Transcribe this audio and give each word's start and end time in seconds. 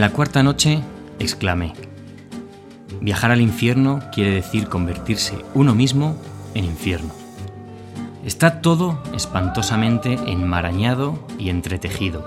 En 0.00 0.06
la 0.06 0.12
cuarta 0.14 0.42
noche 0.42 0.80
exclamé, 1.18 1.74
viajar 3.02 3.32
al 3.32 3.42
infierno 3.42 4.00
quiere 4.14 4.30
decir 4.30 4.66
convertirse 4.66 5.36
uno 5.52 5.74
mismo 5.74 6.16
en 6.54 6.64
infierno. 6.64 7.10
Está 8.24 8.62
todo 8.62 9.02
espantosamente 9.14 10.14
enmarañado 10.14 11.18
y 11.38 11.50
entretejido. 11.50 12.26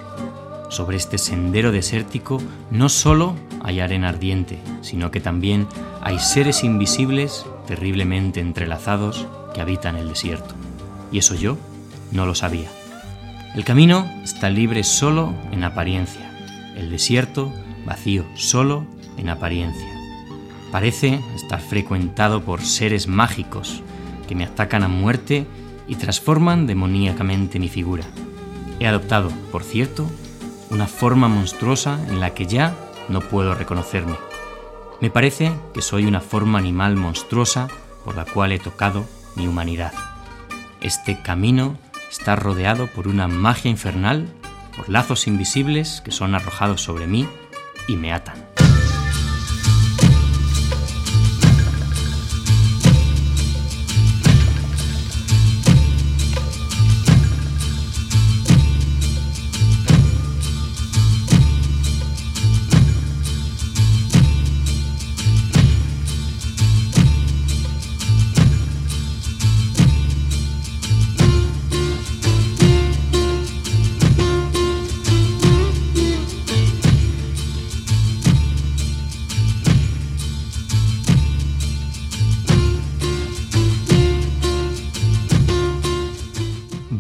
Sobre 0.69 0.97
este 0.97 1.17
sendero 1.17 1.71
desértico 1.71 2.39
no 2.69 2.89
solo 2.89 3.33
hay 3.63 3.79
arena 3.79 4.09
ardiente, 4.09 4.59
sino 4.81 5.09
que 5.09 5.19
también 5.19 5.65
hay 5.99 6.19
seres 6.19 6.63
invisibles 6.63 7.43
terriblemente 7.65 8.39
entrelazados 8.39 9.25
que 9.55 9.61
habitan 9.61 9.95
el 9.95 10.09
desierto. 10.09 10.53
Y 11.11 11.17
eso 11.17 11.33
yo 11.33 11.57
no 12.11 12.27
lo 12.27 12.35
sabía. 12.35 12.69
El 13.55 13.65
camino 13.65 14.07
está 14.23 14.51
libre 14.51 14.83
solo 14.83 15.33
en 15.51 15.63
apariencia, 15.63 16.32
el 16.75 16.89
desierto 16.89 17.53
vacío 17.85 18.25
solo 18.35 18.85
en 19.17 19.29
apariencia. 19.29 19.87
Parece 20.71 21.19
estar 21.35 21.61
frecuentado 21.61 22.41
por 22.41 22.61
seres 22.61 23.07
mágicos 23.07 23.81
que 24.27 24.35
me 24.35 24.45
atacan 24.45 24.83
a 24.83 24.87
muerte 24.87 25.45
y 25.87 25.95
transforman 25.95 26.65
demoníacamente 26.65 27.59
mi 27.59 27.69
figura. 27.69 28.05
He 28.79 28.87
adoptado, 28.87 29.29
por 29.51 29.63
cierto, 29.63 30.09
una 30.69 30.87
forma 30.87 31.27
monstruosa 31.27 31.99
en 32.07 32.19
la 32.19 32.33
que 32.33 32.47
ya 32.47 32.75
no 33.09 33.21
puedo 33.21 33.53
reconocerme. 33.53 34.15
Me 35.01 35.09
parece 35.09 35.51
que 35.73 35.81
soy 35.81 36.05
una 36.05 36.21
forma 36.21 36.57
animal 36.57 36.95
monstruosa 36.95 37.67
por 38.03 38.15
la 38.15 38.25
cual 38.25 38.51
he 38.51 38.59
tocado 38.59 39.05
mi 39.35 39.47
humanidad. 39.47 39.93
Este 40.81 41.21
camino 41.21 41.77
está 42.09 42.35
rodeado 42.35 42.87
por 42.87 43.07
una 43.07 43.27
magia 43.27 43.69
infernal, 43.69 44.27
por 44.75 44.89
lazos 44.89 45.27
invisibles 45.27 46.01
que 46.03 46.11
son 46.11 46.35
arrojados 46.35 46.81
sobre 46.81 47.07
mí 47.07 47.27
y 47.87 47.95
me 47.95 48.13
atan. 48.13 48.52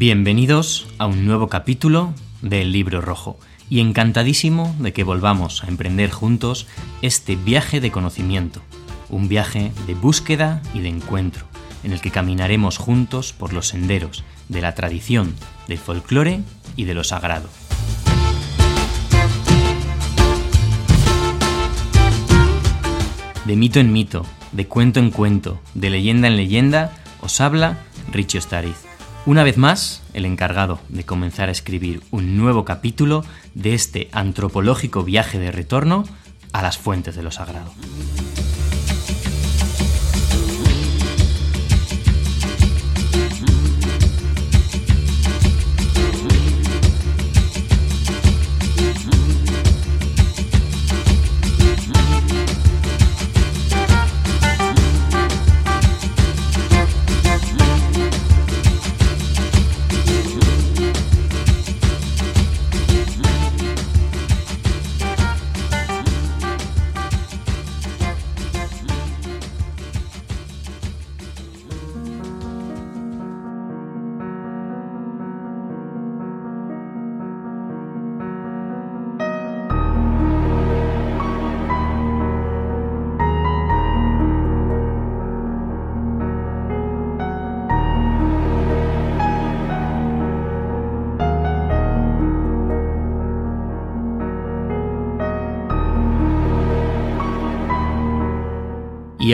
Bienvenidos 0.05 0.85
a 0.97 1.05
un 1.05 1.25
nuevo 1.25 1.47
capítulo 1.47 2.13
del 2.41 2.73
Libro 2.73 2.99
Rojo 2.99 3.39
y 3.69 3.79
encantadísimo 3.79 4.75
de 4.79 4.91
que 4.91 5.05
volvamos 5.05 5.63
a 5.63 5.67
emprender 5.67 6.11
juntos 6.11 6.67
este 7.01 7.37
viaje 7.37 7.79
de 7.79 7.89
conocimiento, 7.89 8.61
un 9.09 9.29
viaje 9.29 9.71
de 9.87 9.93
búsqueda 9.93 10.61
y 10.73 10.81
de 10.81 10.89
encuentro, 10.89 11.45
en 11.85 11.93
el 11.93 12.01
que 12.01 12.11
caminaremos 12.11 12.77
juntos 12.77 13.31
por 13.31 13.53
los 13.53 13.69
senderos 13.69 14.25
de 14.49 14.59
la 14.59 14.75
tradición, 14.75 15.33
del 15.69 15.77
folclore 15.77 16.41
y 16.75 16.83
de 16.83 16.95
lo 16.95 17.05
sagrado. 17.05 17.47
De 23.45 23.55
mito 23.55 23.79
en 23.79 23.93
mito, 23.93 24.25
de 24.51 24.67
cuento 24.67 24.99
en 24.99 25.11
cuento, 25.11 25.61
de 25.75 25.89
leyenda 25.89 26.27
en 26.27 26.35
leyenda, 26.35 26.91
os 27.21 27.39
habla 27.39 27.77
Richie 28.11 28.39
Ostariz 28.39 28.92
una 29.25 29.43
vez 29.43 29.57
más, 29.57 30.03
el 30.13 30.25
encargado 30.25 30.79
de 30.89 31.05
comenzar 31.05 31.49
a 31.49 31.51
escribir 31.53 32.01
un 32.11 32.35
nuevo 32.37 32.65
capítulo 32.65 33.23
de 33.53 33.73
este 33.73 34.09
antropológico 34.11 35.03
viaje 35.03 35.39
de 35.39 35.51
retorno 35.51 36.03
a 36.51 36.61
las 36.61 36.77
fuentes 36.77 37.15
de 37.15 37.23
lo 37.23 37.31
sagrado. 37.31 37.73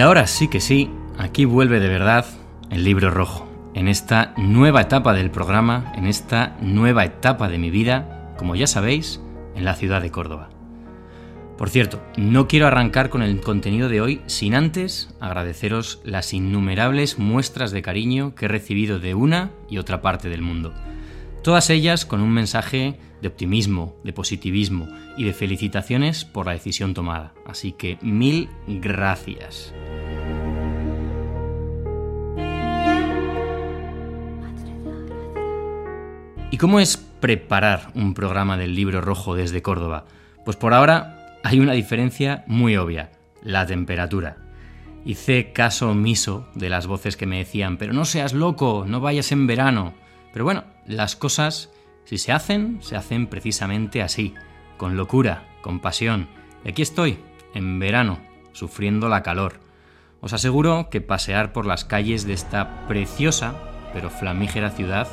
Ahora 0.09 0.25
sí 0.25 0.47
que 0.47 0.59
sí, 0.59 0.90
aquí 1.20 1.46
vuelve 1.46 1.80
de 1.80 1.88
verdad 1.88 2.25
el 2.72 2.84
libro 2.84 3.12
rojo, 3.12 3.47
en 3.75 3.88
esta 3.88 4.34
nueva 4.38 4.81
etapa 4.81 5.14
del 5.14 5.30
programa, 5.30 5.94
en 5.96 6.08
esta 6.08 6.58
nueva 6.62 7.06
etapa 7.06 7.47
de 7.47 7.59
mi 7.59 7.70
vida, 7.70 8.34
como 8.36 8.56
ya 8.56 8.66
sabéis, 8.66 9.22
en 9.53 9.66
la 9.66 9.75
ciudad 9.75 10.02
de 10.02 10.09
Córdoba. 10.09 10.50
Por 11.59 11.70
cierto, 11.70 12.02
no 12.18 12.47
quiero 12.47 12.66
arrancar 12.66 13.12
con 13.12 13.22
el 13.22 13.40
contenido 13.40 13.88
de 13.88 14.02
hoy 14.02 14.22
sin 14.25 14.56
antes 14.56 15.14
agradeceros 15.20 16.02
las 16.03 16.34
innumerables 16.34 17.20
muestras 17.20 17.70
de 17.70 17.84
cariño 17.84 18.34
que 18.34 18.46
he 18.46 18.47
recibido 18.50 18.97
de 18.97 19.14
una 19.14 19.52
y 19.70 19.78
otra 19.78 20.02
parte 20.02 20.28
del 20.28 20.41
mundo. 20.41 20.74
Todas 21.44 21.70
ellas 21.70 22.08
con 22.08 22.22
un 22.22 22.31
mensaje 22.31 22.97
de 23.22 23.28
optimismo, 23.28 23.96
de 24.03 24.14
positivismo 24.14 24.88
y 25.18 25.24
de 25.26 25.34
felicitaciones 25.34 26.26
por 26.26 26.47
la 26.47 26.53
decisión 26.53 26.96
tomada. 26.96 27.34
Así 27.46 27.74
que 27.74 28.00
mil 28.02 28.50
gracias. 28.68 29.72
Cómo 36.59 36.81
es 36.81 36.97
preparar 36.97 37.90
un 37.96 38.14
programa 38.14 38.58
del 38.58 38.76
libro 38.76 39.00
rojo 39.00 39.34
desde 39.34 39.61
Córdoba? 39.61 40.03
Pues 40.44 40.58
por 40.58 40.73
ahora 40.73 41.38
hay 41.41 41.61
una 41.61 41.72
diferencia 41.72 42.44
muy 42.47 42.76
obvia, 42.76 43.11
la 43.41 43.66
temperatura. 43.66 44.35
Hice 45.06 45.53
caso 45.53 45.91
omiso 45.91 46.50
de 46.56 46.70
las 46.70 46.85
voces 46.85 47.16
que 47.16 47.26
me 47.26 47.38
decían, 47.38 47.78
pero 47.78 47.94
no 47.94 48.03
seas 48.03 48.34
loco, 48.34 48.84
no 48.85 49.00
vayas 49.00 49.32
en 49.32 49.47
verano. 49.47 49.94
Pero 50.34 50.44
bueno, 50.44 50.66
las 50.85 51.16
cosas, 51.16 51.70
si 52.03 52.17
se 52.17 52.34
hacen, 52.34 52.79
se 52.82 52.97
hacen 52.97 53.28
precisamente 53.28 54.02
así, 54.02 54.34
con 54.76 54.97
locura, 54.97 55.47
con 55.62 55.79
pasión. 55.79 56.28
Y 56.66 56.70
aquí 56.70 56.82
estoy, 56.82 57.20
en 57.53 57.79
verano, 57.79 58.20
sufriendo 58.52 59.08
la 59.08 59.23
calor. 59.23 59.62
Os 60.20 60.34
aseguro 60.34 60.90
que 60.91 61.00
pasear 61.00 61.53
por 61.53 61.66
las 61.66 61.85
calles 61.85 62.26
de 62.26 62.34
esta 62.34 62.85
preciosa, 62.90 63.55
pero 63.94 64.09
flamígera 64.09 64.72
ciudad 64.72 65.08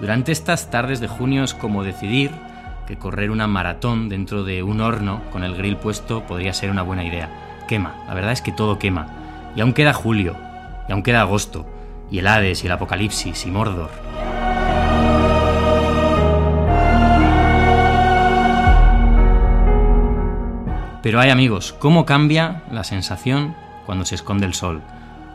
durante 0.00 0.32
estas 0.32 0.70
tardes 0.70 1.00
de 1.00 1.08
junio 1.08 1.44
es 1.44 1.52
como 1.52 1.84
decidir 1.84 2.30
que 2.86 2.96
correr 2.96 3.30
una 3.30 3.46
maratón 3.46 4.08
dentro 4.08 4.44
de 4.44 4.62
un 4.62 4.80
horno 4.80 5.20
con 5.30 5.44
el 5.44 5.54
grill 5.54 5.76
puesto 5.76 6.24
podría 6.24 6.54
ser 6.54 6.70
una 6.70 6.82
buena 6.82 7.04
idea. 7.04 7.28
Quema, 7.68 7.94
la 8.08 8.14
verdad 8.14 8.32
es 8.32 8.40
que 8.40 8.50
todo 8.50 8.78
quema. 8.78 9.06
Y 9.54 9.60
aún 9.60 9.74
queda 9.74 9.92
julio, 9.92 10.36
y 10.88 10.92
aún 10.92 11.02
queda 11.02 11.20
agosto, 11.20 11.66
y 12.10 12.18
el 12.18 12.26
Hades 12.26 12.64
y 12.64 12.66
el 12.66 12.72
Apocalipsis 12.72 13.44
y 13.46 13.50
Mordor. 13.50 13.90
Pero 21.02 21.20
hay 21.20 21.30
amigos, 21.30 21.74
¿cómo 21.78 22.06
cambia 22.06 22.62
la 22.70 22.84
sensación 22.84 23.54
cuando 23.86 24.04
se 24.04 24.14
esconde 24.14 24.46
el 24.46 24.54
sol? 24.54 24.82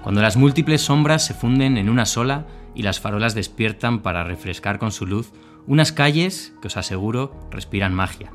Cuando 0.06 0.22
las 0.22 0.38
múltiples 0.38 0.84
sombras 0.84 1.26
se 1.26 1.34
funden 1.34 1.80
en 1.80 1.90
una 1.90 2.06
sola 2.06 2.46
y 2.76 2.84
las 2.84 3.00
farolas 3.00 3.34
despiertan 3.34 4.04
para 4.04 4.24
refrescar 4.24 4.78
con 4.78 4.92
su 4.92 5.08
luz 5.08 5.32
unas 5.66 5.92
calles 5.92 6.54
que 6.62 6.68
os 6.68 6.78
aseguro 6.78 7.34
respiran 7.50 7.92
magia. 7.92 8.32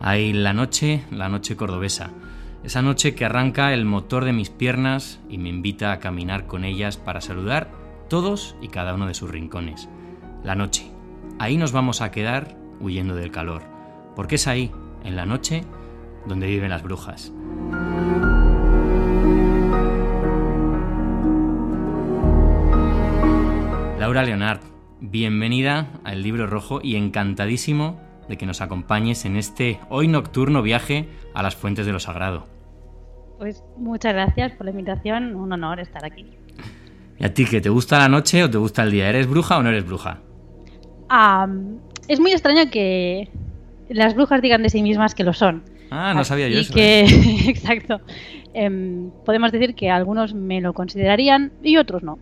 Hay 0.00 0.32
la 0.32 0.54
noche, 0.54 1.04
la 1.10 1.28
noche 1.28 1.54
cordobesa. 1.54 2.12
Esa 2.64 2.80
noche 2.80 3.14
que 3.14 3.26
arranca 3.26 3.74
el 3.74 3.84
motor 3.84 4.24
de 4.24 4.32
mis 4.32 4.48
piernas 4.48 5.20
y 5.28 5.36
me 5.36 5.50
invita 5.50 5.92
a 5.92 5.98
caminar 5.98 6.46
con 6.46 6.64
ellas 6.64 6.96
para 6.96 7.20
saludar 7.20 7.70
todos 8.08 8.56
y 8.62 8.68
cada 8.68 8.94
uno 8.94 9.06
de 9.06 9.12
sus 9.12 9.28
rincones. 9.28 9.90
La 10.44 10.54
noche. 10.54 10.90
Ahí 11.38 11.58
nos 11.58 11.72
vamos 11.72 12.00
a 12.00 12.10
quedar 12.10 12.56
huyendo 12.80 13.14
del 13.14 13.30
calor, 13.30 13.64
porque 14.14 14.36
es 14.36 14.46
ahí, 14.46 14.72
en 15.04 15.14
la 15.14 15.26
noche, 15.26 15.62
donde 16.26 16.46
viven 16.46 16.70
las 16.70 16.82
brujas. 16.82 17.34
Laura 24.06 24.22
Leonard, 24.22 24.60
bienvenida 25.00 25.88
al 26.04 26.22
Libro 26.22 26.46
Rojo 26.46 26.78
y 26.80 26.94
encantadísimo 26.94 28.00
de 28.28 28.36
que 28.36 28.46
nos 28.46 28.60
acompañes 28.60 29.24
en 29.24 29.34
este 29.34 29.80
hoy 29.88 30.06
nocturno 30.06 30.62
viaje 30.62 31.08
a 31.34 31.42
las 31.42 31.56
fuentes 31.56 31.86
de 31.86 31.92
lo 31.92 31.98
sagrado. 31.98 32.46
Pues 33.40 33.64
muchas 33.76 34.12
gracias 34.12 34.52
por 34.52 34.66
la 34.66 34.70
invitación, 34.70 35.34
un 35.34 35.52
honor 35.52 35.80
estar 35.80 36.04
aquí. 36.04 36.24
¿Y 37.18 37.24
a 37.24 37.34
ti 37.34 37.46
qué 37.46 37.60
te 37.60 37.68
gusta 37.68 37.98
la 37.98 38.08
noche 38.08 38.44
o 38.44 38.48
te 38.48 38.58
gusta 38.58 38.84
el 38.84 38.92
día? 38.92 39.08
¿Eres 39.08 39.26
bruja 39.26 39.58
o 39.58 39.64
no 39.64 39.70
eres 39.70 39.84
bruja? 39.84 40.20
es 42.06 42.20
muy 42.20 42.30
extraño 42.30 42.70
que 42.70 43.28
las 43.88 44.14
brujas 44.14 44.40
digan 44.40 44.62
de 44.62 44.70
sí 44.70 44.84
mismas 44.84 45.16
que 45.16 45.24
lo 45.24 45.32
son. 45.32 45.64
Ah, 45.90 46.14
no 46.14 46.22
sabía 46.22 46.48
yo 46.48 46.60
eso. 46.60 46.72
Que, 46.72 47.00
exacto. 47.48 48.00
Em, 48.54 49.10
podemos 49.24 49.50
decir 49.50 49.74
que 49.74 49.90
algunos 49.90 50.32
me 50.32 50.60
lo 50.60 50.74
considerarían 50.74 51.50
y 51.60 51.76
otros 51.76 52.04
no. 52.04 52.20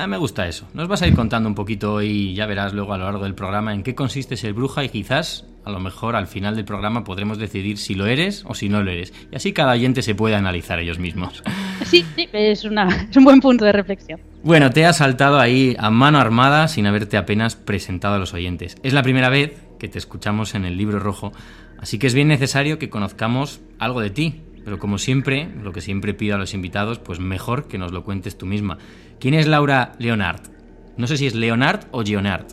Ah, 0.00 0.06
me 0.06 0.16
gusta 0.16 0.46
eso. 0.46 0.68
Nos 0.74 0.86
vas 0.86 1.02
a 1.02 1.08
ir 1.08 1.16
contando 1.16 1.48
un 1.48 1.56
poquito 1.56 2.00
y 2.00 2.32
ya 2.32 2.46
verás 2.46 2.72
luego 2.72 2.94
a 2.94 2.98
lo 2.98 3.04
largo 3.06 3.24
del 3.24 3.34
programa 3.34 3.74
en 3.74 3.82
qué 3.82 3.96
consiste 3.96 4.36
ser 4.36 4.52
bruja 4.52 4.84
y 4.84 4.90
quizás 4.90 5.44
a 5.64 5.72
lo 5.72 5.80
mejor 5.80 6.14
al 6.14 6.28
final 6.28 6.54
del 6.54 6.64
programa 6.64 7.02
podremos 7.02 7.36
decidir 7.36 7.78
si 7.78 7.96
lo 7.96 8.06
eres 8.06 8.44
o 8.46 8.54
si 8.54 8.68
no 8.68 8.80
lo 8.84 8.92
eres. 8.92 9.12
Y 9.32 9.34
así 9.34 9.52
cada 9.52 9.72
oyente 9.72 10.02
se 10.02 10.14
puede 10.14 10.36
analizar 10.36 10.78
ellos 10.78 11.00
mismos. 11.00 11.42
Sí, 11.84 12.04
sí, 12.16 12.28
es, 12.32 12.64
una, 12.64 13.06
es 13.08 13.16
un 13.16 13.24
buen 13.24 13.40
punto 13.40 13.64
de 13.64 13.72
reflexión. 13.72 14.20
Bueno, 14.42 14.70
te 14.70 14.84
has 14.84 14.98
saltado 14.98 15.38
ahí 15.38 15.74
a 15.78 15.90
mano 15.90 16.18
armada 16.18 16.68
sin 16.68 16.86
haberte 16.86 17.16
apenas 17.16 17.54
presentado 17.56 18.16
a 18.16 18.18
los 18.18 18.34
oyentes. 18.34 18.76
Es 18.82 18.92
la 18.92 19.02
primera 19.02 19.30
vez 19.30 19.62
que 19.78 19.88
te 19.88 19.96
escuchamos 19.96 20.54
en 20.54 20.64
el 20.64 20.76
libro 20.76 20.98
rojo, 20.98 21.32
así 21.78 21.98
que 21.98 22.08
es 22.08 22.14
bien 22.14 22.28
necesario 22.28 22.78
que 22.78 22.90
conozcamos 22.90 23.60
algo 23.78 24.00
de 24.00 24.10
ti. 24.10 24.42
Pero 24.64 24.78
como 24.78 24.98
siempre, 24.98 25.48
lo 25.62 25.72
que 25.72 25.80
siempre 25.80 26.12
pido 26.12 26.34
a 26.34 26.38
los 26.38 26.52
invitados, 26.52 26.98
pues 26.98 27.20
mejor 27.20 27.68
que 27.68 27.78
nos 27.78 27.92
lo 27.92 28.04
cuentes 28.04 28.36
tú 28.36 28.44
misma. 28.44 28.76
¿Quién 29.20 29.34
es 29.34 29.46
Laura 29.46 29.92
Leonard? 29.98 30.40
No 30.96 31.06
sé 31.06 31.16
si 31.16 31.26
es 31.26 31.34
Leonard 31.34 31.86
o 31.90 32.02
Leonard. 32.02 32.46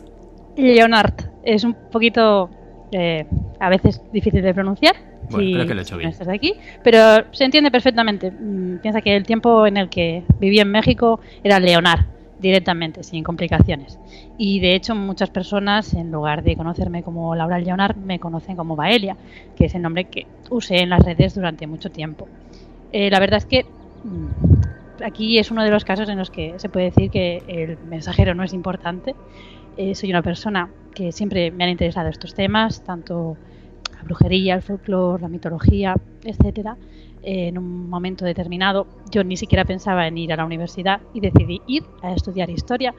Leonard. 0.56 1.14
Es 1.44 1.62
un 1.62 1.74
poquito 1.92 2.50
eh, 2.90 3.24
a 3.60 3.68
veces 3.68 4.02
difícil 4.12 4.42
de 4.42 4.52
pronunciar. 4.52 4.94
Bueno, 5.30 5.50
creo 5.52 5.66
que 5.66 5.74
lo 5.74 5.80
he 5.80 5.82
hecho 5.82 5.96
bien. 5.96 6.10
Estás 6.10 6.28
aquí, 6.28 6.54
pero 6.82 7.24
se 7.32 7.44
entiende 7.44 7.70
perfectamente. 7.70 8.30
Mm, 8.30 8.78
piensa 8.78 9.00
que 9.00 9.16
el 9.16 9.24
tiempo 9.24 9.66
en 9.66 9.76
el 9.76 9.88
que 9.88 10.24
viví 10.40 10.58
en 10.58 10.70
México 10.70 11.20
era 11.42 11.60
Leonard 11.60 12.00
directamente, 12.38 13.02
sin 13.02 13.24
complicaciones. 13.24 13.98
Y 14.38 14.60
de 14.60 14.74
hecho 14.74 14.94
muchas 14.94 15.30
personas, 15.30 15.94
en 15.94 16.10
lugar 16.10 16.42
de 16.42 16.56
conocerme 16.56 17.02
como 17.02 17.34
Laura 17.34 17.58
Leonard, 17.58 17.96
me 17.96 18.18
conocen 18.18 18.56
como 18.56 18.76
Baelia, 18.76 19.16
que 19.56 19.66
es 19.66 19.74
el 19.74 19.82
nombre 19.82 20.04
que 20.04 20.26
usé 20.50 20.78
en 20.78 20.90
las 20.90 21.04
redes 21.04 21.34
durante 21.34 21.66
mucho 21.66 21.90
tiempo. 21.90 22.28
Eh, 22.92 23.10
la 23.10 23.18
verdad 23.18 23.38
es 23.38 23.46
que 23.46 23.64
mm, 24.04 24.26
aquí 25.04 25.38
es 25.38 25.50
uno 25.50 25.62
de 25.64 25.70
los 25.70 25.84
casos 25.84 26.08
en 26.08 26.18
los 26.18 26.30
que 26.30 26.54
se 26.58 26.68
puede 26.68 26.86
decir 26.86 27.10
que 27.10 27.42
el 27.46 27.78
mensajero 27.86 28.34
no 28.34 28.42
es 28.42 28.52
importante. 28.52 29.14
Eh, 29.76 29.94
soy 29.94 30.10
una 30.10 30.22
persona 30.22 30.70
que 30.94 31.12
siempre 31.12 31.50
me 31.50 31.64
han 31.64 31.70
interesado 31.70 32.08
estos 32.08 32.34
temas, 32.34 32.82
tanto 32.82 33.36
la 33.94 34.02
brujería, 34.02 34.54
el 34.54 34.62
folclore, 34.62 35.22
la 35.22 35.28
mitología, 35.28 35.94
etcétera. 36.24 36.76
Eh, 37.22 37.48
en 37.48 37.58
un 37.58 37.88
momento 37.88 38.24
determinado 38.24 38.86
yo 39.10 39.24
ni 39.24 39.36
siquiera 39.36 39.64
pensaba 39.64 40.06
en 40.06 40.16
ir 40.16 40.32
a 40.32 40.36
la 40.36 40.44
universidad 40.44 41.00
y 41.12 41.20
decidí 41.20 41.60
ir 41.66 41.82
a 42.02 42.12
estudiar 42.12 42.50
historia 42.50 42.94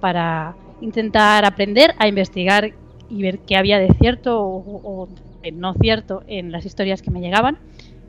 para 0.00 0.54
intentar 0.80 1.44
aprender 1.44 1.94
a 1.98 2.06
investigar 2.06 2.72
y 3.08 3.22
ver 3.22 3.40
qué 3.40 3.56
había 3.56 3.78
de 3.78 3.92
cierto 3.94 4.40
o, 4.40 4.80
o 4.84 5.08
de 5.42 5.52
no 5.52 5.74
cierto 5.74 6.22
en 6.26 6.52
las 6.52 6.64
historias 6.64 7.02
que 7.02 7.10
me 7.10 7.20
llegaban 7.20 7.58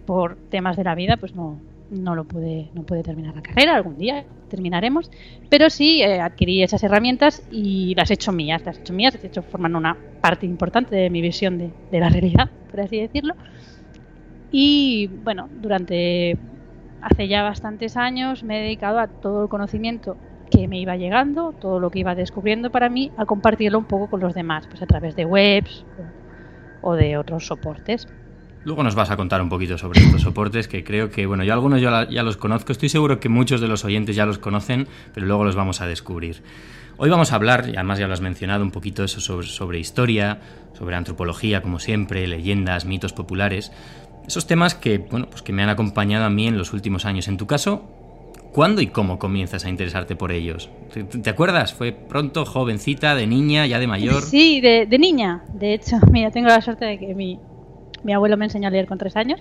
por 0.06 0.36
temas 0.50 0.78
de 0.78 0.84
la 0.84 0.96
vida, 0.96 1.18
pues 1.18 1.36
no, 1.36 1.58
no 1.92 2.16
lo 2.16 2.24
pude, 2.24 2.70
no 2.74 2.84
pude 2.84 3.04
terminar 3.04 3.36
la 3.36 3.42
carrera, 3.42 3.76
algún 3.76 3.98
día 3.98 4.26
terminaremos, 4.50 5.12
pero 5.50 5.70
sí 5.70 6.02
eh, 6.02 6.20
adquirí 6.20 6.64
esas 6.64 6.84
herramientas 6.84 7.44
y 7.52 7.94
las 7.96 8.10
he 8.10 8.16
hecho 8.16 8.32
mías, 8.32 8.64
las 8.66 8.78
he 8.78 8.82
hecho 8.82 8.94
mías, 8.94 9.22
de 9.22 9.28
hecho 9.28 9.44
forman 9.44 9.76
una 9.76 9.96
parte 10.22 10.46
importante 10.46 10.96
de 10.96 11.10
mi 11.10 11.22
visión 11.22 11.58
de, 11.58 11.72
de 11.92 12.00
la 12.00 12.10
realidad, 12.10 12.50
por 12.70 12.80
así 12.82 13.00
decirlo. 13.00 13.36
Y 14.52 15.08
bueno, 15.24 15.50
durante 15.62 16.38
hace 17.02 17.28
ya 17.28 17.44
bastantes 17.44 17.98
años 17.98 18.44
me 18.44 18.60
he 18.60 18.64
dedicado 18.64 19.00
a 19.00 19.08
todo 19.08 19.44
el 19.44 19.50
conocimiento 19.50 20.18
que 20.50 20.68
me 20.68 20.80
iba 20.80 20.98
llegando, 20.98 21.54
todo 21.54 21.80
lo 21.80 21.90
que 21.90 22.00
iba 22.00 22.16
descubriendo 22.16 22.72
para 22.72 22.90
mí, 22.90 23.12
a 23.18 23.26
compartirlo 23.26 23.80
un 23.80 23.86
poco 23.86 24.10
con 24.10 24.20
los 24.20 24.34
demás, 24.34 24.68
pues 24.68 24.82
a 24.82 24.86
través 24.86 25.16
de 25.16 25.26
webs 25.26 25.86
o 26.82 26.94
de 26.96 27.18
otros 27.18 27.48
soportes. 27.48 28.08
Luego 28.64 28.84
nos 28.84 28.94
vas 28.94 29.10
a 29.10 29.18
contar 29.18 29.42
un 29.42 29.50
poquito 29.50 29.78
sobre 29.78 30.02
estos 30.02 30.22
soportes 30.22 30.68
que 30.68 30.84
creo 30.84 31.10
que, 31.10 31.26
bueno, 31.26 31.44
yo 31.44 31.54
algunos 31.54 31.82
ya, 31.82 32.24
los 32.24 32.38
conozco, 32.38 32.72
estoy 32.72 32.90
seguro 32.90 33.20
que 33.20 33.28
muchos 33.28 33.60
de 33.60 33.68
los 33.68 33.84
oyentes 33.86 34.16
ya 34.16 34.28
los 34.28 34.38
conocen, 34.38 34.88
pero 35.16 35.26
luego 35.26 35.44
los 35.44 35.56
vamos 35.56 35.82
a 35.82 35.88
descubrir. 35.88 36.44
Hoy 36.98 37.10
vamos 37.10 37.32
a 37.32 37.36
hablar, 37.36 37.70
y 37.70 37.76
además 37.76 37.98
ya 37.98 38.08
lo 38.08 38.14
has 38.14 38.22
mencionado, 38.22 38.64
un 38.64 38.70
poquito 38.70 39.04
eso 39.04 39.20
sobre, 39.20 39.80
historia, 39.80 40.40
sobre 40.78 40.96
antropología, 40.96 41.64
como 41.64 41.80
siempre, 41.80 42.28
leyendas, 42.28 42.86
mitos 42.86 43.14
populares, 43.14 43.72
esos 44.28 44.46
temas 44.46 44.76
que, 44.76 45.00
bueno, 45.00 45.28
pues 45.28 45.42
que 45.42 45.54
me 45.54 45.64
han 45.64 45.70
acompañado 45.70 46.26
a 46.26 46.30
mí 46.30 46.46
en 46.48 46.60
los 46.60 46.72
últimos 46.74 47.06
años. 47.06 47.28
En 47.28 47.38
tu 47.38 47.48
caso, 47.48 47.90
¿cuándo 48.54 48.82
y 48.82 48.88
cómo 48.88 49.18
comienzas 49.18 49.66
a 49.66 49.70
interesarte 49.70 50.16
por 50.16 50.32
ellos? 50.32 50.70
¿Te, 50.94 51.04
te 51.04 51.30
acuerdas? 51.32 51.74
¿Fue 51.74 51.94
pronto, 51.94 52.46
jovencita, 52.46 53.16
de 53.16 53.26
niña, 53.26 53.66
ya 53.66 53.80
de 53.80 53.88
mayor? 53.88 54.22
Sí, 54.22 54.62
de, 54.62 54.86
de 54.86 55.00
niña. 55.00 55.46
De 55.52 55.74
hecho, 55.74 55.98
mira, 56.12 56.30
tengo 56.30 56.50
la 56.50 56.62
suerte 56.62 56.86
de 56.86 57.00
que 57.00 57.16
mi, 57.16 57.40
mi 58.04 58.14
abuelo 58.14 58.38
me 58.38 58.46
enseñó 58.46 58.68
a 58.68 58.72
leer 58.72 58.88
con 58.88 58.98
tres 58.98 59.16
años 59.16 59.40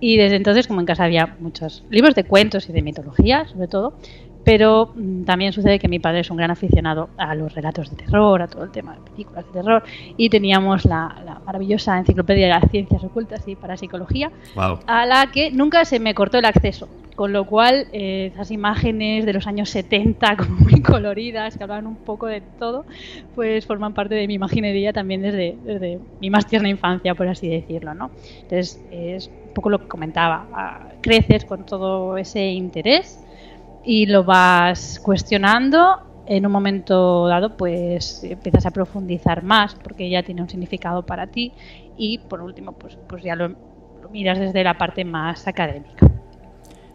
y 0.00 0.16
desde 0.16 0.36
entonces, 0.36 0.66
como 0.66 0.80
en 0.80 0.86
casa 0.86 1.04
había 1.04 1.36
muchos 1.40 1.84
libros 1.90 2.14
de 2.14 2.24
cuentos 2.24 2.68
y 2.68 2.72
de 2.72 2.80
mitología, 2.80 3.46
sobre 3.46 3.68
todo, 3.68 3.98
pero 4.44 4.92
mm, 4.94 5.24
también 5.24 5.52
sucede 5.52 5.78
que 5.78 5.88
mi 5.88 5.98
padre 5.98 6.20
es 6.20 6.30
un 6.30 6.36
gran 6.36 6.50
aficionado 6.50 7.10
a 7.16 7.34
los 7.34 7.54
relatos 7.54 7.90
de 7.90 7.96
terror, 7.96 8.42
a 8.42 8.48
todo 8.48 8.64
el 8.64 8.70
tema 8.70 8.94
de 8.94 9.10
películas 9.10 9.46
de 9.46 9.52
terror, 9.52 9.82
y 10.16 10.30
teníamos 10.30 10.84
la, 10.84 11.16
la 11.24 11.40
maravillosa 11.44 11.98
enciclopedia 11.98 12.46
de 12.46 12.52
las 12.52 12.70
ciencias 12.70 13.02
ocultas 13.04 13.46
y 13.46 13.56
parapsicología, 13.56 14.30
wow. 14.54 14.78
a 14.86 15.06
la 15.06 15.30
que 15.30 15.50
nunca 15.50 15.84
se 15.84 16.00
me 16.00 16.14
cortó 16.14 16.38
el 16.38 16.44
acceso. 16.44 16.88
Con 17.20 17.34
lo 17.34 17.44
cual, 17.44 17.88
eh, 17.92 18.30
esas 18.32 18.50
imágenes 18.50 19.26
de 19.26 19.34
los 19.34 19.46
años 19.46 19.68
70, 19.68 20.36
como 20.38 20.56
muy 20.60 20.80
coloridas, 20.80 21.54
que 21.54 21.62
hablaban 21.62 21.86
un 21.86 21.96
poco 21.96 22.26
de 22.26 22.40
todo, 22.58 22.86
pues 23.34 23.66
forman 23.66 23.92
parte 23.92 24.14
de 24.14 24.26
mi 24.26 24.34
imaginería 24.34 24.94
también 24.94 25.20
desde, 25.20 25.58
desde 25.62 25.98
mi 26.18 26.30
más 26.30 26.46
tierna 26.46 26.70
infancia, 26.70 27.14
por 27.14 27.28
así 27.28 27.46
decirlo. 27.46 27.92
¿no? 27.92 28.10
Entonces, 28.36 28.82
es 28.90 29.28
un 29.28 29.52
poco 29.52 29.68
lo 29.68 29.80
que 29.80 29.88
comentaba. 29.88 30.88
Creces 31.02 31.44
con 31.44 31.66
todo 31.66 32.16
ese 32.16 32.46
interés 32.46 33.22
y 33.84 34.06
lo 34.06 34.24
vas 34.24 35.00
cuestionando. 35.02 36.06
En 36.26 36.46
un 36.46 36.52
momento 36.52 37.26
dado, 37.26 37.56
pues 37.56 38.22
empiezas 38.22 38.64
a 38.64 38.70
profundizar 38.70 39.42
más 39.42 39.74
porque 39.74 40.08
ya 40.08 40.22
tiene 40.22 40.42
un 40.42 40.48
significado 40.48 41.04
para 41.04 41.26
ti. 41.26 41.52
Y 41.96 42.18
por 42.18 42.40
último, 42.40 42.72
pues, 42.72 42.96
pues 43.08 43.22
ya 43.22 43.34
lo, 43.34 43.48
lo 43.48 44.08
miras 44.10 44.38
desde 44.38 44.62
la 44.62 44.78
parte 44.78 45.04
más 45.04 45.48
académica. 45.48 46.06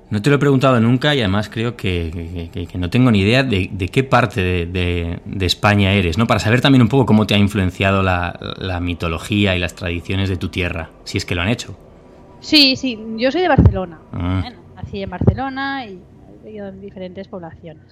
No 0.09 0.21
te 0.21 0.29
lo 0.29 0.35
he 0.35 0.39
preguntado 0.39 0.79
nunca 0.79 1.15
y 1.15 1.19
además 1.19 1.49
creo 1.49 1.75
que, 1.75 2.49
que, 2.53 2.67
que 2.67 2.77
no 2.77 2.89
tengo 2.89 3.09
ni 3.09 3.21
idea 3.21 3.43
de, 3.43 3.69
de 3.71 3.87
qué 3.87 4.03
parte 4.03 4.41
de, 4.41 4.65
de, 4.67 5.19
de, 5.25 5.45
España 5.45 5.93
eres, 5.93 6.17
¿no? 6.17 6.27
Para 6.27 6.39
saber 6.39 6.61
también 6.61 6.83
un 6.83 6.89
poco 6.89 7.07
cómo 7.07 7.25
te 7.25 7.33
ha 7.33 7.37
influenciado 7.37 8.03
la, 8.03 8.37
la, 8.57 8.79
mitología 8.79 9.55
y 9.55 9.59
las 9.59 9.73
tradiciones 9.73 10.29
de 10.29 10.37
tu 10.37 10.49
tierra, 10.49 10.91
si 11.05 11.17
es 11.17 11.25
que 11.25 11.33
lo 11.33 11.41
han 11.41 11.49
hecho. 11.49 11.75
Sí, 12.39 12.75
sí, 12.75 12.99
yo 13.17 13.31
soy 13.31 13.41
de 13.41 13.47
Barcelona. 13.47 13.99
Ah. 14.13 14.41
Bueno, 14.41 14.59
nací 14.75 15.01
en 15.01 15.09
Barcelona 15.09 15.87
y 15.87 15.99
en 16.45 16.81
diferentes 16.81 17.27
poblaciones. 17.27 17.83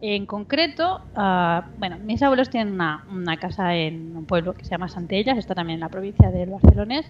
En 0.00 0.26
concreto, 0.26 1.00
uh, 1.16 1.62
bueno, 1.78 1.98
mis 1.98 2.22
abuelos 2.22 2.50
tienen 2.50 2.74
una, 2.74 3.06
una, 3.10 3.36
casa 3.38 3.74
en 3.74 4.16
un 4.16 4.26
pueblo 4.26 4.52
que 4.52 4.64
se 4.64 4.70
llama 4.70 4.88
Santellas, 4.88 5.38
está 5.38 5.54
también 5.54 5.76
en 5.76 5.80
la 5.80 5.88
provincia 5.88 6.30
del 6.30 6.50
Barcelonés, 6.50 7.06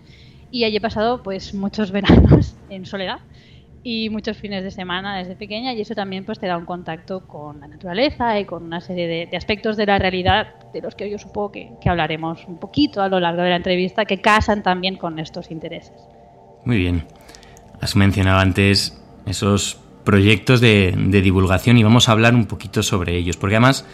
y 0.50 0.64
allí 0.64 0.76
he 0.76 0.80
pasado 0.80 1.22
pues 1.22 1.54
muchos 1.54 1.90
veranos 1.92 2.56
en 2.70 2.86
soledad 2.86 3.18
y 3.82 4.08
muchos 4.08 4.38
fines 4.38 4.64
de 4.64 4.70
semana 4.70 5.18
desde 5.18 5.36
pequeña 5.36 5.74
y 5.74 5.80
eso 5.80 5.94
también 5.94 6.24
pues 6.24 6.38
te 6.38 6.46
da 6.46 6.56
un 6.56 6.64
contacto 6.64 7.26
con 7.26 7.60
la 7.60 7.66
naturaleza 7.66 8.40
y 8.40 8.46
con 8.46 8.62
una 8.62 8.80
serie 8.80 9.06
de, 9.06 9.26
de 9.26 9.36
aspectos 9.36 9.76
de 9.76 9.84
la 9.84 9.98
realidad 9.98 10.54
de 10.72 10.80
los 10.80 10.94
que 10.94 11.10
yo 11.10 11.18
supongo 11.18 11.52
que, 11.52 11.72
que, 11.82 11.90
hablaremos 11.90 12.46
un 12.46 12.58
poquito 12.58 13.02
a 13.02 13.08
lo 13.08 13.20
largo 13.20 13.42
de 13.42 13.50
la 13.50 13.56
entrevista 13.56 14.06
que 14.06 14.22
casan 14.22 14.62
también 14.62 14.96
con 14.96 15.18
estos 15.18 15.50
intereses. 15.50 15.92
Muy 16.64 16.78
bien. 16.78 17.04
Has 17.80 17.94
mencionado 17.94 18.38
antes 18.38 18.98
esos 19.26 19.83
proyectos 20.04 20.60
de, 20.60 20.94
de 20.96 21.22
divulgación 21.22 21.78
y 21.78 21.82
vamos 21.82 22.08
a 22.08 22.12
hablar 22.12 22.34
un 22.34 22.46
poquito 22.46 22.82
sobre 22.82 23.16
ellos 23.16 23.36
porque 23.36 23.56
además 23.56 23.86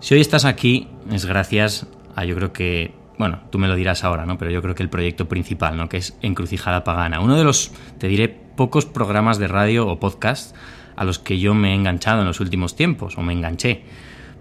si 0.00 0.14
hoy 0.14 0.20
estás 0.20 0.44
aquí 0.44 0.88
es 1.10 1.24
gracias 1.26 1.86
a 2.14 2.24
yo 2.24 2.34
creo 2.34 2.52
que 2.52 2.94
bueno, 3.18 3.40
tú 3.50 3.58
me 3.58 3.68
lo 3.68 3.76
dirás 3.76 4.04
ahora, 4.04 4.26
¿no? 4.26 4.36
Pero 4.36 4.50
yo 4.50 4.60
creo 4.60 4.74
que 4.74 4.82
el 4.82 4.90
proyecto 4.90 5.26
principal, 5.26 5.76
¿no? 5.76 5.88
Que 5.88 5.96
es 5.98 6.16
Encrucijada 6.20 6.84
Pagana. 6.84 7.20
Uno 7.20 7.36
de 7.36 7.44
los, 7.44 7.72
te 7.98 8.08
diré, 8.08 8.28
pocos 8.28 8.84
programas 8.84 9.38
de 9.38 9.48
radio 9.48 9.86
o 9.86 9.98
podcast 9.98 10.54
a 10.96 11.04
los 11.04 11.18
que 11.18 11.38
yo 11.38 11.54
me 11.54 11.72
he 11.72 11.74
enganchado 11.74 12.20
en 12.20 12.26
los 12.26 12.40
últimos 12.40 12.76
tiempos, 12.76 13.16
o 13.16 13.22
me 13.22 13.32
enganché. 13.32 13.84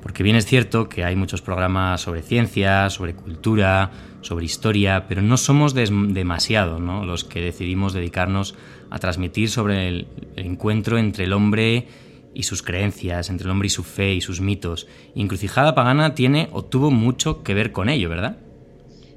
Porque 0.01 0.23
bien 0.23 0.35
es 0.35 0.45
cierto 0.45 0.87
que 0.87 1.03
hay 1.03 1.15
muchos 1.15 1.41
programas 1.41 2.01
sobre 2.01 2.21
ciencia, 2.21 2.89
sobre 2.89 3.15
cultura, 3.15 3.91
sobre 4.21 4.45
historia, 4.45 5.07
pero 5.07 5.21
no 5.21 5.35
somos 5.37 5.73
demasiado 5.73 6.79
¿no? 6.79 7.05
los 7.05 7.23
que 7.23 7.41
decidimos 7.41 7.93
dedicarnos 7.93 8.53
a 8.53 8.55
transmitir 8.99 9.49
sobre 9.49 9.87
el, 9.87 10.07
encuentro 10.35 10.97
entre 10.97 11.25
el 11.25 11.33
hombre 11.33 11.87
y 12.33 12.43
sus 12.43 12.61
creencias, 12.61 13.29
entre 13.29 13.45
el 13.45 13.51
hombre 13.51 13.67
y 13.67 13.69
su 13.69 13.83
fe 13.83 14.13
y 14.13 14.21
sus 14.21 14.41
mitos. 14.41 14.87
Encrucijada 15.15 15.75
Pagana 15.75 16.15
tiene 16.15 16.49
o 16.51 16.63
tuvo 16.63 16.91
mucho 16.91 17.43
que 17.43 17.53
ver 17.53 17.71
con 17.71 17.89
ello, 17.89 18.09
¿verdad? 18.09 18.37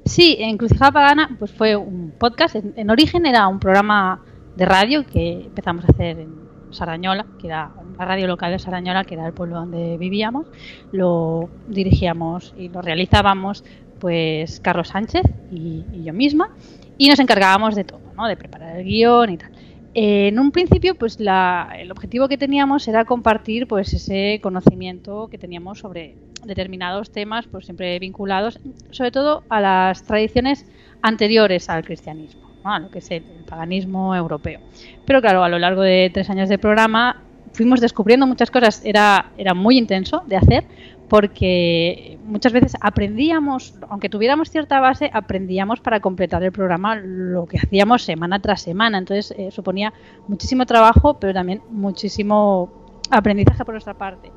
Sí, 0.05 0.37
Encrucijada 0.39 0.91
Pagana 0.91 1.35
pues 1.37 1.51
fue 1.51 1.75
un 1.75 2.13
podcast. 2.17 2.55
En, 2.55 2.89
origen 2.89 3.25
era 3.25 3.47
un 3.47 3.59
programa 3.59 4.21
de 4.55 4.65
radio 4.65 5.05
que 5.05 5.33
empezamos 5.45 5.85
a 5.85 5.91
hacer 5.91 6.19
en 6.19 6.33
Sarañola, 6.71 7.25
que 7.39 7.47
era 7.47 7.71
la 7.97 8.05
radio 8.05 8.27
local 8.27 8.51
de 8.51 8.59
Sarañola, 8.59 9.03
que 9.03 9.15
era 9.15 9.25
el 9.25 9.33
pueblo 9.33 9.57
donde 9.57 9.97
vivíamos. 9.97 10.47
Lo 10.91 11.49
dirigíamos 11.67 12.53
y 12.57 12.69
lo 12.69 12.81
realizábamos 12.81 13.63
pues 13.99 14.61
Carlos 14.61 14.87
Sánchez 14.87 15.23
y, 15.51 15.83
y 15.91 16.03
yo 16.05 16.13
misma 16.13 16.51
y 16.97 17.09
nos 17.09 17.19
encargábamos 17.19 17.75
de 17.75 17.83
todo, 17.83 17.99
¿no? 18.15 18.27
de 18.27 18.37
preparar 18.37 18.77
el 18.77 18.85
guion 18.85 19.31
y 19.31 19.37
tal 19.37 19.51
en 20.01 20.39
un 20.39 20.51
principio, 20.51 20.95
pues 20.95 21.17
el 21.19 21.91
objetivo 21.91 22.29
que 22.29 22.37
teníamos 22.37 22.87
era 22.87 23.03
compartir 23.03 23.67
pues 23.67 23.91
ese 23.91 24.39
conocimiento 24.41 25.27
que 25.29 25.37
teníamos 25.37 25.79
sobre 25.79 26.15
determinados 26.45 27.11
temas, 27.11 27.47
pues 27.47 27.65
siempre 27.65 27.99
vinculados, 27.99 28.61
sobre 28.91 29.11
todo 29.11 29.43
a 29.49 29.59
las 29.59 30.03
tradiciones 30.03 30.65
anteriores 31.01 31.69
al 31.69 31.83
cristianismo, 31.83 32.49
a 32.63 32.79
lo 32.79 32.89
que 32.89 32.99
es 32.99 33.11
el, 33.11 33.23
paganismo 33.45 34.15
europeo. 34.15 34.61
Pero 35.03 35.19
claro, 35.19 35.43
a 35.43 35.49
lo 35.49 35.59
largo 35.59 35.81
de 35.81 36.09
tres 36.13 36.29
años 36.29 36.47
de 36.47 36.57
programa 36.57 37.23
fuimos 37.53 37.81
descubriendo 37.81 38.27
muchas 38.27 38.51
cosas. 38.51 38.81
Era, 38.83 39.31
era 39.37 39.53
muy 39.53 39.77
intenso 39.77 40.23
de 40.25 40.37
hacer, 40.37 40.65
porque 41.07 42.19
muchas 42.23 42.53
veces 42.53 42.75
aprendíamos, 42.81 43.75
aunque 43.89 44.09
tuviéramos 44.09 44.49
cierta 44.49 44.79
base, 44.79 45.09
aprendíamos 45.13 45.79
para 45.79 45.99
completar 45.99 46.43
el 46.43 46.51
programa 46.51 46.95
lo 46.95 47.45
que 47.47 47.57
hacíamos 47.57 48.03
semana 48.03 48.39
tras 48.39 48.61
semana. 48.61 48.97
Entonces 48.97 49.33
eh, 49.37 49.51
suponía 49.51 49.93
muchísimo 50.27 50.65
trabajo, 50.65 51.15
pero 51.15 51.33
también 51.33 51.61
muchísimo 51.69 52.69
aprendizaje 53.09 53.65
por 53.65 53.73
nuestra 53.73 53.95
parte. 53.95 54.31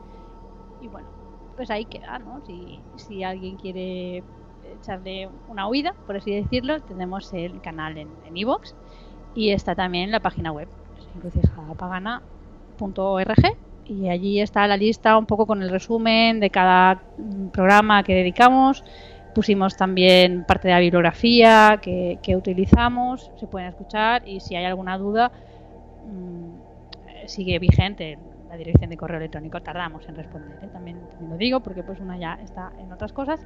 Y 0.80 0.88
bueno, 0.88 1.08
pues 1.56 1.70
ahí 1.70 1.84
queda, 1.84 2.18
¿no? 2.18 2.40
Si, 2.46 2.80
si 2.96 3.22
alguien 3.22 3.56
quiere 3.56 4.22
echarle 4.80 5.28
una 5.48 5.68
huida, 5.68 5.94
por 6.06 6.16
así 6.16 6.34
decirlo, 6.34 6.80
tenemos 6.80 7.32
el 7.34 7.60
canal 7.60 7.98
en 7.98 8.08
Evox 8.34 8.74
y 9.34 9.50
está 9.50 9.74
también 9.74 10.10
la 10.10 10.20
página 10.20 10.52
web, 10.52 10.68
y 13.86 14.08
allí 14.08 14.40
está 14.40 14.66
la 14.66 14.76
lista 14.76 15.16
un 15.18 15.26
poco 15.26 15.46
con 15.46 15.62
el 15.62 15.70
resumen 15.70 16.40
de 16.40 16.50
cada 16.50 17.02
programa 17.52 18.02
que 18.02 18.14
dedicamos. 18.14 18.84
Pusimos 19.34 19.76
también 19.76 20.44
parte 20.44 20.68
de 20.68 20.74
la 20.74 20.80
bibliografía 20.80 21.80
que, 21.80 22.36
utilizamos, 22.36 23.30
se 23.36 23.46
pueden 23.46 23.68
escuchar 23.68 24.26
y 24.28 24.40
si 24.40 24.56
hay 24.56 24.64
alguna 24.64 24.98
duda 24.98 25.32
mm, 26.06 27.26
sigue 27.26 27.58
vigente 27.58 28.18
la 28.50 28.56
dirección 28.56 28.90
de 28.90 28.96
correo 28.96 29.18
electrónico. 29.18 29.60
Tardamos 29.62 30.06
en 30.08 30.16
responder, 30.16 30.58
¿eh? 30.62 30.68
también, 30.72 31.00
lo 31.26 31.36
digo 31.36 31.60
porque 31.60 31.82
pues 31.82 31.98
una 32.00 32.18
ya 32.18 32.38
está 32.42 32.72
en 32.78 32.92
otras 32.92 33.12
cosas, 33.12 33.40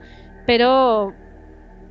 pero 0.45 1.13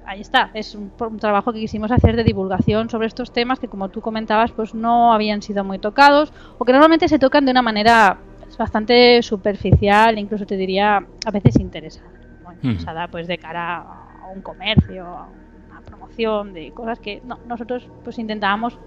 ahí 0.05 0.21
está, 0.21 0.51
es 0.53 0.75
un, 0.75 0.91
un, 0.99 1.17
trabajo 1.19 1.53
que 1.53 1.59
quisimos 1.59 1.91
hacer 1.91 2.15
de 2.15 2.23
divulgación 2.23 2.89
sobre 2.89 3.07
estos 3.07 3.31
temas 3.31 3.59
que 3.59 3.67
como 3.67 3.89
tú 3.89 4.01
comentabas 4.01 4.51
pues 4.51 4.73
no 4.73 5.13
habían 5.13 5.41
sido 5.41 5.63
muy 5.63 5.79
tocados 5.79 6.31
o 6.57 6.65
que 6.65 6.71
normalmente 6.71 7.07
se 7.07 7.19
tocan 7.19 7.45
de 7.45 7.51
una 7.51 7.61
manera 7.61 8.17
bastante 8.57 9.21
superficial, 9.21 10.17
incluso 10.17 10.45
te 10.45 10.57
diría 10.57 10.97
a 11.25 11.31
veces 11.31 11.59
interesada. 11.59 12.09
Bueno, 12.43 13.07
pues 13.11 13.27
de 13.27 13.37
cara 13.37 13.77
a 13.77 14.27
un 14.33 14.41
comercio, 14.41 15.05
a 15.05 15.27
una 15.69 15.81
promoción, 15.81 16.53
de 16.53 16.71
cosas 16.71 16.99
que 16.99 17.21
no, 17.25 17.39
nosotros 17.47 17.87
pues 18.03 18.17
intentábamos 18.19 18.77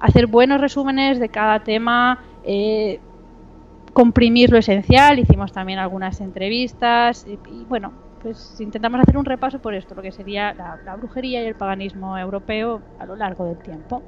hacer 0.00 0.26
buenos 0.26 0.60
resúmenes 0.60 1.18
de 1.18 1.28
cada 1.28 1.60
tema, 1.64 2.22
eh, 2.44 3.00
comprimir 3.92 4.50
lo 4.50 4.58
esencial, 4.58 5.18
hicimos 5.18 5.52
también 5.52 5.78
algunas 5.78 6.20
entrevistas 6.20 7.26
y, 7.26 7.64
bueno, 7.64 7.92
pues 8.22 8.56
intentamos 8.60 9.00
hacer 9.00 9.16
un 9.16 9.24
repaso 9.24 9.60
por 9.60 9.74
esto, 9.74 9.94
lo 9.94 10.02
que 10.02 10.12
sería 10.12 10.54
la, 10.54 10.96
brujería 10.96 11.42
y 11.42 11.46
el 11.46 11.54
paganismo 11.54 12.18
europeo 12.18 12.80
a 12.98 13.06
lo 13.06 13.16
largo 13.16 13.44
del 13.46 13.58
tiempo. 13.58 14.02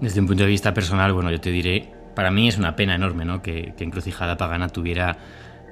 Desde 0.00 0.20
un 0.20 0.26
punto 0.26 0.42
de 0.42 0.48
vista 0.48 0.74
personal, 0.74 1.12
bueno, 1.12 1.30
yo 1.30 1.40
te 1.40 1.50
diré 1.50 1.92
para 2.14 2.30
mí 2.30 2.48
es 2.48 2.58
una 2.58 2.76
pena 2.76 2.94
enorme 2.94 3.24
¿no? 3.24 3.42
que, 3.42 3.74
Encrucijada 3.78 4.36
Pagana 4.36 4.68
tuviera 4.68 5.18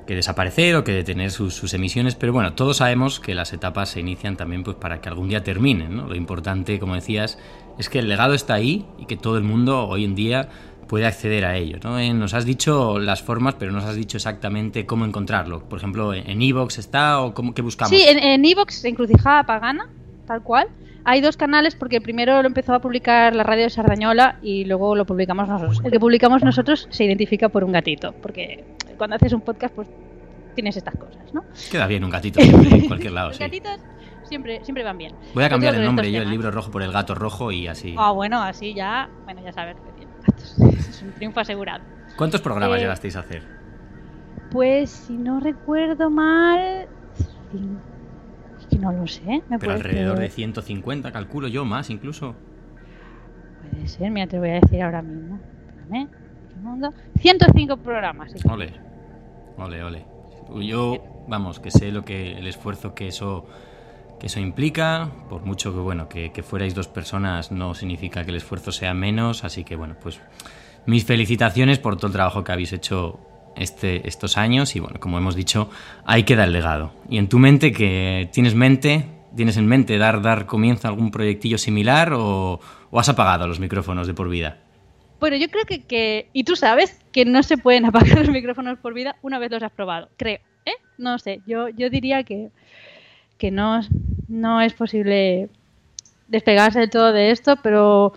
que 0.06 0.16
desaparecer 0.16 0.74
o 0.74 0.82
que 0.82 0.92
detener 0.92 1.30
sus, 1.30 1.72
emisiones, 1.74 2.16
pero 2.16 2.32
bueno, 2.32 2.54
todos 2.54 2.78
sabemos 2.78 3.20
que 3.20 3.34
las 3.34 3.52
etapas 3.52 3.90
se 3.90 4.00
inician 4.00 4.36
también 4.36 4.64
pues 4.64 4.76
para 4.76 5.00
que 5.00 5.08
algún 5.08 5.28
día 5.28 5.44
terminen. 5.44 5.96
¿no? 5.96 6.08
Lo 6.08 6.16
importante, 6.16 6.80
como 6.80 6.96
decías, 6.96 7.38
es 7.78 7.88
que 7.88 8.00
el 8.00 8.08
legado 8.08 8.34
está 8.34 8.54
ahí 8.54 8.84
y 8.98 9.06
que 9.06 9.16
todo 9.16 9.38
el 9.38 9.44
mundo 9.44 9.86
hoy 9.86 10.04
en 10.04 10.16
día 10.16 10.48
puede 10.92 11.06
acceder 11.06 11.46
a 11.46 11.56
ello. 11.56 11.78
¿no? 11.82 11.98
Eh, 11.98 12.12
nos 12.12 12.34
has 12.34 12.44
dicho 12.44 12.98
las 12.98 13.22
formas, 13.22 13.54
pero 13.58 13.72
no 13.72 13.78
nos 13.78 13.88
has 13.88 13.96
dicho 13.96 14.18
exactamente 14.18 14.84
cómo 14.84 15.06
encontrarlo. 15.06 15.66
Por 15.66 15.78
ejemplo, 15.78 16.12
¿en 16.12 16.42
Evox 16.42 16.76
está 16.76 17.22
o 17.22 17.32
cómo, 17.32 17.54
qué 17.54 17.62
buscamos? 17.62 17.96
Sí, 17.96 18.04
en 18.06 18.44
Evox, 18.44 18.84
Encrucijada 18.84 19.44
Pagana, 19.44 19.88
tal 20.26 20.42
cual. 20.42 20.68
Hay 21.04 21.22
dos 21.22 21.38
canales 21.38 21.76
porque 21.76 22.02
primero 22.02 22.42
lo 22.42 22.46
empezó 22.46 22.74
a 22.74 22.80
publicar 22.82 23.34
la 23.34 23.42
radio 23.42 23.62
de 23.62 23.70
Sardañola 23.70 24.38
y 24.42 24.66
luego 24.66 24.94
lo 24.94 25.06
publicamos 25.06 25.48
nosotros. 25.48 25.80
El 25.82 25.92
que 25.92 25.98
publicamos 25.98 26.44
nosotros 26.44 26.86
se 26.90 27.04
identifica 27.04 27.48
por 27.48 27.64
un 27.64 27.72
gatito, 27.72 28.12
porque 28.20 28.62
cuando 28.98 29.16
haces 29.16 29.32
un 29.32 29.40
podcast 29.40 29.74
pues 29.74 29.88
tienes 30.54 30.76
estas 30.76 30.94
cosas, 30.96 31.32
¿no? 31.32 31.42
Queda 31.70 31.86
bien 31.86 32.04
un 32.04 32.10
gatito 32.10 32.38
en 32.42 32.86
cualquier 32.86 33.14
lado, 33.14 33.28
Los 33.30 33.38
gatitos 33.38 33.80
siempre, 34.24 34.62
siempre 34.62 34.84
van 34.84 34.98
bien. 34.98 35.14
Voy 35.32 35.44
a 35.44 35.48
cambiar 35.48 35.74
el 35.74 35.86
nombre 35.86 36.12
yo, 36.12 36.20
el 36.20 36.28
libro 36.28 36.50
rojo 36.50 36.70
por 36.70 36.82
el 36.82 36.92
gato 36.92 37.14
rojo 37.14 37.50
y 37.50 37.66
así. 37.66 37.94
Ah, 37.96 38.10
bueno, 38.10 38.42
así 38.42 38.74
ya, 38.74 39.08
bueno, 39.24 39.42
ya 39.42 39.54
sabes. 39.54 39.78
Es 40.26 41.02
un 41.02 41.12
triunfo 41.12 41.40
asegurado. 41.40 41.82
¿Cuántos 42.16 42.40
programas 42.40 42.78
eh, 42.78 42.82
llegasteis 42.82 43.16
a 43.16 43.20
hacer? 43.20 43.42
Pues 44.50 44.90
si 44.90 45.16
no 45.16 45.40
recuerdo 45.40 46.10
mal, 46.10 46.86
que 48.70 48.78
no 48.78 48.92
lo 48.92 49.06
sé. 49.06 49.42
Pero 49.60 49.72
alrededor 49.72 50.18
de 50.18 50.28
150, 50.28 51.12
calculo 51.12 51.48
yo, 51.48 51.64
más 51.64 51.90
incluso. 51.90 52.34
Puede 53.70 53.86
ser, 53.86 54.10
mira, 54.10 54.26
te 54.26 54.36
lo 54.36 54.42
voy 54.42 54.50
a 54.50 54.60
decir 54.60 54.82
ahora 54.82 55.02
mismo. 55.02 55.38
Espérame. 55.68 56.08
105 57.18 57.76
programas. 57.78 58.32
Ole, 58.48 58.72
ole, 59.56 59.82
ole. 59.82 60.04
Yo, 60.60 61.24
vamos, 61.28 61.60
que 61.60 61.70
sé 61.70 61.90
lo 61.90 62.04
que 62.04 62.38
el 62.38 62.46
esfuerzo 62.46 62.94
que 62.94 63.08
eso 63.08 63.46
que 64.22 64.28
eso 64.28 64.38
implica, 64.38 65.10
por 65.28 65.44
mucho 65.44 65.72
que 65.72 65.80
bueno 65.80 66.08
que, 66.08 66.30
que 66.30 66.44
fuerais 66.44 66.76
dos 66.76 66.86
personas 66.86 67.50
no 67.50 67.74
significa 67.74 68.22
que 68.22 68.30
el 68.30 68.36
esfuerzo 68.36 68.70
sea 68.70 68.94
menos, 68.94 69.42
así 69.42 69.64
que 69.64 69.74
bueno, 69.74 69.96
pues 70.00 70.20
mis 70.86 71.04
felicitaciones 71.04 71.80
por 71.80 71.96
todo 71.96 72.06
el 72.06 72.12
trabajo 72.12 72.44
que 72.44 72.52
habéis 72.52 72.72
hecho 72.72 73.18
este, 73.56 74.06
estos 74.06 74.36
años 74.36 74.76
y 74.76 74.78
bueno, 74.78 75.00
como 75.00 75.18
hemos 75.18 75.34
dicho, 75.34 75.70
hay 76.04 76.22
que 76.22 76.36
dar 76.36 76.46
el 76.46 76.52
legado. 76.52 76.92
Y 77.10 77.18
en 77.18 77.28
tu 77.28 77.40
mente, 77.40 77.72
que 77.72 78.30
tienes 78.32 78.54
mente, 78.54 79.06
tienes 79.34 79.56
en 79.56 79.66
mente 79.66 79.98
dar, 79.98 80.22
dar 80.22 80.46
comienzo 80.46 80.86
a 80.86 80.90
algún 80.92 81.10
proyectillo 81.10 81.58
similar 81.58 82.12
o, 82.14 82.60
has 82.92 83.08
apagado 83.08 83.48
los 83.48 83.58
micrófonos 83.58 84.06
de 84.06 84.14
por 84.14 84.28
vida? 84.28 84.58
Bueno, 85.18 85.36
yo 85.36 85.48
creo 85.48 85.64
que, 85.66 86.28
y 86.32 86.44
tú 86.44 86.54
sabes 86.54 86.96
que 87.10 87.24
no 87.24 87.42
se 87.42 87.58
pueden 87.58 87.86
apagar 87.86 88.18
los 88.18 88.28
micrófonos 88.28 88.78
por 88.78 88.94
vida 88.94 89.16
una 89.20 89.40
vez 89.40 89.50
los 89.50 89.64
has 89.64 89.72
probado, 89.72 90.10
creo, 90.16 90.38
¿eh? 90.64 90.74
No 90.96 91.18
sé, 91.18 91.40
yo, 91.44 91.68
yo 91.70 91.90
diría 91.90 92.22
que, 92.22 92.50
que 93.36 93.50
no, 93.50 93.80
no 94.32 94.60
es 94.60 94.72
posible 94.72 95.48
despegarse 96.26 96.80
del 96.80 96.90
todo 96.90 97.12
de 97.12 97.30
esto, 97.30 97.56
pero 97.62 98.14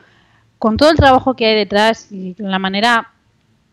con 0.57 0.77
todo 0.77 0.89
el 0.89 0.97
trabajo 0.97 1.35
que 1.35 1.45
hay 1.45 1.55
detrás 1.55 2.11
y 2.11 2.35
la 2.37 2.57
manera 2.57 3.11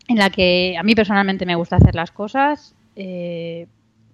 en 0.07 0.17
la 0.17 0.29
que 0.29 0.75
a 0.77 0.83
mí 0.83 0.93
personalmente 0.93 1.45
me 1.45 1.55
gusta 1.55 1.77
hacer 1.77 1.95
las 1.95 2.11
cosas. 2.11 2.75
Eh, 2.95 3.67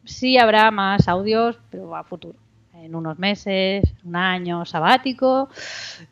sí 0.05 0.37
habrá 0.37 0.69
más 0.71 1.07
audios, 1.07 1.57
pero 1.71 1.95
a 1.95 2.03
futuro. 2.03 2.37
En 2.75 2.95
unos 2.95 3.19
meses, 3.19 3.83
un 4.05 4.15
año 4.15 4.65
sabático, 4.65 5.49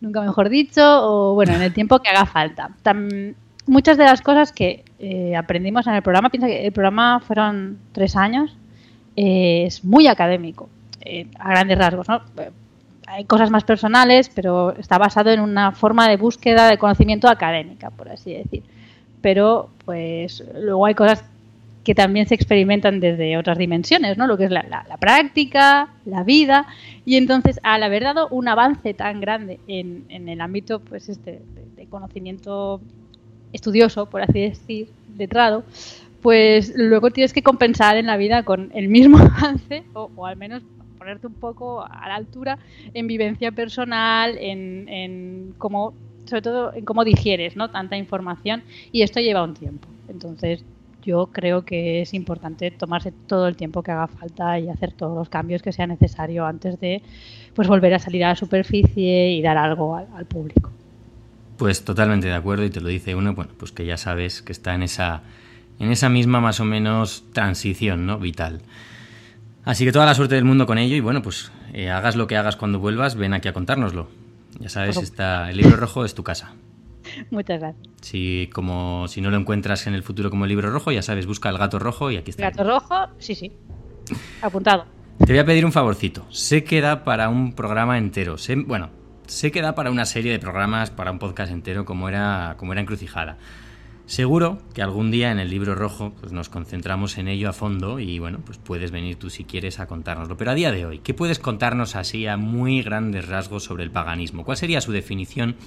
nunca 0.02 0.22
mejor 0.22 0.50
dicho, 0.50 0.84
o 0.84 1.34
bueno, 1.36 1.54
en 1.54 1.62
el 1.62 1.74
tiempo 1.74 2.00
que 2.00 2.10
haga 2.10 2.26
falta. 2.26 2.72
muchas 3.68 3.98
de 3.98 4.04
las 4.04 4.22
cosas 4.22 4.52
que 4.52 4.84
eh, 5.00 5.36
aprendimos 5.36 5.88
en 5.88 5.94
el 5.94 6.02
programa, 6.02 6.30
piensa 6.30 6.48
que 6.48 6.66
el 6.66 6.74
programa 6.74 7.22
fueron 7.22 7.78
tres 7.94 8.18
años, 8.18 8.58
eh, 9.16 9.64
es 9.66 9.86
muy 9.86 10.08
académico, 10.08 10.70
a 11.40 11.50
grandes 11.50 11.78
rasgos, 11.78 12.08
¿no? 12.08 12.22
Hay 13.08 13.24
cosas 13.24 13.50
más 13.50 13.64
personales, 13.64 14.30
pero 14.30 14.76
está 14.76 14.98
basado 14.98 15.32
en 15.32 15.40
una 15.40 15.72
forma 15.72 16.10
de 16.10 16.18
búsqueda 16.18 16.70
de 16.70 16.78
conocimiento 16.78 17.30
académica, 17.30 17.90
por 17.90 18.10
así 18.10 18.34
decir 18.34 18.64
pero 19.22 19.70
pues 19.86 20.44
luego 20.56 20.86
hay 20.86 20.96
cosas 20.96 21.24
que 21.84 21.96
también 21.96 22.28
se 22.28 22.36
experimentan 22.36 23.00
desde 23.00 23.38
otras 23.38 23.58
dimensiones, 23.58 24.18
¿no? 24.18 24.28
Lo 24.28 24.38
que 24.38 24.46
es 24.46 24.52
la, 24.52 24.84
práctica, 25.00 25.90
la 26.06 26.24
vida, 26.24 26.68
Y 27.06 27.16
entonces, 27.16 27.62
al 27.64 27.84
haber 27.84 28.04
dado 28.04 28.28
un 28.30 28.50
avance 28.50 28.94
tan 28.94 29.22
grande 29.22 29.60
en, 29.68 30.06
el 30.10 30.42
ámbito 30.42 30.82
pues 30.82 31.08
este, 31.08 31.42
de, 31.78 31.86
conocimiento 31.86 32.82
estudioso, 33.54 34.08
por 34.08 34.22
así 34.22 34.42
decir, 34.42 34.90
letrado, 35.18 35.64
pues 36.22 36.74
luego 36.76 37.12
tienes 37.12 37.32
que 37.32 37.42
compensar 37.42 37.96
en 37.96 38.08
la 38.08 38.18
vida 38.18 38.44
con 38.44 38.70
el 38.74 38.90
mismo 38.90 39.18
avance, 39.38 39.84
o, 39.94 40.26
al 40.26 40.36
menos 40.36 40.64
ponerte 41.08 41.28
un 41.28 41.36
poco 41.36 41.86
a 41.90 42.10
la 42.10 42.16
altura 42.16 42.60
en 42.94 43.08
vivencia 43.08 43.54
personal, 43.54 44.38
en, 44.38 44.90
en 44.90 45.54
cómo, 45.58 45.94
sobre 46.26 46.42
todo 46.42 46.74
en 46.74 46.84
cómo 46.84 47.06
digieres 47.06 47.56
¿no? 47.56 47.70
tanta 47.70 47.96
información, 47.96 48.62
y 48.92 49.04
esto 49.04 49.22
lleva 49.22 49.42
un 49.42 49.54
tiempo. 49.54 49.88
Entonces, 50.10 50.66
yo 51.04 51.28
creo 51.28 51.64
que 51.64 52.02
es 52.02 52.14
importante 52.14 52.72
tomarse 52.72 53.14
todo 53.26 53.48
el 53.48 53.56
tiempo 53.56 53.84
que 53.84 53.92
haga 53.92 54.08
falta 54.08 54.60
y 54.60 54.68
hacer 54.68 54.92
todos 54.92 55.16
los 55.16 55.30
cambios 55.30 55.62
que 55.62 55.72
sea 55.72 55.88
necesario 55.88 56.46
antes 56.46 56.78
de 56.82 57.02
pues 57.56 57.70
volver 57.70 57.94
a 57.94 58.00
salir 58.00 58.26
a 58.26 58.30
la 58.30 58.36
superficie 58.36 59.32
y 59.32 59.42
dar 59.42 59.58
algo 59.58 59.96
al, 59.96 60.26
público. 60.26 60.72
Pues 61.58 61.86
totalmente 61.86 62.28
de 62.28 62.34
acuerdo 62.34 62.66
y 62.66 62.70
te 62.70 62.82
lo 62.82 62.90
dice 62.90 63.16
uno, 63.16 63.34
bueno, 63.34 63.52
pues 63.58 63.72
que 63.72 63.86
ya 63.86 63.96
sabes 63.96 64.42
que 64.42 64.52
está 64.52 64.76
en 64.76 64.84
esa 64.84 65.22
en 65.80 65.92
esa 65.92 66.10
misma 66.10 66.42
más 66.42 66.60
o 66.60 66.66
menos 66.66 67.24
transición, 67.32 68.06
¿no? 68.06 68.18
vital. 68.18 68.60
Así 69.68 69.84
que 69.84 69.92
toda 69.92 70.06
la 70.06 70.16
suerte 70.16 70.36
del 70.36 70.46
mundo 70.46 70.66
con 70.66 70.78
ello 70.78 70.96
y 70.96 71.02
bueno, 71.02 71.22
pues 71.22 71.52
eh, 71.74 71.90
hagas 71.90 72.16
lo 72.16 72.26
que 72.26 72.38
hagas 72.38 72.56
cuando 72.56 72.80
vuelvas, 72.80 73.16
ven 73.16 73.34
aquí 73.34 73.50
a 73.50 73.54
contárnoslo. 73.54 74.08
Ya 74.60 74.70
sabes, 74.70 74.96
está 74.96 75.50
el 75.50 75.58
libro 75.58 75.76
rojo 75.76 76.06
es 76.06 76.16
tu 76.16 76.24
casa. 76.24 76.54
Muchas 77.32 77.60
gracias. 77.60 77.86
Si, 78.02 78.50
como, 78.54 79.10
si 79.10 79.20
no 79.20 79.30
lo 79.30 79.36
encuentras 79.36 79.86
en 79.88 79.94
el 79.94 80.04
futuro 80.04 80.30
como 80.30 80.46
el 80.46 80.50
libro 80.50 80.72
rojo, 80.72 80.94
ya 80.94 81.02
sabes, 81.02 81.26
busca 81.26 81.50
el 81.50 81.58
gato 81.58 81.80
rojo 81.80 82.10
y 82.10 82.16
aquí 82.16 82.32
está. 82.32 82.44
Gato 82.44 82.64
rojo, 82.64 83.10
sí, 83.20 83.36
sí. 83.36 83.52
Apuntado. 84.42 84.86
Te 85.20 85.34
voy 85.34 85.40
a 85.40 85.46
pedir 85.46 85.66
un 85.66 85.74
favorcito. 85.74 86.26
Sé 86.30 86.64
que 86.64 86.80
da 86.80 87.04
para 87.04 87.28
un 87.28 87.52
programa 87.52 87.98
entero. 87.98 88.38
Sé, 88.38 88.56
bueno, 88.56 88.90
sé 89.26 89.52
que 89.52 89.62
da 89.62 89.76
para 89.76 89.92
una 89.92 90.06
serie 90.06 90.32
de 90.32 90.40
programas, 90.40 90.92
para 90.92 91.12
un 91.12 91.20
podcast 91.20 91.52
entero, 91.52 91.84
como 91.84 92.08
era, 92.08 92.56
como 92.58 92.72
era 92.72 92.80
Encrucijada. 92.80 93.38
Seguro 94.08 94.60
que 94.74 94.82
algún 94.82 95.12
día 95.12 95.34
en 95.34 95.40
el 95.40 95.50
libro 95.50 95.76
rojo 95.76 96.14
pues 96.18 96.32
nos 96.32 96.48
concentramos 96.48 97.18
en 97.18 97.28
ello 97.28 97.50
a 97.50 97.54
fondo 97.54 98.00
y 98.00 98.20
bueno, 98.20 98.40
pues 98.46 98.58
puedes 98.58 98.90
venir 98.90 99.18
tú 99.18 99.30
si 99.30 99.44
quieres 99.44 99.82
a 99.82 99.86
contárnoslo. 99.86 100.38
Pero 100.38 100.52
a 100.52 100.54
día 100.54 100.72
de 100.72 100.86
hoy, 100.86 101.00
¿qué 101.00 101.14
puedes 101.14 101.40
contarnos 101.40 101.98
así 101.98 102.26
a 102.26 102.38
muy 102.38 102.82
grandes 102.82 103.28
rasgos 103.28 103.66
sobre 103.66 103.84
el 103.84 103.92
paganismo? 103.92 104.46
¿Cuál 104.46 104.56
sería 104.56 104.80
su 104.80 104.94
definición 104.94 105.58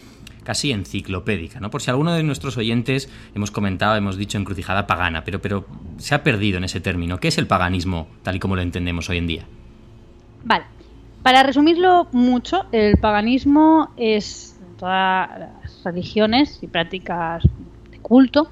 casi 0.43 0.73
enciclopédica? 0.73 1.61
¿no? 1.61 1.71
Por 1.71 1.83
si 1.83 1.91
alguno 1.91 2.15
de 2.15 2.23
nuestros 2.23 2.57
oyentes 2.57 3.11
hemos 3.35 3.51
comentado, 3.51 3.95
hemos 3.97 4.17
dicho 4.17 4.39
encrucijada 4.39 4.87
pagana, 4.87 5.23
pero, 5.23 5.43
pero 5.43 5.67
se 5.99 6.15
ha 6.15 6.23
perdido 6.23 6.57
en 6.57 6.65
ese 6.65 6.81
término. 6.81 7.19
¿Qué 7.19 7.29
es 7.29 7.37
el 7.37 7.47
paganismo 7.47 8.09
tal 8.23 8.37
y 8.37 8.39
como 8.39 8.57
lo 8.57 8.63
entendemos 8.63 9.11
hoy 9.11 9.19
en 9.19 9.27
día? 9.27 9.45
Vale, 10.45 10.65
para 11.23 11.43
resumirlo 11.43 12.09
mucho, 12.13 12.65
el 12.73 12.97
paganismo 12.97 13.91
es 13.99 14.59
todas 14.79 15.29
las 15.39 15.85
religiones 15.85 16.59
y 16.63 16.69
prácticas 16.69 17.45
culto 18.01 18.49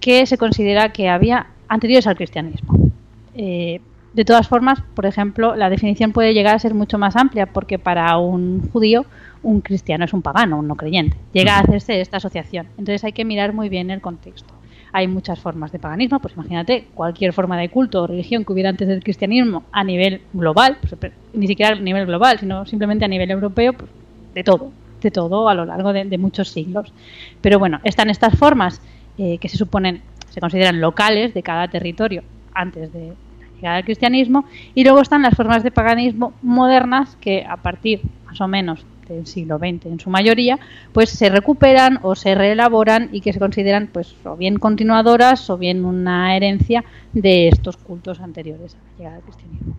que 0.00 0.26
se 0.26 0.38
considera 0.38 0.92
que 0.92 1.08
había 1.08 1.46
anteriores 1.68 2.06
al 2.06 2.16
cristianismo. 2.16 2.90
Eh, 3.34 3.80
de 4.14 4.24
todas 4.24 4.48
formas, 4.48 4.80
por 4.94 5.04
ejemplo, 5.04 5.56
la 5.56 5.68
definición 5.68 6.12
puede 6.12 6.32
llegar 6.32 6.54
a 6.54 6.58
ser 6.58 6.72
mucho 6.72 6.96
más 6.96 7.16
amplia 7.16 7.46
porque 7.46 7.78
para 7.78 8.16
un 8.16 8.66
judío 8.70 9.04
un 9.42 9.60
cristiano 9.60 10.04
es 10.04 10.12
un 10.12 10.22
pagano, 10.22 10.58
un 10.58 10.66
no 10.66 10.74
creyente. 10.74 11.16
Llega 11.32 11.56
a 11.56 11.60
hacerse 11.60 12.00
esta 12.00 12.16
asociación. 12.16 12.66
Entonces 12.78 13.04
hay 13.04 13.12
que 13.12 13.24
mirar 13.24 13.52
muy 13.52 13.68
bien 13.68 13.90
el 13.90 14.00
contexto. 14.00 14.54
Hay 14.92 15.06
muchas 15.06 15.38
formas 15.38 15.70
de 15.70 15.78
paganismo, 15.78 16.18
pues 16.18 16.34
imagínate 16.34 16.86
cualquier 16.94 17.32
forma 17.32 17.58
de 17.58 17.68
culto 17.68 18.02
o 18.02 18.06
religión 18.06 18.44
que 18.44 18.52
hubiera 18.52 18.70
antes 18.70 18.88
del 18.88 19.02
cristianismo 19.02 19.64
a 19.70 19.84
nivel 19.84 20.22
global, 20.32 20.78
pues, 20.80 21.12
ni 21.34 21.46
siquiera 21.46 21.76
a 21.76 21.78
nivel 21.78 22.06
global, 22.06 22.38
sino 22.38 22.64
simplemente 22.64 23.04
a 23.04 23.08
nivel 23.08 23.30
europeo, 23.30 23.74
pues, 23.74 23.90
de 24.34 24.42
todo, 24.42 24.72
de 25.00 25.10
todo 25.10 25.48
a 25.48 25.54
lo 25.54 25.64
largo 25.64 25.92
de, 25.92 26.18
muchos 26.18 26.48
siglos. 26.48 26.92
Pero 27.40 27.58
bueno, 27.58 27.80
están 27.84 28.10
estas 28.10 28.38
formas 28.38 28.80
eh, 29.18 29.38
que 29.38 29.48
se 29.48 29.56
suponen, 29.56 30.02
se 30.30 30.40
consideran 30.40 30.80
locales 30.80 31.34
de 31.34 31.42
cada 31.42 31.68
territorio 31.68 32.22
antes 32.54 32.92
de 32.92 33.08
la 33.08 33.56
llegada 33.56 33.76
del 33.76 33.84
cristianismo, 33.84 34.44
y 34.74 34.84
luego 34.84 35.00
están 35.00 35.22
las 35.22 35.34
formas 35.34 35.62
de 35.62 35.70
paganismo 35.70 36.32
modernas 36.42 37.16
que 37.20 37.44
a 37.48 37.56
partir 37.56 38.00
más 38.26 38.40
o 38.40 38.48
menos 38.48 38.84
del 39.08 39.26
siglo 39.26 39.58
XX 39.58 39.86
en 39.86 40.00
su 40.00 40.10
mayoría, 40.10 40.58
pues 40.92 41.10
se 41.10 41.28
recuperan 41.28 42.00
o 42.02 42.14
se 42.14 42.34
reelaboran 42.34 43.08
y 43.12 43.20
que 43.20 43.32
se 43.32 43.38
consideran 43.38 43.88
pues 43.92 44.14
o 44.24 44.36
bien 44.36 44.58
continuadoras 44.58 45.48
o 45.50 45.58
bien 45.58 45.84
una 45.84 46.36
herencia 46.36 46.84
de 47.12 47.48
estos 47.48 47.76
cultos 47.76 48.20
anteriores 48.20 48.74
a 48.74 48.78
la 48.78 48.98
llegada 48.98 49.16
del 49.16 49.24
cristianismo. 49.24 49.74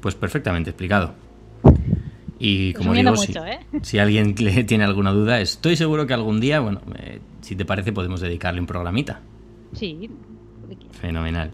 Pues 0.00 0.14
perfectamente 0.14 0.70
explicado. 0.70 1.14
Y 2.38 2.72
como 2.74 2.92
digo, 2.94 3.14
¿eh? 3.46 3.60
si, 3.82 3.98
alguien 3.98 4.34
tiene 4.66 4.84
alguna 4.84 5.12
duda, 5.12 5.40
estoy 5.40 5.76
seguro 5.76 6.06
que 6.06 6.14
algún 6.14 6.40
día, 6.40 6.60
bueno, 6.60 6.80
eh, 6.98 7.20
si 7.40 7.56
te 7.56 7.64
parece, 7.64 7.92
podemos 7.92 8.20
dedicarle 8.20 8.60
un 8.60 8.66
programita. 8.66 9.20
Sí. 9.72 10.08
Fenomenal. 11.00 11.50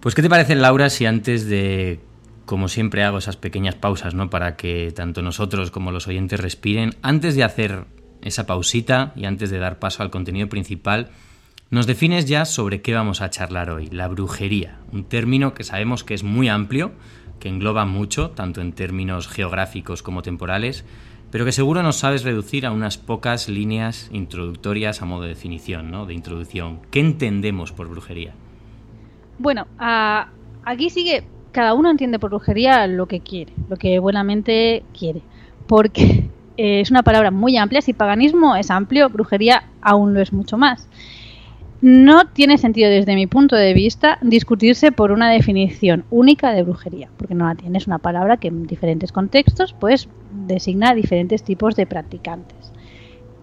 Pues, 0.00 0.14
¿qué 0.14 0.22
te 0.22 0.30
parece, 0.30 0.54
Laura, 0.54 0.88
si 0.88 1.04
antes 1.04 1.46
de, 1.46 2.00
como 2.46 2.68
siempre 2.68 3.04
hago, 3.04 3.18
esas 3.18 3.36
pequeñas 3.36 3.74
pausas, 3.74 4.14
¿no? 4.14 4.30
Para 4.30 4.56
que 4.56 4.92
tanto 4.94 5.20
nosotros 5.20 5.70
como 5.70 5.92
los 5.92 6.08
oyentes 6.08 6.40
respiren, 6.40 6.94
antes 7.02 7.34
de 7.36 7.44
hacer 7.44 7.84
esa 8.22 8.46
pausita 8.46 9.12
y 9.16 9.24
antes 9.26 9.50
de 9.50 9.58
dar 9.58 9.78
paso 9.78 10.02
al 10.02 10.10
contenido 10.10 10.48
principal, 10.48 11.10
nos 11.70 11.86
defines 11.86 12.26
ya 12.26 12.44
sobre 12.44 12.82
qué 12.82 12.94
vamos 12.94 13.20
a 13.20 13.30
charlar 13.30 13.70
hoy, 13.70 13.86
la 13.86 14.08
brujería, 14.08 14.80
un 14.90 15.04
término 15.04 15.54
que 15.54 15.62
sabemos 15.62 16.02
que 16.02 16.14
es 16.14 16.24
muy 16.24 16.48
amplio, 16.48 16.92
que 17.40 17.48
engloba 17.48 17.84
mucho, 17.86 18.30
tanto 18.30 18.60
en 18.60 18.72
términos 18.72 19.26
geográficos 19.26 20.02
como 20.02 20.22
temporales, 20.22 20.84
pero 21.30 21.44
que 21.44 21.52
seguro 21.52 21.82
nos 21.82 21.96
sabes 21.96 22.24
reducir 22.24 22.66
a 22.66 22.72
unas 22.72 22.98
pocas 22.98 23.48
líneas 23.48 24.08
introductorias 24.12 25.00
a 25.02 25.06
modo 25.06 25.22
de 25.22 25.28
definición, 25.28 25.90
¿no? 25.90 26.06
de 26.06 26.14
introducción. 26.14 26.80
¿Qué 26.90 27.00
entendemos 27.00 27.72
por 27.72 27.88
brujería? 27.88 28.34
Bueno, 29.38 29.66
aquí 29.78 30.90
sigue, 30.90 31.24
cada 31.52 31.74
uno 31.74 31.90
entiende 31.90 32.18
por 32.18 32.30
brujería 32.30 32.86
lo 32.86 33.06
que 33.06 33.20
quiere, 33.20 33.52
lo 33.68 33.76
que 33.76 33.98
buenamente 33.98 34.82
quiere, 34.96 35.22
porque 35.66 36.28
es 36.56 36.90
una 36.90 37.02
palabra 37.02 37.30
muy 37.30 37.56
amplia, 37.56 37.80
si 37.80 37.94
paganismo 37.94 38.56
es 38.56 38.70
amplio, 38.70 39.08
brujería 39.08 39.64
aún 39.80 40.12
lo 40.12 40.20
es 40.20 40.32
mucho 40.32 40.58
más. 40.58 40.88
No 41.82 42.26
tiene 42.26 42.58
sentido 42.58 42.90
desde 42.90 43.14
mi 43.14 43.26
punto 43.26 43.56
de 43.56 43.72
vista 43.72 44.18
discutirse 44.20 44.92
por 44.92 45.12
una 45.12 45.30
definición 45.30 46.04
única 46.10 46.52
de 46.52 46.62
brujería, 46.62 47.08
porque 47.16 47.34
no 47.34 47.46
la 47.46 47.54
tiene, 47.54 47.78
es 47.78 47.86
una 47.86 47.98
palabra 47.98 48.36
que 48.36 48.48
en 48.48 48.66
diferentes 48.66 49.12
contextos 49.12 49.72
pues 49.72 50.08
designa 50.46 50.94
diferentes 50.94 51.42
tipos 51.42 51.76
de 51.76 51.86
practicantes. 51.86 52.72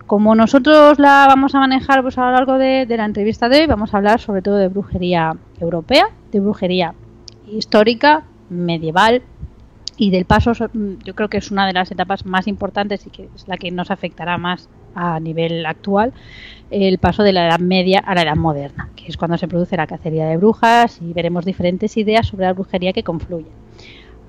Como 0.05 0.35
nosotros 0.35 0.99
la 0.99 1.25
vamos 1.27 1.55
a 1.55 1.59
manejar 1.59 2.01
pues, 2.03 2.17
a 2.17 2.25
lo 2.25 2.31
largo 2.31 2.57
de, 2.59 2.85
de 2.85 2.97
la 2.97 3.05
entrevista 3.05 3.49
de 3.49 3.61
hoy, 3.61 3.67
vamos 3.67 3.93
a 3.93 3.97
hablar 3.97 4.21
sobre 4.21 4.43
todo 4.43 4.57
de 4.57 4.67
brujería 4.67 5.35
europea, 5.59 6.09
de 6.31 6.39
brujería 6.39 6.93
histórica, 7.47 8.23
medieval, 8.49 9.23
y 9.97 10.11
del 10.11 10.25
paso 10.25 10.51
yo 10.53 11.15
creo 11.15 11.27
que 11.27 11.37
es 11.37 11.49
una 11.49 11.65
de 11.65 11.73
las 11.73 11.91
etapas 11.91 12.25
más 12.25 12.47
importantes 12.47 13.05
y 13.07 13.09
que 13.09 13.29
es 13.35 13.47
la 13.47 13.57
que 13.57 13.71
nos 13.71 13.89
afectará 13.89 14.37
más 14.37 14.69
a 14.97 15.19
nivel 15.19 15.65
actual 15.65 16.13
el 16.69 16.97
paso 16.97 17.23
de 17.23 17.31
la 17.31 17.47
Edad 17.47 17.59
Media 17.59 17.99
a 17.99 18.15
la 18.15 18.23
Edad 18.23 18.35
Moderna, 18.35 18.89
que 18.95 19.05
es 19.07 19.15
cuando 19.15 19.37
se 19.37 19.47
produce 19.47 19.77
la 19.77 19.87
cacería 19.87 20.25
de 20.25 20.37
brujas 20.37 20.99
y 21.01 21.13
veremos 21.13 21.45
diferentes 21.45 21.95
ideas 21.97 22.27
sobre 22.27 22.45
la 22.45 22.53
brujería 22.53 22.91
que 22.93 23.03
confluyen. 23.03 23.53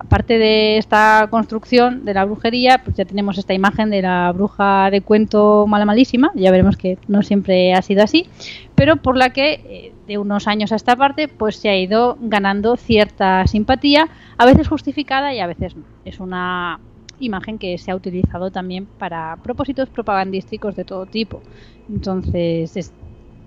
Aparte 0.01 0.39
de 0.39 0.79
esta 0.79 1.27
construcción 1.29 2.05
de 2.05 2.15
la 2.15 2.25
brujería, 2.25 2.83
pues 2.85 2.97
ya 2.97 3.05
tenemos 3.05 3.37
esta 3.37 3.53
imagen 3.53 3.91
de 3.91 4.03
la 4.03 4.31
bruja 4.33 4.91
de 4.93 5.01
cuento 5.01 5.67
mala 5.67 5.85
malísima, 5.85 6.31
ya 6.37 6.53
veremos 6.53 6.77
que 6.77 6.99
no 7.09 7.23
siempre 7.23 7.75
ha 7.75 7.83
sido 7.83 8.05
así, 8.05 8.29
pero 8.77 8.99
por 8.99 9.17
la 9.17 9.31
que 9.31 9.53
eh, 9.55 9.93
de 10.07 10.19
unos 10.19 10.47
años 10.47 10.71
a 10.71 10.77
esta 10.77 10.95
parte 10.95 11.27
pues 11.27 11.57
se 11.57 11.69
ha 11.69 11.77
ido 11.77 12.17
ganando 12.21 12.77
cierta 12.77 13.45
simpatía, 13.49 14.09
a 14.37 14.47
veces 14.47 14.69
justificada 14.69 15.35
y 15.35 15.41
a 15.41 15.49
veces 15.49 15.75
no. 15.75 15.83
Es 16.05 16.21
una 16.21 16.79
imagen 17.21 17.59
que 17.59 17.79
se 17.79 17.91
ha 17.91 17.97
utilizado 17.97 18.51
también 18.51 18.87
para 18.87 19.37
propósitos 19.43 19.89
propagandísticos 19.89 20.77
de 20.77 20.85
todo 20.85 21.07
tipo. 21.07 21.43
Entonces, 21.89 22.93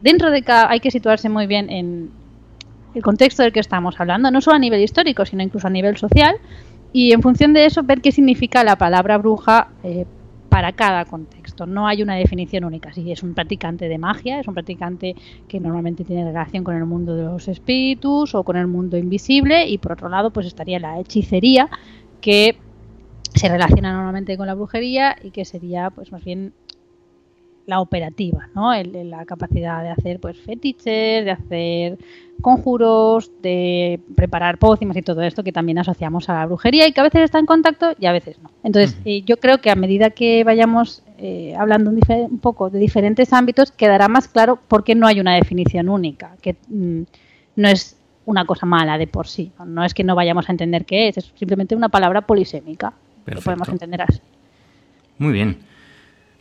dentro 0.02 0.32
de 0.32 0.42
cada, 0.42 0.70
hay 0.70 0.80
que 0.80 0.92
situarse 0.92 1.30
muy 1.30 1.48
bien 1.48 1.70
en 1.70 2.12
el 2.94 3.02
contexto 3.02 3.44
del 3.44 3.54
que 3.54 3.60
estamos 3.60 4.00
hablando, 4.00 4.32
no 4.32 4.42
solo 4.42 4.58
a 4.58 4.60
nivel 4.60 4.82
histórico, 4.82 5.26
sino 5.26 5.44
incluso 5.44 5.68
a 5.68 5.70
nivel 5.70 5.98
social, 5.98 6.36
y 6.94 7.14
en 7.14 7.22
función 7.22 7.54
de 7.54 7.66
eso 7.66 7.84
ver 7.84 8.02
qué 8.02 8.12
significa 8.12 8.64
la 8.64 8.76
palabra 8.76 9.18
bruja 9.18 9.70
eh, 9.84 10.06
para 10.50 10.74
cada 10.74 11.06
contexto. 11.06 11.66
No 11.66 11.88
hay 11.88 12.04
una 12.04 12.16
definición 12.16 12.66
única. 12.66 12.92
Si 12.92 13.10
es 13.10 13.24
un 13.24 13.34
practicante 13.34 13.88
de 13.88 13.98
magia, 13.98 14.42
es 14.42 14.48
un 14.48 14.54
practicante 14.54 15.16
que 15.48 15.62
normalmente 15.62 16.04
tiene 16.04 16.26
relación 16.26 16.66
con 16.66 16.76
el 16.76 16.86
mundo 16.86 17.16
de 17.16 17.24
los 17.24 17.48
espíritus 17.48 18.36
o 18.36 18.44
con 18.44 18.58
el 18.58 18.68
mundo 18.68 18.98
invisible, 18.98 19.66
y 19.70 19.78
por 19.78 19.94
otro 19.94 20.10
lado, 20.10 20.32
pues 20.32 20.46
estaría 20.46 20.80
la 20.80 21.00
hechicería, 21.00 21.70
que 22.20 22.58
se 23.34 23.50
relaciona 23.50 23.94
normalmente 23.94 24.38
con 24.38 24.48
la 24.48 24.54
brujería 24.54 25.16
y 25.22 25.32
que 25.32 25.46
sería 25.46 25.90
pues 25.90 26.12
más 26.12 26.24
bien 26.24 26.54
la 27.66 27.80
operativa, 27.80 28.50
¿no? 28.56 28.74
la 28.74 29.26
capacidad 29.26 29.82
de 29.84 29.90
hacer 29.90 30.20
pues 30.20 30.38
fetiches, 30.38 31.24
de 31.24 31.32
hacer 31.32 31.98
conjuros, 32.42 33.32
de 33.42 34.00
preparar 34.16 34.58
pócimas 34.58 34.98
y 34.98 35.02
todo 35.02 35.22
esto 35.22 35.44
que 35.44 35.52
también 35.52 35.78
asociamos 35.78 36.28
a 36.30 36.34
la 36.34 36.46
brujería 36.48 36.88
y 36.88 36.92
que 36.92 37.00
a 37.00 37.04
veces 37.04 37.22
está 37.22 37.40
en 37.40 37.46
contacto 37.46 37.94
y 38.00 38.08
a 38.08 38.12
veces 38.12 38.40
no. 38.42 38.50
Entonces, 38.64 38.98
eh, 39.06 39.22
yo 39.22 39.38
creo 39.38 39.60
que 39.60 39.70
a 39.70 39.76
medida 39.76 40.10
que 40.10 40.44
vayamos 40.44 41.04
eh, 41.18 41.54
hablando 41.58 41.92
un, 41.92 42.40
poco 42.40 42.70
de 42.70 42.80
diferentes 42.80 43.32
ámbitos, 43.32 43.72
quedará 43.72 44.08
más 44.08 44.28
claro 44.28 44.60
por 44.68 44.84
qué 44.84 44.96
no 44.96 45.08
hay 45.08 45.20
una 45.20 45.36
definición 45.36 45.88
única, 45.88 46.36
que 46.42 46.56
mm, 46.68 47.04
no 47.58 47.70
es 47.70 47.96
una 48.26 48.46
cosa 48.46 48.66
mala 48.66 48.98
de 48.98 49.08
por 49.08 49.28
sí, 49.28 49.52
no 49.66 49.84
es 49.84 49.94
que 49.94 50.04
no 50.04 50.16
vayamos 50.16 50.50
a 50.50 50.52
entender 50.52 50.86
qué 50.86 51.08
es, 51.08 51.18
es 51.18 51.32
simplemente 51.36 51.76
una 51.76 51.90
palabra 51.90 52.22
polisémica, 52.22 52.94
lo 53.26 53.42
podemos 53.42 53.70
entender 53.70 54.02
así. 54.02 54.20
Muy 55.18 55.34
bien. 55.34 55.60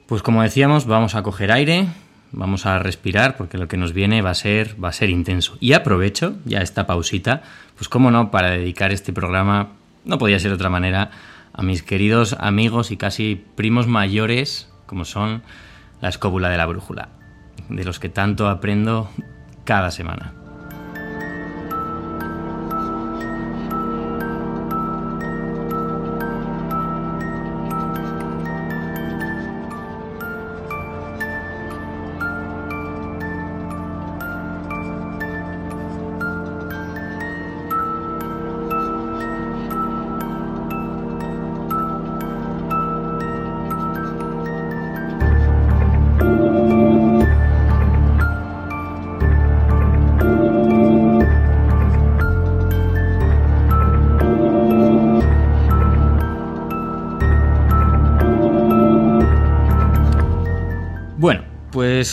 Pues 0.06 0.22
como 0.22 0.42
decíamos, 0.42 0.86
vamos 0.86 1.14
a 1.14 1.22
coger 1.22 1.52
aire, 1.52 1.86
vamos 2.32 2.66
a 2.66 2.78
respirar 2.78 3.36
porque 3.36 3.58
lo 3.58 3.68
que 3.68 3.76
nos 3.76 3.92
viene 3.92 4.22
va 4.22 4.30
a 4.30 4.34
ser 4.34 4.82
va 4.82 4.88
a 4.88 4.92
ser 4.92 5.10
intenso. 5.10 5.56
Y 5.60 5.72
aprovecho 5.72 6.36
ya 6.44 6.60
esta 6.60 6.86
pausita, 6.86 7.42
pues 7.76 7.88
cómo 7.88 8.10
no 8.10 8.30
para 8.30 8.50
dedicar 8.50 8.92
este 8.92 9.12
programa, 9.12 9.68
no 10.04 10.18
podía 10.18 10.38
ser 10.38 10.50
de 10.50 10.56
otra 10.56 10.70
manera, 10.70 11.10
a 11.52 11.62
mis 11.62 11.82
queridos 11.82 12.36
amigos 12.38 12.90
y 12.90 12.96
casi 12.96 13.44
primos 13.54 13.86
mayores 13.86 14.70
como 14.86 15.04
son 15.04 15.42
la 16.00 16.08
escóbula 16.08 16.48
de 16.48 16.56
la 16.56 16.66
brújula, 16.66 17.08
de 17.68 17.84
los 17.84 18.00
que 18.00 18.08
tanto 18.08 18.48
aprendo 18.48 19.10
cada 19.64 19.90
semana. 19.90 20.39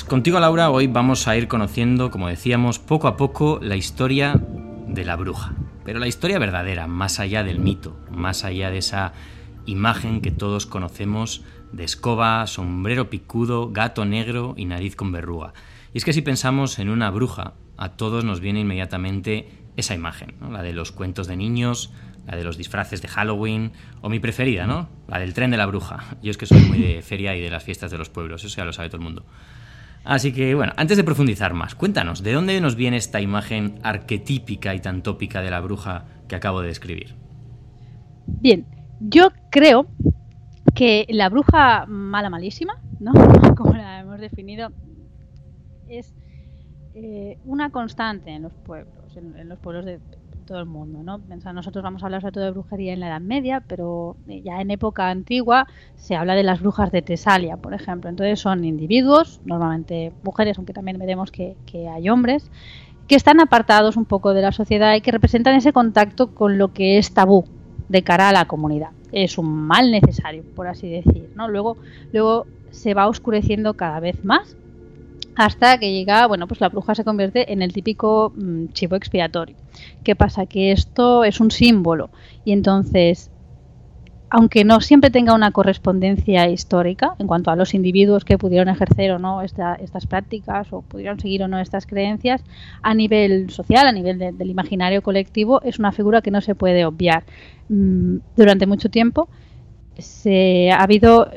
Contigo 0.08 0.40
Laura, 0.40 0.70
hoy 0.70 0.88
vamos 0.88 1.28
a 1.28 1.36
ir 1.36 1.48
conociendo, 1.48 2.10
como 2.12 2.30
decíamos, 2.30 2.80
poco 2.80 3.08
a 3.08 3.18
poco 3.18 3.60
la 3.62 3.76
historia 3.76 4.42
de 4.88 5.04
la 5.04 5.16
bruja. 5.18 5.54
Pero 5.84 6.00
la 6.00 6.08
historia 6.08 6.40
verdadera, 6.40 6.88
más 6.88 7.20
allá 7.20 7.44
del 7.44 7.60
mito, 7.60 7.98
más 8.10 8.46
allá 8.46 8.72
de 8.72 8.78
esa 8.78 9.14
imagen 9.66 10.22
que 10.22 10.32
todos 10.32 10.66
conocemos 10.66 11.44
de 11.74 11.84
escoba, 11.84 12.48
sombrero 12.48 13.10
picudo, 13.10 13.70
gato 13.72 14.06
negro 14.06 14.54
y 14.58 14.66
nariz 14.66 14.96
con 14.96 15.12
verruga. 15.12 15.54
Y 15.94 15.98
es 15.98 16.06
que 16.06 16.14
si 16.14 16.22
pensamos 16.22 16.80
en 16.80 16.90
una 16.90 17.10
bruja, 17.10 17.54
a 17.76 17.90
todos 17.90 18.24
nos 18.24 18.40
viene 18.40 18.62
inmediatamente 18.62 19.50
esa 19.76 19.94
imagen, 19.94 20.36
la 20.52 20.64
de 20.64 20.74
los 20.74 20.92
cuentos 20.92 21.28
de 21.28 21.36
niños, 21.36 21.92
la 22.26 22.38
de 22.38 22.44
los 22.44 22.58
disfraces 22.58 23.02
de 23.02 23.10
Halloween, 23.10 23.74
o 24.02 24.10
mi 24.10 24.20
preferida, 24.20 24.68
¿no? 24.68 24.90
La 25.08 25.20
del 25.20 25.34
tren 25.34 25.52
de 25.52 25.58
la 25.58 25.66
bruja. 25.66 26.18
Yo 26.24 26.32
es 26.32 26.38
que 26.38 26.46
soy 26.46 26.62
muy 26.62 26.80
de 26.80 27.02
feria 27.02 27.36
y 27.36 27.42
de 27.42 27.50
las 27.50 27.64
fiestas 27.64 27.92
de 27.92 27.98
los 27.98 28.10
pueblos, 28.10 28.44
eso 28.44 28.56
ya 28.56 28.66
lo 28.66 28.74
sabe 28.74 28.90
todo 28.90 28.98
el 28.98 29.04
mundo. 29.04 29.26
Así 30.08 30.32
que 30.32 30.56
bueno, 30.56 30.72
antes 30.78 30.96
de 30.96 31.04
profundizar 31.04 31.54
más, 31.54 31.76
cuéntanos, 31.76 32.24
¿de 32.24 32.32
dónde 32.32 32.62
nos 32.62 32.78
viene 32.78 32.96
esta 32.96 33.20
imagen 33.20 33.78
arquetípica 33.84 34.74
y 34.74 34.80
tan 34.80 35.04
tópica 35.04 35.42
de 35.42 35.52
la 35.52 35.60
bruja 35.60 36.06
que 36.30 36.38
acabo 36.38 36.62
de 36.62 36.70
describir? 36.70 37.14
Bien, 38.26 38.66
yo 39.02 39.32
creo 39.50 39.88
que 40.74 41.06
la 41.10 41.28
bruja 41.28 41.86
mala 41.88 42.30
malísima, 42.30 42.80
¿no? 43.02 43.12
Como 43.58 43.74
la 43.74 44.00
hemos 44.00 44.22
definido, 44.22 44.70
es 45.90 46.14
eh, 46.96 47.38
una 47.44 47.70
constante 47.72 48.32
en 48.32 48.44
los 48.44 48.54
pueblos, 48.54 49.18
en 49.18 49.50
los 49.50 49.60
pueblos 49.60 49.84
de, 49.84 50.00
todo 50.48 50.60
el 50.60 50.66
mundo, 50.66 51.04
¿no? 51.04 51.22
nosotros 51.54 51.84
vamos 51.84 52.02
a 52.02 52.08
hablar 52.08 52.22
sobre 52.22 52.32
todo 52.32 52.46
de 52.46 52.52
brujería 52.52 52.94
en 52.94 53.00
la 53.00 53.10
Edad 53.10 53.22
Media, 53.22 53.64
pero 53.68 54.16
eh, 54.28 54.42
ya 54.42 54.60
en 54.62 54.72
época 54.72 55.10
antigua 55.10 55.68
se 55.96 56.16
habla 56.16 56.34
de 56.34 56.42
las 56.42 56.62
brujas 56.62 56.92
de 56.92 57.04
Tesalia, 57.04 57.58
por 57.58 57.76
ejemplo. 57.76 58.10
Entonces 58.10 58.40
son 58.40 58.66
individuos, 58.66 59.40
normalmente 59.46 60.12
mujeres, 60.24 60.58
aunque 60.58 60.74
también 60.74 60.98
veremos 60.98 61.32
que, 61.32 61.56
hay 61.88 62.10
hombres, 62.10 62.50
que 63.08 63.16
están 63.16 63.40
apartados 63.40 63.98
un 63.98 64.06
poco 64.06 64.34
de 64.34 64.42
la 64.42 64.52
sociedad 64.52 64.96
y 64.96 65.02
que 65.02 65.12
representan 65.12 65.56
ese 65.56 65.72
contacto 65.72 66.34
con 66.34 66.58
lo 66.58 66.74
que 66.74 66.98
es 66.98 67.14
tabú 67.14 67.46
de 67.90 68.02
cara 68.02 68.30
a 68.30 68.34
la 68.34 68.46
comunidad. 68.46 68.90
Es 69.12 69.38
un 69.38 69.54
mal 69.54 69.92
necesario, 69.92 70.44
por 70.56 70.68
así 70.68 70.90
decir, 70.90 71.30
¿no? 71.36 71.48
Luego, 71.48 71.78
luego 72.12 72.48
se 72.72 72.94
va 72.94 73.08
oscureciendo 73.08 73.76
cada 73.76 74.00
vez 74.00 74.26
más 74.26 74.58
hasta 75.38 75.78
que 75.78 75.94
llega, 75.94 76.26
bueno, 76.26 76.48
pues 76.48 76.60
la 76.60 76.70
bruja 76.70 76.96
se 76.96 77.04
convierte 77.04 77.54
en 77.54 77.62
el 77.62 77.72
típico 77.72 78.34
mm, 78.36 78.70
chivo 78.74 78.96
expiatorio. 78.96 79.56
¿Qué 80.04 80.16
pasa? 80.16 80.48
Que 80.48 80.72
esto 80.72 81.24
es 81.24 81.40
un 81.40 81.52
símbolo 81.52 82.10
y 82.44 82.54
entonces, 82.54 83.30
aunque 84.32 84.66
no 84.66 84.82
siempre 84.82 85.12
tenga 85.12 85.36
una 85.36 85.52
correspondencia 85.52 86.50
histórica 86.50 87.14
en 87.20 87.28
cuanto 87.28 87.52
a 87.52 87.56
los 87.56 87.76
individuos 87.76 88.26
que 88.26 88.40
pudieron 88.40 88.68
ejercer 88.68 89.12
o 89.12 89.20
no 89.20 89.44
estas 89.44 90.08
prácticas 90.08 90.74
o 90.74 90.82
pudieron 90.82 91.20
seguir 91.20 91.44
o 91.44 91.48
no 91.48 91.60
estas 91.60 91.86
creencias, 91.86 92.44
a 92.82 92.96
nivel 92.96 93.52
social, 93.52 93.86
a 93.86 93.92
nivel 93.92 94.18
del 94.18 94.50
imaginario 94.50 95.04
colectivo, 95.04 95.62
es 95.62 95.78
una 95.78 95.92
figura 95.92 96.24
que 96.24 96.32
no 96.32 96.42
se 96.42 96.56
puede 96.56 96.84
obviar. 96.84 97.26
Mm, 97.70 98.18
durante 98.36 98.66
mucho 98.66 98.90
tiempo 98.90 99.30
se, 100.00 100.72
ha 100.72 100.82
habido 100.82 101.30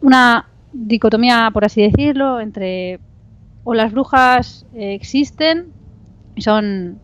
una 0.00 0.46
dicotomía, 0.72 1.50
por 1.52 1.64
así 1.64 1.82
decirlo, 1.82 2.40
entre 2.40 3.00
o 3.64 3.74
las 3.74 3.92
brujas 3.92 4.66
eh, 4.74 4.94
existen 4.94 5.72
y 6.34 6.42
son 6.42 6.98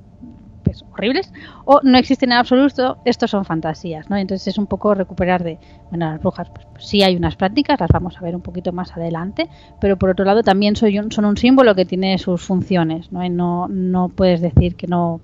pues, 0.68 0.84
horribles, 0.92 1.32
o 1.64 1.80
no 1.82 1.96
existen 1.96 2.30
en 2.30 2.36
absoluto, 2.36 2.98
estos 3.06 3.30
son 3.30 3.46
fantasías, 3.46 4.10
¿no? 4.10 4.16
Entonces 4.16 4.48
es 4.48 4.58
un 4.58 4.66
poco 4.66 4.92
recuperar 4.92 5.42
de, 5.42 5.58
bueno, 5.88 6.10
las 6.10 6.20
brujas, 6.20 6.50
pues, 6.50 6.66
pues, 6.72 6.86
sí 6.86 7.02
hay 7.02 7.16
unas 7.16 7.36
prácticas, 7.36 7.80
las 7.80 7.88
vamos 7.90 8.18
a 8.18 8.20
ver 8.20 8.36
un 8.36 8.42
poquito 8.42 8.70
más 8.70 8.94
adelante, 8.94 9.48
pero 9.80 9.96
por 9.96 10.10
otro 10.10 10.26
lado 10.26 10.42
también 10.42 10.76
son 10.76 11.24
un 11.24 11.36
símbolo 11.38 11.74
que 11.74 11.86
tiene 11.86 12.18
sus 12.18 12.42
funciones, 12.42 13.10
¿no? 13.12 13.24
Y 13.24 13.30
no, 13.30 13.66
no 13.68 14.10
puedes 14.10 14.42
decir 14.42 14.76
que 14.76 14.86
no, 14.86 15.22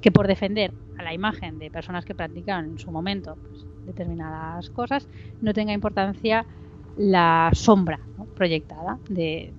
que 0.00 0.10
por 0.10 0.26
defender 0.26 0.72
a 0.98 1.02
la 1.02 1.12
imagen 1.12 1.58
de 1.58 1.70
personas 1.70 2.06
que 2.06 2.14
practican 2.14 2.64
en 2.64 2.78
su 2.78 2.90
momento 2.90 3.36
pues, 3.42 3.66
determinadas 3.84 4.70
cosas, 4.70 5.06
no 5.42 5.52
tenga 5.52 5.74
importancia 5.74 6.46
la 6.96 7.50
sombra 7.52 8.00
proyectada 8.34 8.98
de, 9.10 9.52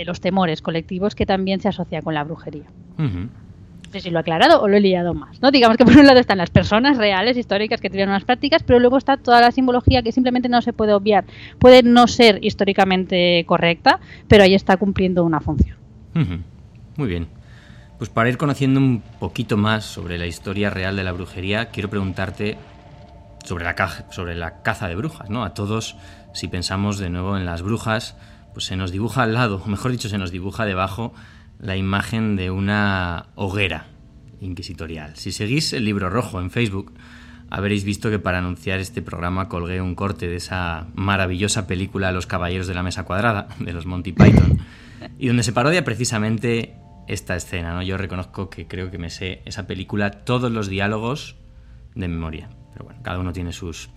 de 0.00 0.06
los 0.06 0.20
temores 0.20 0.62
colectivos 0.62 1.14
que 1.14 1.26
también 1.26 1.60
se 1.60 1.68
asocia 1.68 2.00
con 2.00 2.14
la 2.14 2.24
brujería. 2.24 2.64
No 2.96 3.92
sé 3.92 4.00
si 4.00 4.10
lo 4.10 4.18
he 4.18 4.20
aclarado 4.20 4.62
o 4.62 4.68
lo 4.68 4.76
he 4.76 4.80
liado 4.80 5.14
más. 5.14 5.42
¿no? 5.42 5.50
Digamos 5.50 5.76
que 5.76 5.84
por 5.84 5.96
un 5.96 6.06
lado 6.06 6.18
están 6.20 6.38
las 6.38 6.50
personas 6.50 6.96
reales, 6.96 7.36
históricas, 7.36 7.80
que 7.80 7.90
tienen 7.90 8.08
unas 8.08 8.24
prácticas, 8.24 8.62
pero 8.62 8.78
luego 8.78 8.96
está 8.96 9.16
toda 9.16 9.40
la 9.40 9.50
simbología 9.50 10.02
que 10.02 10.12
simplemente 10.12 10.48
no 10.48 10.62
se 10.62 10.72
puede 10.72 10.94
obviar. 10.94 11.24
Puede 11.58 11.82
no 11.82 12.06
ser 12.06 12.38
históricamente 12.42 13.44
correcta, 13.46 14.00
pero 14.26 14.44
ahí 14.44 14.54
está 14.54 14.76
cumpliendo 14.76 15.24
una 15.24 15.40
función. 15.40 15.76
Muy 16.96 17.08
bien. 17.08 17.28
Pues 17.98 18.08
para 18.08 18.30
ir 18.30 18.38
conociendo 18.38 18.80
un 18.80 19.02
poquito 19.18 19.58
más 19.58 19.84
sobre 19.84 20.16
la 20.16 20.26
historia 20.26 20.70
real 20.70 20.96
de 20.96 21.04
la 21.04 21.12
brujería, 21.12 21.66
quiero 21.66 21.90
preguntarte 21.90 22.56
sobre 23.44 23.64
la, 23.64 24.06
sobre 24.10 24.34
la 24.34 24.62
caza 24.62 24.88
de 24.88 24.94
brujas, 24.94 25.28
¿no? 25.28 25.44
A 25.44 25.52
todos, 25.52 25.96
si 26.32 26.48
pensamos 26.48 26.98
de 26.98 27.10
nuevo 27.10 27.36
en 27.36 27.44
las 27.44 27.60
brujas, 27.60 28.16
pues 28.52 28.66
se 28.66 28.76
nos 28.76 28.92
dibuja 28.92 29.22
al 29.22 29.34
lado, 29.34 29.62
o 29.64 29.68
mejor 29.68 29.92
dicho, 29.92 30.08
se 30.08 30.18
nos 30.18 30.30
dibuja 30.30 30.64
debajo 30.64 31.12
la 31.58 31.76
imagen 31.76 32.36
de 32.36 32.50
una 32.50 33.26
hoguera 33.34 33.88
inquisitorial. 34.40 35.16
Si 35.16 35.32
seguís 35.32 35.72
el 35.72 35.84
libro 35.84 36.10
rojo 36.10 36.40
en 36.40 36.50
Facebook, 36.50 36.92
habréis 37.50 37.84
visto 37.84 38.10
que 38.10 38.18
para 38.18 38.38
anunciar 38.38 38.80
este 38.80 39.02
programa 39.02 39.48
colgué 39.48 39.80
un 39.80 39.94
corte 39.94 40.28
de 40.28 40.36
esa 40.36 40.86
maravillosa 40.94 41.66
película 41.66 42.12
Los 42.12 42.26
Caballeros 42.26 42.66
de 42.66 42.74
la 42.74 42.82
Mesa 42.82 43.04
Cuadrada, 43.04 43.48
de 43.58 43.72
los 43.72 43.86
Monty 43.86 44.12
Python, 44.12 44.58
y 45.18 45.26
donde 45.26 45.42
se 45.42 45.52
parodia 45.52 45.84
precisamente 45.84 46.74
esta 47.08 47.36
escena. 47.36 47.74
¿no? 47.74 47.82
Yo 47.82 47.96
reconozco 47.96 48.48
que 48.48 48.66
creo 48.66 48.90
que 48.90 48.98
me 48.98 49.10
sé 49.10 49.42
esa 49.44 49.66
película, 49.66 50.10
todos 50.10 50.50
los 50.50 50.68
diálogos 50.68 51.36
de 51.94 52.08
memoria. 52.08 52.48
Pero 52.72 52.84
bueno, 52.84 53.00
cada 53.02 53.18
uno 53.18 53.32
tiene 53.32 53.52
sus, 53.52 53.90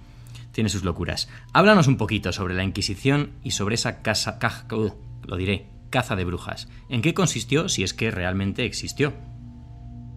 tiene 0.54 0.70
sus 0.70 0.86
locuras. 0.86 1.30
Háblanos 1.52 1.88
un 1.88 1.98
poquito 1.98 2.32
sobre 2.32 2.54
la 2.54 2.64
Inquisición 2.64 3.32
y 3.44 3.52
sobre 3.52 3.76
esa 3.76 4.02
casa, 4.02 4.40
uh, 4.72 4.90
lo 5.26 5.36
diré, 5.36 5.68
caza 5.90 6.16
de 6.16 6.24
brujas. 6.24 6.70
¿En 6.90 7.02
qué 7.02 7.14
consistió 7.14 7.68
si 7.68 7.84
es 7.84 7.94
que 7.94 8.12
realmente 8.12 8.64
existió? 8.64 9.14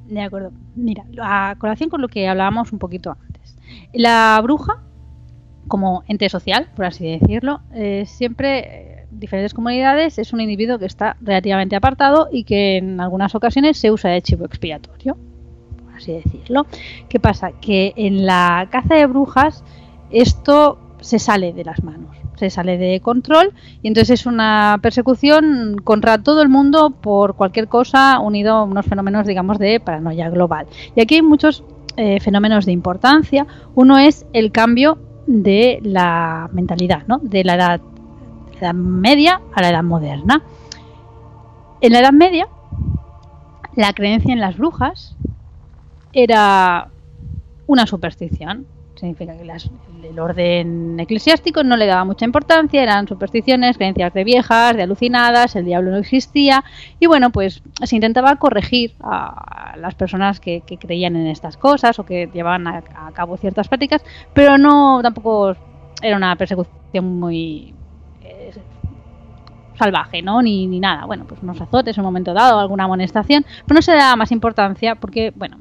De 0.07 0.23
acuerdo. 0.23 0.53
Mira, 0.77 1.05
a 1.21 1.57
colación 1.59 1.91
con 1.91 2.01
lo 2.01 2.09
que 2.09 2.29
hablábamos 2.29 2.73
un 2.73 2.79
poquito 2.79 3.11
antes. 3.11 3.57
La 3.93 4.39
bruja, 4.43 4.83
como 5.67 6.05
ente 6.07 6.29
social, 6.29 6.71
por 6.77 6.85
así 6.85 7.11
decirlo, 7.19 7.61
eh, 7.75 8.05
siempre 8.07 8.59
eh, 8.59 9.07
diferentes 9.11 9.53
comunidades 9.53 10.19
es 10.19 10.33
un 10.33 10.41
individuo 10.41 10.79
que 10.79 10.87
está 10.87 11.17
relativamente 11.21 11.75
apartado 11.75 12.29
y 12.31 12.45
que 12.45 12.77
en 12.77 13.01
algunas 13.01 13.35
ocasiones 13.35 13.79
se 13.79 13.91
usa 13.91 14.11
de 14.11 14.23
chivo 14.23 14.45
expiatorio, 14.45 15.17
por 15.83 15.95
así 15.95 16.13
decirlo. 16.13 16.67
¿Qué 17.09 17.19
pasa? 17.19 17.51
Que 17.61 17.93
en 17.97 18.27
la 18.27 18.69
caza 18.71 18.95
de 18.95 19.07
brujas 19.07 19.65
esto 20.21 20.79
se 21.01 21.19
sale 21.19 21.53
de 21.53 21.65
las 21.65 21.83
manos, 21.85 22.17
se 22.37 22.51
sale 22.51 22.79
de 22.79 23.01
control 23.01 23.53
y 23.83 23.89
entonces 23.89 24.21
es 24.21 24.27
una 24.27 24.79
persecución 24.83 25.77
contra 25.85 26.23
todo 26.23 26.43
el 26.43 26.49
mundo 26.49 26.91
por 26.91 27.35
cualquier 27.35 27.69
cosa 27.69 28.19
unido 28.21 28.55
a 28.55 28.65
unos 28.65 28.87
fenómenos, 28.87 29.27
digamos, 29.27 29.59
de 29.59 29.81
paranoia 29.81 30.31
global. 30.31 30.67
Y 30.95 31.01
aquí 31.01 31.17
hay 31.17 31.23
muchos 31.23 31.65
eh, 31.97 32.21
fenómenos 32.21 32.67
de 32.67 32.73
importancia. 32.73 33.47
Uno 33.75 33.99
es 33.99 34.27
el 34.33 34.53
cambio 34.53 34.99
de 35.27 35.81
la 35.83 36.49
mentalidad, 36.53 37.03
¿no? 37.07 37.19
de 37.19 37.45
la 37.45 37.55
edad, 37.55 37.81
edad 38.61 38.75
media 38.75 39.41
a 39.55 39.63
la 39.63 39.71
edad 39.71 39.83
moderna. 39.83 40.43
En 41.83 41.93
la 41.93 42.01
Edad 42.01 42.13
Media, 42.13 42.49
la 43.75 43.93
creencia 43.93 44.33
en 44.33 44.41
las 44.41 44.57
brujas 44.57 45.15
era 46.13 46.89
una 47.67 47.87
superstición. 47.87 48.67
Significa 48.97 49.37
que 49.37 49.45
las, 49.45 49.71
el 50.03 50.19
orden 50.19 50.99
eclesiástico 50.99 51.63
no 51.63 51.77
le 51.77 51.87
daba 51.87 52.05
mucha 52.05 52.25
importancia, 52.25 52.83
eran 52.83 53.07
supersticiones, 53.07 53.77
creencias 53.77 54.13
de 54.15 54.25
viejas, 54.25 54.75
de 54.75 54.83
alucinadas, 54.83 55.55
el 55.55 55.67
diablo 55.67 55.91
no 55.91 55.99
existía. 55.99 56.65
Y 56.99 57.07
bueno, 57.07 57.31
pues 57.31 57.63
se 57.83 57.95
intentaba 57.95 58.37
corregir 58.37 58.95
a 59.03 59.75
las 59.79 59.95
personas 59.95 60.41
que, 60.41 60.63
que 60.63 60.79
creían 60.79 61.15
en 61.17 61.27
estas 61.27 61.57
cosas 61.57 61.99
o 61.99 62.05
que 62.07 62.31
llevaban 62.33 62.67
a, 62.67 62.83
a 62.95 63.13
cabo 63.13 63.37
ciertas 63.37 63.69
prácticas, 63.69 64.03
pero 64.33 64.57
no 64.57 65.01
tampoco 65.03 65.55
era 66.03 66.17
una 66.17 66.35
persecución 66.37 67.19
muy 67.19 67.75
eh, 68.23 68.53
salvaje, 69.79 70.23
¿no? 70.23 70.43
Ni, 70.43 70.67
ni 70.67 70.81
nada. 70.81 71.05
Bueno, 71.07 71.25
pues 71.27 71.43
unos 71.43 71.61
azotes 71.61 71.97
en 71.97 72.03
un 72.03 72.07
momento 72.07 72.33
dado, 72.33 72.59
alguna 72.59 72.85
amonestación, 72.85 73.45
pero 73.67 73.77
no 73.77 73.83
se 73.83 73.93
daba 73.93 74.17
más 74.17 74.33
importancia 74.33 74.95
porque, 74.95 75.33
bueno, 75.37 75.59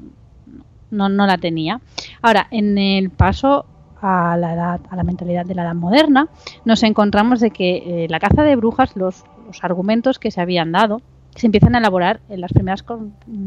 no, 0.90 1.08
no 1.08 1.26
la 1.26 1.38
tenía. 1.38 1.80
Ahora, 2.22 2.46
en 2.50 2.78
el 2.78 3.10
paso 3.10 3.66
a 4.00 4.36
la 4.36 4.54
edad, 4.54 4.80
a 4.90 4.96
la 4.96 5.02
mentalidad 5.04 5.46
de 5.46 5.54
la 5.54 5.62
edad 5.62 5.74
moderna, 5.74 6.28
nos 6.64 6.82
encontramos 6.82 7.40
de 7.40 7.50
que 7.50 8.04
eh, 8.04 8.08
la 8.08 8.20
caza 8.20 8.42
de 8.42 8.56
brujas, 8.56 8.96
los, 8.96 9.24
los, 9.46 9.64
argumentos 9.64 10.18
que 10.18 10.30
se 10.30 10.40
habían 10.40 10.72
dado, 10.72 11.00
se 11.34 11.46
empiezan 11.46 11.74
a 11.74 11.78
elaborar 11.78 12.20
en 12.28 12.40
las 12.40 12.52
primeras 12.52 12.84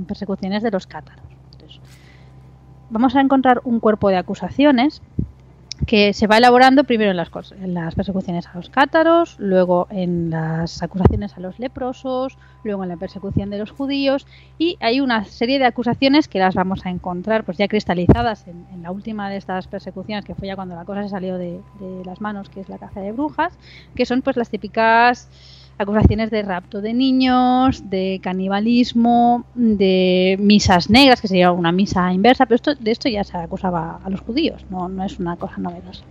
persecuciones 0.07 0.63
de 0.63 0.71
los 0.71 0.87
cátaros. 0.87 1.25
Entonces, 1.51 1.79
vamos 2.89 3.15
a 3.15 3.21
encontrar 3.21 3.61
un 3.63 3.79
cuerpo 3.79 4.09
de 4.09 4.17
acusaciones 4.17 5.01
que 5.85 6.13
se 6.13 6.27
va 6.27 6.37
elaborando 6.37 6.83
primero 6.83 7.11
en 7.11 7.17
las, 7.17 7.29
en 7.51 7.73
las, 7.73 7.95
persecuciones 7.95 8.47
a 8.47 8.55
los 8.55 8.69
cátaros, 8.69 9.35
luego 9.39 9.87
en 9.89 10.29
las 10.29 10.83
acusaciones 10.83 11.35
a 11.37 11.39
los 11.39 11.59
leprosos, 11.59 12.37
luego 12.63 12.83
en 12.83 12.89
la 12.89 12.97
persecución 12.97 13.49
de 13.49 13.57
los 13.57 13.71
judíos 13.71 14.27
y 14.57 14.77
hay 14.79 14.99
una 14.99 15.25
serie 15.25 15.59
de 15.59 15.65
acusaciones 15.65 16.27
que 16.27 16.39
las 16.39 16.55
vamos 16.55 16.85
a 16.85 16.89
encontrar 16.89 17.43
pues 17.43 17.57
ya 17.57 17.67
cristalizadas 17.67 18.47
en, 18.47 18.65
en 18.73 18.83
la 18.83 18.91
última 18.91 19.29
de 19.29 19.37
estas 19.37 19.67
persecuciones 19.67 20.25
que 20.25 20.35
fue 20.35 20.47
ya 20.47 20.55
cuando 20.55 20.75
la 20.75 20.85
cosa 20.85 21.03
se 21.03 21.09
salió 21.09 21.37
de, 21.37 21.61
de, 21.79 22.05
las 22.05 22.21
manos 22.21 22.49
que 22.49 22.61
es 22.61 22.69
la 22.69 22.77
caza 22.77 23.01
de 23.01 23.11
brujas 23.11 23.57
que 23.95 24.05
son 24.05 24.21
pues 24.21 24.35
las 24.35 24.49
típicas 24.49 25.29
acusaciones 25.79 26.29
de 26.29 26.43
rapto 26.43 26.81
de 26.81 26.93
niños, 26.93 27.89
de 27.89 28.19
canibalismo, 28.21 29.45
de 29.55 30.37
misas 30.39 30.89
negras, 30.89 31.21
que 31.21 31.29
sería 31.29 31.53
una 31.53 31.71
misa 31.71 32.11
inversa, 32.11 32.45
pero 32.45 32.57
esto, 32.57 32.75
de 32.75 32.91
esto 32.91 33.07
ya 33.07 33.23
se 33.23 33.37
acusaba 33.37 33.99
a 34.03 34.09
los 34.09 34.19
judíos, 34.19 34.65
no, 34.69 34.89
no 34.89 35.05
es 35.05 35.17
una 35.19 35.37
cosa 35.37 35.55
novedosa. 35.57 36.03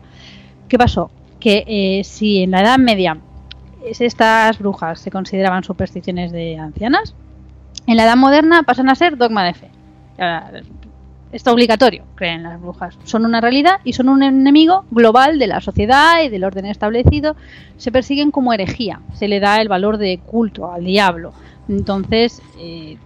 ¿Qué 0.68 0.78
pasó? 0.78 1.10
Que 1.38 1.64
eh, 1.66 2.02
si 2.02 2.42
en 2.42 2.52
la 2.52 2.62
Edad 2.62 2.78
Media 2.78 3.18
estas 3.84 4.58
brujas 4.58 5.00
se 5.00 5.10
consideraban 5.10 5.62
supersticiones 5.62 6.32
de 6.32 6.58
ancianas, 6.58 7.14
en 7.86 7.96
la 7.98 8.04
Edad 8.04 8.16
Moderna 8.16 8.62
pasan 8.62 8.88
a 8.88 8.94
ser 8.94 9.18
dogma 9.18 9.44
de 9.44 9.54
fe. 9.54 9.70
Está 11.30 11.52
obligatorio, 11.52 12.04
creen 12.14 12.42
las 12.42 12.60
brujas. 12.60 12.98
Son 13.04 13.26
una 13.26 13.40
realidad 13.40 13.80
y 13.84 13.92
son 13.92 14.08
un 14.08 14.22
enemigo 14.22 14.86
global 14.90 15.38
de 15.38 15.46
la 15.46 15.60
sociedad 15.60 16.22
y 16.22 16.30
del 16.30 16.44
orden 16.44 16.64
establecido. 16.64 17.36
Se 17.76 17.92
persiguen 17.92 18.30
como 18.30 18.52
herejía. 18.52 19.00
Se 19.12 19.28
le 19.28 19.38
da 19.38 19.60
el 19.60 19.68
valor 19.68 19.98
de 19.98 20.18
culto 20.24 20.72
al 20.72 20.84
diablo. 20.84 21.34
Entonces, 21.68 22.40
eh, 22.58 22.96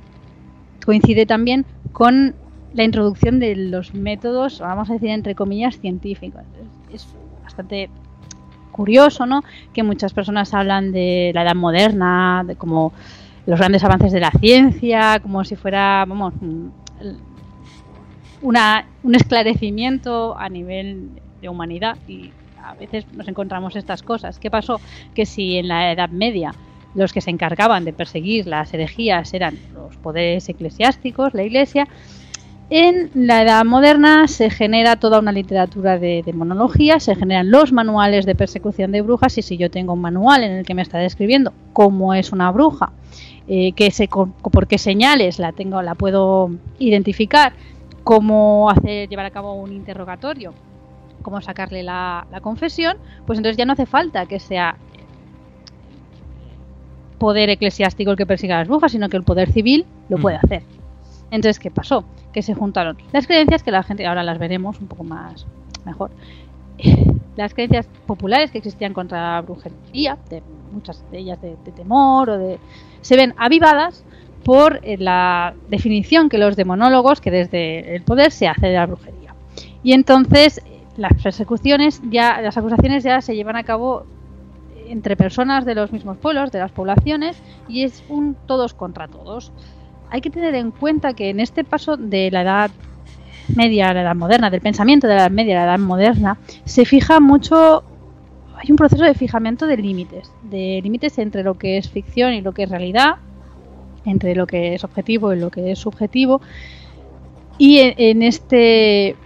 coincide 0.84 1.26
también 1.26 1.66
con 1.92 2.34
la 2.74 2.84
introducción 2.84 3.40
de 3.40 3.56
los 3.56 3.92
métodos, 3.92 4.60
vamos 4.60 4.88
a 4.88 4.94
decir 4.94 5.10
entre 5.10 5.34
comillas, 5.34 5.78
científicos. 5.78 6.42
Es 6.92 7.06
bastante 7.42 7.90
curioso, 8.70 9.26
¿no? 9.26 9.42
Que 9.72 9.82
muchas 9.82 10.12
personas 10.12 10.54
hablan 10.54 10.92
de 10.92 11.32
la 11.34 11.42
edad 11.42 11.54
moderna, 11.54 12.44
de 12.46 12.56
como 12.56 12.92
los 13.46 13.58
grandes 13.58 13.84
avances 13.84 14.12
de 14.12 14.20
la 14.20 14.30
ciencia, 14.30 15.18
como 15.20 15.44
si 15.44 15.56
fuera, 15.56 16.04
vamos, 16.06 16.32
un 18.42 19.14
esclarecimiento 19.14 20.36
a 20.36 20.48
nivel 20.48 21.10
de 21.40 21.48
humanidad 21.48 21.96
y 22.08 22.30
a 22.62 22.74
veces 22.74 23.06
nos 23.12 23.28
encontramos 23.28 23.76
estas 23.76 24.02
cosas. 24.02 24.38
¿Qué 24.38 24.50
pasó? 24.50 24.80
Que 25.14 25.26
si 25.26 25.56
en 25.56 25.68
la 25.68 25.92
Edad 25.92 26.10
Media 26.10 26.54
los 26.94 27.12
que 27.12 27.20
se 27.20 27.30
encargaban 27.30 27.84
de 27.84 27.92
perseguir 27.92 28.46
las 28.46 28.74
herejías 28.74 29.32
eran 29.32 29.58
los 29.74 29.96
poderes 29.96 30.48
eclesiásticos, 30.48 31.32
la 31.34 31.42
Iglesia, 31.42 31.88
en 32.70 33.10
la 33.14 33.42
Edad 33.42 33.64
Moderna 33.64 34.28
se 34.28 34.48
genera 34.48 34.96
toda 34.96 35.18
una 35.18 35.32
literatura 35.32 35.98
de 35.98 36.22
demonología, 36.24 37.00
se 37.00 37.14
generan 37.14 37.50
los 37.50 37.72
manuales 37.72 38.24
de 38.24 38.34
persecución 38.34 38.92
de 38.92 39.02
brujas 39.02 39.36
y 39.36 39.42
si 39.42 39.58
yo 39.58 39.70
tengo 39.70 39.92
un 39.92 40.00
manual 40.00 40.42
en 40.42 40.52
el 40.52 40.64
que 40.64 40.74
me 40.74 40.80
está 40.82 40.98
describiendo 40.98 41.52
cómo 41.74 42.14
es 42.14 42.32
una 42.32 42.50
bruja, 42.50 42.92
eh, 43.46 43.72
que 43.72 43.90
se, 43.90 44.08
por 44.08 44.66
qué 44.68 44.78
señales 44.78 45.38
la 45.38 45.52
tengo, 45.52 45.82
la 45.82 45.94
puedo 45.94 46.50
identificar, 46.78 47.52
cómo 48.04 48.70
hacer, 48.70 49.08
llevar 49.08 49.26
a 49.26 49.30
cabo 49.30 49.54
un 49.54 49.72
interrogatorio, 49.72 50.52
cómo 51.22 51.40
sacarle 51.40 51.82
la, 51.82 52.26
la, 52.30 52.40
confesión, 52.40 52.96
pues 53.26 53.38
entonces 53.38 53.56
ya 53.56 53.64
no 53.64 53.72
hace 53.72 53.86
falta 53.86 54.26
que 54.26 54.40
sea 54.40 54.76
poder 57.18 57.50
eclesiástico 57.50 58.10
el 58.10 58.16
que 58.16 58.26
persiga 58.26 58.56
a 58.56 58.58
las 58.58 58.68
brujas, 58.68 58.92
sino 58.92 59.08
que 59.08 59.16
el 59.16 59.22
poder 59.22 59.52
civil 59.52 59.86
lo 60.08 60.18
puede 60.18 60.36
hacer. 60.36 60.64
Entonces, 61.30 61.60
¿qué 61.60 61.70
pasó? 61.70 62.04
Que 62.32 62.42
se 62.42 62.54
juntaron 62.54 62.98
las 63.12 63.26
creencias 63.26 63.62
que 63.62 63.70
la 63.70 63.82
gente, 63.82 64.06
ahora 64.06 64.22
las 64.24 64.38
veremos 64.38 64.80
un 64.80 64.88
poco 64.88 65.04
más 65.04 65.46
mejor, 65.84 66.10
las 67.36 67.54
creencias 67.54 67.88
populares 68.06 68.50
que 68.50 68.58
existían 68.58 68.92
contra 68.92 69.34
la 69.34 69.40
brujería, 69.40 70.18
de 70.28 70.42
muchas 70.72 71.08
de 71.10 71.18
ellas 71.18 71.40
de, 71.40 71.56
de 71.64 71.72
temor 71.72 72.28
o 72.28 72.38
de 72.38 72.58
se 73.02 73.16
ven 73.16 73.34
avivadas 73.36 74.04
por 74.44 74.80
la 74.98 75.54
definición 75.68 76.28
que 76.28 76.38
los 76.38 76.56
demonólogos, 76.56 77.20
que 77.20 77.30
desde 77.30 77.94
el 77.94 78.02
poder 78.02 78.32
se 78.32 78.48
hace 78.48 78.66
de 78.68 78.74
la 78.74 78.86
brujería. 78.86 79.34
Y 79.82 79.92
entonces 79.92 80.62
las 80.96 81.14
persecuciones, 81.22 82.00
ya, 82.10 82.40
las 82.40 82.56
acusaciones 82.56 83.04
ya 83.04 83.20
se 83.20 83.34
llevan 83.34 83.56
a 83.56 83.64
cabo 83.64 84.04
entre 84.86 85.16
personas 85.16 85.64
de 85.64 85.74
los 85.74 85.92
mismos 85.92 86.18
pueblos, 86.18 86.52
de 86.52 86.58
las 86.58 86.70
poblaciones, 86.70 87.40
y 87.68 87.84
es 87.84 88.02
un 88.08 88.36
todos 88.46 88.74
contra 88.74 89.08
todos. 89.08 89.52
Hay 90.10 90.20
que 90.20 90.30
tener 90.30 90.54
en 90.54 90.70
cuenta 90.70 91.14
que 91.14 91.30
en 91.30 91.40
este 91.40 91.64
paso 91.64 91.96
de 91.96 92.30
la 92.30 92.42
edad 92.42 92.70
media 93.56 93.88
a 93.88 93.94
la 93.94 94.02
edad 94.02 94.14
moderna, 94.14 94.50
del 94.50 94.60
pensamiento 94.60 95.06
de 95.06 95.14
la 95.14 95.22
edad 95.22 95.30
media 95.30 95.62
a 95.62 95.66
la 95.66 95.72
edad 95.72 95.84
moderna, 95.84 96.38
se 96.64 96.84
fija 96.84 97.20
mucho, 97.20 97.82
hay 98.56 98.70
un 98.70 98.76
proceso 98.76 99.04
de 99.04 99.14
fijamiento 99.14 99.66
de 99.66 99.78
límites, 99.78 100.30
de 100.42 100.80
límites 100.82 101.18
entre 101.18 101.42
lo 101.42 101.54
que 101.54 101.78
es 101.78 101.88
ficción 101.88 102.34
y 102.34 102.42
lo 102.42 102.52
que 102.52 102.64
es 102.64 102.68
realidad, 102.68 103.16
entre 104.04 104.34
lo 104.34 104.46
que 104.46 104.74
es 104.74 104.84
objetivo 104.84 105.32
y 105.32 105.38
lo 105.38 105.50
que 105.50 105.72
es 105.72 105.78
subjetivo. 105.78 106.40
Y 107.58 107.78
en, 107.78 107.94
en 107.98 108.22
este 108.22 109.16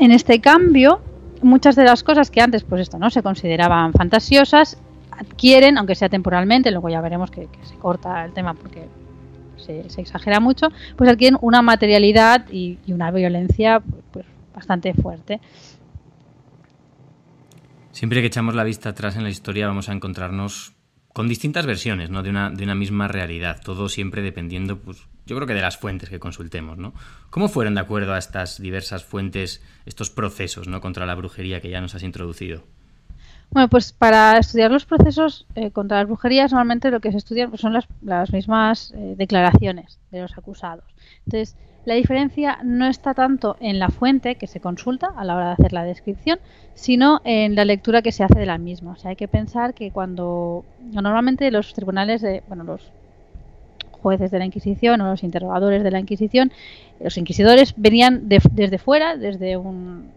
en 0.00 0.12
este 0.12 0.40
cambio, 0.40 1.02
muchas 1.42 1.76
de 1.76 1.84
las 1.84 2.02
cosas 2.02 2.30
que 2.30 2.40
antes, 2.40 2.64
pues 2.64 2.82
esto, 2.82 2.98
¿no? 2.98 3.10
Se 3.10 3.22
consideraban 3.22 3.92
fantasiosas, 3.92 4.78
adquieren, 5.10 5.76
aunque 5.76 5.94
sea 5.94 6.08
temporalmente, 6.08 6.70
luego 6.70 6.88
ya 6.88 7.00
veremos 7.00 7.30
que, 7.30 7.48
se 7.62 7.74
corta 7.76 8.24
el 8.24 8.32
tema 8.32 8.54
porque 8.54 8.88
se, 9.58 9.88
se, 9.90 10.00
exagera 10.00 10.40
mucho, 10.40 10.68
pues 10.96 11.10
adquieren 11.10 11.38
una 11.42 11.60
materialidad 11.60 12.46
y, 12.50 12.78
y 12.86 12.92
una 12.92 13.10
violencia 13.10 13.82
pues, 14.10 14.24
bastante 14.54 14.94
fuerte. 14.94 15.40
Siempre 17.92 18.22
que 18.22 18.28
echamos 18.28 18.54
la 18.54 18.64
vista 18.64 18.88
atrás 18.90 19.16
en 19.16 19.24
la 19.24 19.30
historia 19.30 19.66
vamos 19.66 19.90
a 19.90 19.92
encontrarnos 19.92 20.72
con 21.12 21.28
distintas 21.28 21.66
versiones 21.66 22.10
¿no? 22.10 22.22
de, 22.22 22.30
una, 22.30 22.50
de 22.50 22.64
una 22.64 22.74
misma 22.74 23.08
realidad, 23.08 23.60
todo 23.64 23.88
siempre 23.88 24.22
dependiendo, 24.22 24.78
pues, 24.78 25.06
yo 25.26 25.36
creo 25.36 25.46
que 25.46 25.54
de 25.54 25.60
las 25.60 25.76
fuentes 25.76 26.08
que 26.08 26.20
consultemos. 26.20 26.78
¿no? 26.78 26.94
¿Cómo 27.30 27.48
fueron, 27.48 27.74
de 27.74 27.80
acuerdo 27.80 28.14
a 28.14 28.18
estas 28.18 28.60
diversas 28.60 29.04
fuentes, 29.04 29.62
estos 29.86 30.10
procesos 30.10 30.68
¿no? 30.68 30.80
contra 30.80 31.06
la 31.06 31.14
brujería 31.14 31.60
que 31.60 31.70
ya 31.70 31.80
nos 31.80 31.94
has 31.94 32.02
introducido? 32.02 32.64
Bueno, 33.52 33.68
pues 33.68 33.92
para 33.92 34.38
estudiar 34.38 34.70
los 34.70 34.84
procesos 34.84 35.44
eh, 35.56 35.72
contra 35.72 35.98
las 35.98 36.06
brujerías, 36.06 36.52
normalmente 36.52 36.90
lo 36.90 37.00
que 37.00 37.10
se 37.10 37.18
estudia 37.18 37.48
pues, 37.48 37.60
son 37.60 37.72
las, 37.72 37.86
las 38.00 38.32
mismas 38.32 38.92
eh, 38.92 39.14
declaraciones 39.16 39.98
de 40.12 40.20
los 40.20 40.38
acusados. 40.38 40.84
Entonces, 41.26 41.56
la 41.84 41.94
diferencia 41.94 42.58
no 42.62 42.86
está 42.86 43.12
tanto 43.14 43.56
en 43.58 43.80
la 43.80 43.88
fuente 43.88 44.36
que 44.36 44.46
se 44.46 44.60
consulta 44.60 45.08
a 45.16 45.24
la 45.24 45.34
hora 45.34 45.46
de 45.46 45.52
hacer 45.54 45.72
la 45.72 45.82
descripción, 45.82 46.38
sino 46.74 47.20
en 47.24 47.56
la 47.56 47.64
lectura 47.64 48.02
que 48.02 48.12
se 48.12 48.22
hace 48.22 48.38
de 48.38 48.46
la 48.46 48.58
misma. 48.58 48.92
O 48.92 48.96
sea, 48.96 49.10
hay 49.10 49.16
que 49.16 49.28
pensar 49.28 49.74
que 49.74 49.90
cuando 49.90 50.64
normalmente 50.92 51.50
los 51.50 51.72
tribunales, 51.72 52.20
de, 52.20 52.44
bueno, 52.46 52.62
los 52.62 52.92
jueces 53.90 54.30
de 54.30 54.38
la 54.38 54.44
Inquisición 54.44 55.00
o 55.00 55.10
los 55.10 55.24
interrogadores 55.24 55.82
de 55.82 55.90
la 55.90 55.98
Inquisición, 55.98 56.52
los 57.00 57.16
inquisidores 57.18 57.74
venían 57.76 58.28
desde 58.28 58.78
fuera, 58.78 59.16
desde 59.16 59.56
un, 59.56 60.10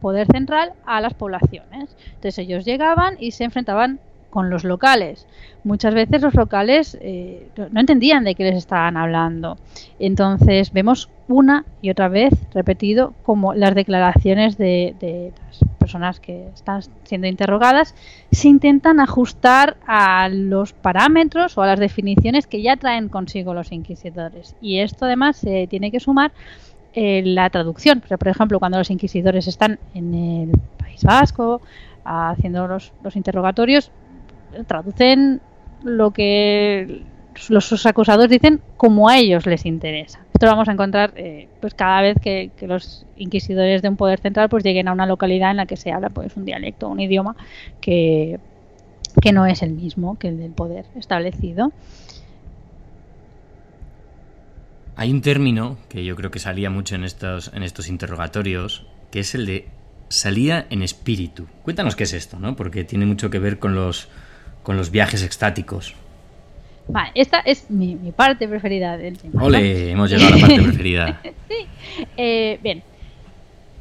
poder 0.00 0.26
central, 0.26 0.72
a 0.86 1.00
las 1.00 1.14
poblaciones. 1.14 1.96
Entonces 2.06 2.38
ellos 2.38 2.64
llegaban 2.64 3.16
y 3.18 3.32
se 3.32 3.44
enfrentaban 3.44 4.00
con 4.32 4.48
los 4.48 4.64
locales. 4.64 5.26
Muchas 5.62 5.94
veces 5.94 6.22
los 6.22 6.34
locales 6.34 6.96
eh, 7.02 7.48
no 7.70 7.80
entendían 7.80 8.24
de 8.24 8.34
qué 8.34 8.44
les 8.44 8.56
estaban 8.56 8.96
hablando. 8.96 9.58
Entonces 9.98 10.72
vemos 10.72 11.10
una 11.28 11.66
y 11.82 11.90
otra 11.90 12.08
vez 12.08 12.32
repetido 12.54 13.12
como 13.24 13.52
las 13.52 13.74
declaraciones 13.74 14.56
de, 14.56 14.96
de 15.00 15.32
las 15.46 15.60
personas 15.78 16.18
que 16.18 16.48
están 16.54 16.80
siendo 17.04 17.26
interrogadas 17.26 17.94
se 18.30 18.48
intentan 18.48 19.00
ajustar 19.00 19.76
a 19.86 20.30
los 20.30 20.72
parámetros 20.72 21.58
o 21.58 21.62
a 21.62 21.66
las 21.66 21.78
definiciones 21.78 22.46
que 22.46 22.62
ya 22.62 22.76
traen 22.78 23.10
consigo 23.10 23.52
los 23.52 23.70
inquisidores. 23.70 24.56
Y 24.62 24.78
esto 24.78 25.04
además 25.04 25.36
se 25.36 25.66
tiene 25.66 25.90
que 25.90 26.00
sumar 26.00 26.32
en 26.94 27.34
la 27.34 27.50
traducción. 27.50 28.00
por 28.00 28.28
ejemplo, 28.28 28.58
cuando 28.58 28.78
los 28.78 28.90
inquisidores 28.90 29.46
están 29.48 29.78
en 29.94 30.14
el 30.14 30.52
País 30.78 31.02
Vasco 31.04 31.60
haciendo 32.04 32.66
los, 32.66 32.92
interrogatorios, 33.14 33.90
traducen 34.66 35.40
lo 35.82 36.10
que 36.10 37.02
los 37.48 37.86
acusados 37.86 38.28
dicen 38.28 38.60
como 38.76 39.08
a 39.08 39.18
ellos 39.18 39.46
les 39.46 39.64
interesa. 39.64 40.20
Esto 40.34 40.46
lo 40.46 40.52
vamos 40.52 40.68
a 40.68 40.72
encontrar 40.72 41.12
eh, 41.16 41.48
pues 41.60 41.74
cada 41.74 42.02
vez 42.02 42.18
que, 42.20 42.50
los 42.62 43.06
inquisidores 43.16 43.80
de 43.80 43.88
un 43.88 43.96
poder 43.96 44.20
central 44.20 44.48
pues 44.48 44.64
lleguen 44.64 44.88
a 44.88 44.92
una 44.92 45.06
localidad 45.06 45.50
en 45.50 45.58
la 45.58 45.66
que 45.66 45.76
se 45.76 45.92
habla 45.92 46.10
pues 46.10 46.36
un 46.36 46.44
dialecto, 46.44 46.88
un 46.88 47.00
idioma 47.00 47.36
que, 47.80 48.38
que 49.20 49.32
no 49.32 49.46
es 49.46 49.62
el 49.62 49.72
mismo 49.72 50.18
que 50.18 50.28
el 50.28 50.38
del 50.38 50.52
poder 50.52 50.84
establecido. 50.96 51.72
Hay 55.02 55.10
un 55.10 55.20
término 55.20 55.78
que 55.88 56.04
yo 56.04 56.14
creo 56.14 56.30
que 56.30 56.38
salía 56.38 56.70
mucho 56.70 56.94
en 56.94 57.02
estos, 57.02 57.50
en 57.52 57.64
estos 57.64 57.88
interrogatorios, 57.88 58.86
que 59.10 59.18
es 59.18 59.34
el 59.34 59.46
de 59.46 59.68
salía 60.06 60.64
en 60.70 60.84
espíritu. 60.84 61.48
Cuéntanos 61.64 61.96
qué 61.96 62.04
es 62.04 62.12
esto, 62.12 62.38
¿no? 62.38 62.54
Porque 62.54 62.84
tiene 62.84 63.04
mucho 63.04 63.28
que 63.28 63.40
ver 63.40 63.58
con 63.58 63.74
los, 63.74 64.06
con 64.62 64.76
los 64.76 64.92
viajes 64.92 65.24
extáticos. 65.24 65.96
Vale, 66.86 67.10
esta 67.16 67.40
es 67.40 67.68
mi, 67.68 67.96
parte 68.14 68.46
preferida 68.46 68.96
del 68.96 69.18
tema. 69.18 69.42
Ole, 69.42 69.90
hemos 69.90 70.08
llegado 70.08 70.34
a 70.34 70.36
la 70.36 70.40
parte 70.40 70.62
preferida. 70.62 71.20
sí. 71.48 71.66
Eh, 72.16 72.60
bien, 72.62 72.84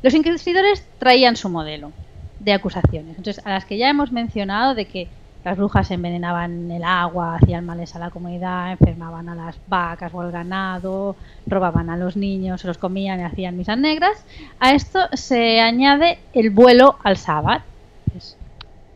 los 0.02 0.16
inquisidores 0.16 0.88
traían 0.98 1.36
su 1.36 1.50
modelo 1.50 1.92
de 2.40 2.54
acusaciones. 2.54 3.16
Entonces, 3.16 3.46
a 3.46 3.52
las 3.52 3.66
que 3.66 3.78
ya 3.78 3.92
hemos 3.92 4.12
mencionado 4.12 4.74
de 4.74 4.86
que 4.86 5.08
las 5.44 5.58
brujas 5.58 5.90
envenenaban 5.92 6.70
el 6.70 6.84
agua, 6.84 7.36
hacían 7.36 7.66
males 7.66 7.96
a 7.96 8.00
la 8.00 8.12
comunidad, 8.12 8.72
enfermaban 8.72 9.28
a 9.30 9.36
las 9.36 9.58
vacas 9.68 10.14
o 10.14 10.22
al 10.22 10.32
ganado, 10.32 11.16
robaban 11.48 11.90
a 11.90 11.98
los 11.98 12.16
niños, 12.16 12.62
se 12.62 12.68
los 12.68 12.78
comían 12.78 13.20
y 13.20 13.24
hacían 13.24 13.58
misas 13.58 13.78
negras. 13.78 14.24
A 14.60 14.74
esto 14.74 15.00
se 15.14 15.60
añade 15.60 16.20
el 16.34 16.52
vuelo 16.52 16.98
al 17.04 17.18
sábado. 17.18 17.62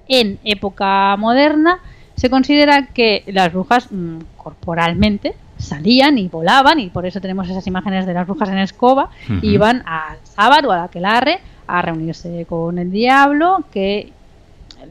En 0.07 0.37
época 0.43 1.15
moderna 1.17 1.79
se 2.15 2.29
considera 2.29 2.87
que 2.87 3.23
las 3.27 3.51
brujas 3.51 3.91
mm, 3.91 4.19
corporalmente 4.37 5.33
salían 5.57 6.17
y 6.17 6.27
volaban 6.27 6.79
y 6.79 6.89
por 6.89 7.05
eso 7.05 7.21
tenemos 7.21 7.49
esas 7.49 7.65
imágenes 7.65 8.05
de 8.05 8.13
las 8.13 8.27
brujas 8.27 8.49
en 8.49 8.59
escoba, 8.59 9.09
iban 9.41 9.83
al 9.85 10.17
sábado 10.23 10.69
o 10.69 10.71
a 10.71 10.77
la 10.77 10.83
aquelarre 10.83 11.39
a 11.65 11.81
reunirse 11.81 12.45
con 12.47 12.77
el 12.77 12.91
diablo 12.91 13.63
que 13.71 14.11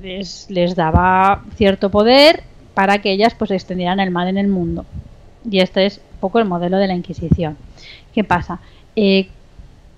les, 0.02 0.50
les 0.50 0.74
daba 0.74 1.42
cierto 1.56 1.90
poder 1.90 2.42
para 2.74 2.98
que 2.98 3.12
ellas 3.12 3.34
pues 3.34 3.50
extendieran 3.50 4.00
el 4.00 4.10
mal 4.10 4.28
en 4.28 4.38
el 4.38 4.48
mundo. 4.48 4.84
Y 5.48 5.60
este 5.60 5.86
es 5.86 5.98
un 5.98 6.20
poco 6.20 6.38
el 6.38 6.44
modelo 6.46 6.78
de 6.78 6.86
la 6.86 6.94
Inquisición. 6.94 7.56
¿Qué 8.12 8.24
pasa? 8.24 8.60
Eh, 8.96 9.28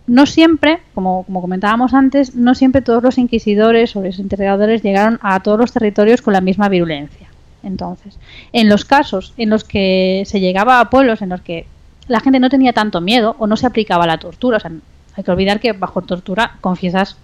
no 0.07 0.27
siempre, 0.27 0.79
como, 0.95 1.25
como, 1.25 1.41
comentábamos 1.41 1.95
antes, 1.95 2.35
no 2.35 2.55
siempre 2.55 2.83
todos 2.83 3.03
los 3.03 3.19
inquisidores 3.19 3.97
o 3.97 4.03
los 4.03 4.19
interrogadores 4.19 4.83
llegaron 4.83 5.19
a 5.23 5.41
todos 5.41 5.59
los 5.59 5.73
territorios 5.73 6.23
con 6.23 6.33
la 6.33 6.41
misma 6.41 6.69
virulencia. 6.69 7.29
Entonces, 7.63 8.17
en 8.53 8.69
los 8.69 8.85
casos 8.85 9.35
en 9.37 9.51
los 9.51 9.65
que 9.65 10.23
se 10.27 10.39
llegaba 10.41 10.79
a 10.79 10.91
pueblos 10.91 11.23
en 11.23 11.31
los 11.31 11.41
que 11.41 11.67
la 12.07 12.21
gente 12.21 12.39
no 12.39 12.49
tenía 12.49 12.73
tanto 12.73 13.01
miedo 13.01 13.35
o 13.39 13.49
no 13.49 13.57
se 13.57 13.67
aplicaba 13.67 14.07
la 14.07 14.19
tortura, 14.19 14.59
o 14.59 14.61
sea, 14.61 14.71
hay 15.17 15.25
que 15.25 15.31
olvidar 15.31 15.59
que 15.59 15.73
bajo 15.73 16.03
tortura 16.03 16.57
confiesas 16.61 17.17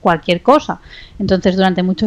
cualquier 0.00 0.42
cosa. 0.42 0.80
Entonces, 1.18 1.56
durante 1.56 1.82
mucho 1.82 2.06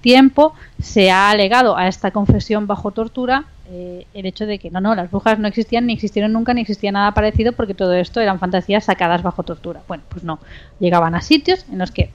tiempo 0.00 0.54
se 0.80 1.10
ha 1.10 1.30
alegado 1.30 1.76
a 1.76 1.88
esta 1.88 2.10
confesión 2.10 2.66
bajo 2.66 2.92
tortura 2.92 3.44
eh, 3.68 4.06
el 4.14 4.26
hecho 4.26 4.46
de 4.46 4.60
que 4.60 4.70
no, 4.70 4.80
no, 4.80 4.94
las 4.94 5.10
brujas 5.10 5.40
no 5.40 5.48
existían, 5.48 5.86
ni 5.86 5.92
existieron 5.92 6.32
nunca, 6.32 6.54
ni 6.54 6.60
existía 6.60 6.92
nada 6.92 7.12
parecido, 7.12 7.52
porque 7.52 7.74
todo 7.74 7.94
esto 7.94 8.20
eran 8.20 8.38
fantasías 8.38 8.84
sacadas 8.84 9.22
bajo 9.22 9.42
tortura. 9.42 9.82
Bueno, 9.88 10.04
pues 10.08 10.22
no. 10.22 10.38
Llegaban 10.78 11.16
a 11.16 11.22
sitios 11.22 11.66
en 11.72 11.78
los 11.78 11.90
que 11.90 12.10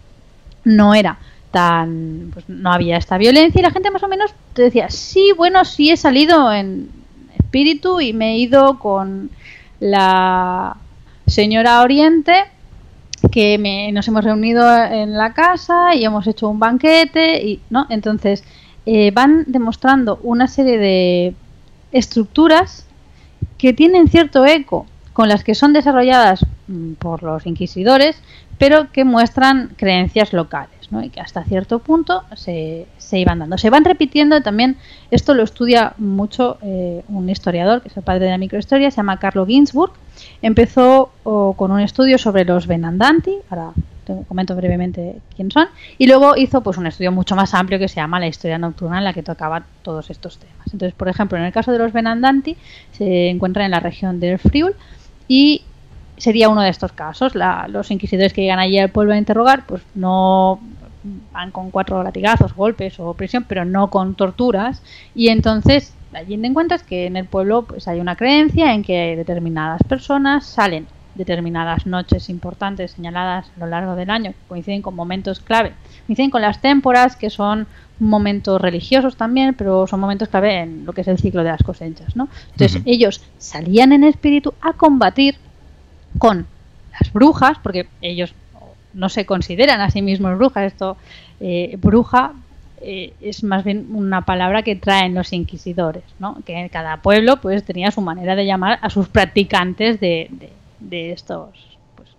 no 0.64 0.94
era 0.94 1.18
tan. 1.52 2.32
Pues 2.34 2.48
no 2.48 2.72
había 2.72 2.96
esta 2.98 3.18
violencia 3.18 3.60
y 3.60 3.64
la 3.64 3.72
gente 3.72 3.92
más 3.92 4.04
o 4.04 4.08
menos 4.08 4.34
te 4.54 4.62
decía, 4.62 4.90
sí, 4.90 5.34
bueno, 5.36 5.66
sí 5.66 5.92
he 5.92 5.98
salido 5.98 6.54
en 6.54 6.90
espíritu 7.38 8.00
y 8.00 8.14
me 8.14 8.32
he 8.32 8.38
ido 8.38 8.80
con 8.80 9.30
la 9.82 10.78
señora 11.28 11.82
Oriente 11.82 12.46
que 13.32 13.92
nos 13.94 14.08
hemos 14.08 14.24
reunido 14.24 14.64
en 14.84 15.14
la 15.14 15.34
casa 15.34 15.96
y 15.96 16.06
hemos 16.06 16.28
hecho 16.28 16.50
un 16.50 16.60
banquete 16.60 17.44
y 17.44 17.60
no 17.70 17.86
entonces 17.90 18.44
eh, 18.86 19.12
van 19.12 19.46
demostrando 19.48 20.20
una 20.24 20.48
serie 20.48 20.78
de 20.78 21.36
estructuras 21.92 22.86
que 23.58 23.74
tienen 23.74 24.08
cierto 24.08 24.46
eco 24.46 24.86
con 25.14 25.28
las 25.28 25.44
que 25.44 25.56
son 25.56 25.74
desarrolladas 25.74 26.46
mm, 26.68 26.94
por 26.94 27.22
los 27.24 27.46
inquisidores 27.46 28.22
pero 28.58 28.92
que 28.92 29.06
muestran 29.06 29.72
creencias 29.76 30.34
locales 30.34 30.92
¿no? 30.92 31.04
y 31.04 31.10
que 31.10 31.20
hasta 31.20 31.44
cierto 31.44 31.80
punto 31.80 32.24
se, 32.36 32.86
se, 33.00 33.18
iban 33.18 33.40
dando. 33.40 33.58
Se 33.58 33.72
van 33.72 33.84
repitiendo 33.86 34.40
también, 34.42 34.78
esto 35.10 35.34
lo 35.34 35.42
estudia 35.42 35.96
mucho 35.98 36.60
eh, 36.62 37.04
un 37.08 37.28
historiador, 37.28 37.82
que 37.82 37.88
es 37.88 37.98
el 37.98 38.04
padre 38.04 38.26
de 38.26 38.32
la 38.32 38.38
microhistoria, 38.38 38.92
se 38.92 38.98
llama 38.98 39.18
Carlo 39.18 39.48
Ginzburg. 39.48 39.94
Empezó 40.42 41.12
con 41.24 41.72
un 41.72 41.80
estudio 41.80 42.18
sobre 42.18 42.46
los 42.46 42.68
Benandanti, 42.68 43.36
ahora 43.50 43.72
te 44.06 44.16
comento 44.28 44.56
brevemente 44.56 45.18
quién 45.36 45.52
son, 45.52 45.68
y 46.00 46.08
luego 46.08 46.36
hizo 46.36 46.62
pues 46.62 46.78
un 46.78 46.88
estudio 46.88 47.12
mucho 47.12 47.36
más 47.36 47.54
amplio 47.54 47.78
que 47.78 47.88
se 47.88 47.98
llama 47.98 48.20
la 48.20 48.28
historia 48.28 48.58
nocturna 48.58 48.98
en 48.98 49.04
la 49.04 49.14
que 49.14 49.22
tocaba 49.22 49.64
todos 49.84 50.10
estos 50.10 50.40
temas. 50.40 50.74
Entonces, 50.74 50.96
por 50.96 51.08
ejemplo, 51.08 51.38
en 51.38 51.44
el 51.44 51.54
caso 51.54 51.72
de 51.72 51.78
los 51.78 51.94
Benandanti 51.94 52.58
se 52.92 53.30
encuentra 53.30 53.66
en 53.66 53.72
la 53.72 53.80
región 53.80 54.20
del 54.20 54.40
Friul 54.40 54.74
y 55.28 55.62
sería 56.18 56.50
uno 56.50 56.62
de 56.62 56.70
estos 56.70 56.92
casos. 56.92 57.34
los 57.36 57.92
inquisidores 57.92 58.34
que 58.34 58.42
llegan 58.42 58.60
allí 58.60 58.80
al 58.80 58.90
pueblo 58.90 59.14
a 59.14 59.18
interrogar, 59.18 59.66
pues 59.68 59.84
no 59.94 60.60
van 61.32 61.52
con 61.52 61.72
cuatro 61.72 62.02
latigazos, 62.04 62.56
golpes 62.56 63.00
o 63.00 63.14
prisión, 63.14 63.46
pero 63.48 63.66
no 63.66 63.90
con 63.90 64.16
torturas. 64.16 64.82
Y 65.16 65.30
entonces 65.30 65.94
allí 66.14 66.38
te 66.38 66.48
encuentras 66.48 66.84
que 66.84 67.06
en 67.06 67.18
el 67.18 67.26
pueblo 67.26 67.64
pues 67.64 67.88
hay 67.88 68.00
una 68.00 68.16
creencia 68.16 68.74
en 68.74 68.84
que 68.84 69.16
determinadas 69.16 69.82
personas 69.84 70.46
salen 70.46 70.88
determinadas 71.16 71.86
noches 71.86 72.30
importantes 72.30 72.92
señaladas 72.92 73.52
a 73.58 73.60
lo 73.60 73.68
largo 73.68 73.96
del 73.96 74.10
año, 74.10 74.32
que 74.32 74.48
coinciden 74.48 74.82
con 74.82 74.96
momentos 74.96 75.40
clave, 75.40 75.74
coinciden 76.08 76.32
con 76.32 76.42
las 76.42 76.62
témporas, 76.62 77.16
que 77.16 77.30
son 77.30 77.68
momentos 78.00 78.60
religiosos 78.62 79.16
también, 79.16 79.54
pero 79.54 79.88
son 79.88 80.00
momentos 80.00 80.30
clave 80.30 80.62
en 80.62 80.86
lo 80.86 80.94
que 80.94 81.02
es 81.02 81.08
el 81.08 81.20
ciclo 81.20 81.44
de 81.44 81.50
las 81.50 81.64
cosechas, 81.64 82.16
¿no? 82.16 82.30
Entonces 82.52 82.82
ellos 82.86 83.22
salían 83.38 83.92
en 83.92 84.04
espíritu 84.04 84.54
a 84.62 84.74
combatir 84.74 85.36
con 86.18 86.48
las 87.00 87.12
brujas, 87.14 87.58
porque 87.62 87.88
ellos 88.02 88.34
no 88.94 89.10
se 89.10 89.26
consideran 89.26 89.82
a 89.82 89.90
sí 89.90 90.02
mismos 90.02 90.38
brujas. 90.38 90.72
Esto, 90.72 90.98
eh, 91.40 91.78
bruja, 91.82 92.34
eh, 92.84 93.14
es 93.22 93.44
más 93.44 93.64
bien 93.64 93.88
una 93.94 94.26
palabra 94.26 94.64
que 94.64 94.76
traen 94.76 95.14
los 95.14 95.34
inquisidores, 95.34 96.04
¿no? 96.20 96.38
Que 96.46 96.70
cada 96.72 96.98
pueblo 96.98 97.40
pues 97.40 97.64
tenía 97.64 97.92
su 97.92 98.02
manera 98.02 98.36
de 98.36 98.46
llamar 98.46 98.80
a 98.82 98.90
sus 98.90 99.08
practicantes 99.08 100.00
de, 100.00 100.30
de, 100.80 101.12
estos 101.12 101.78
pues, 101.96 102.10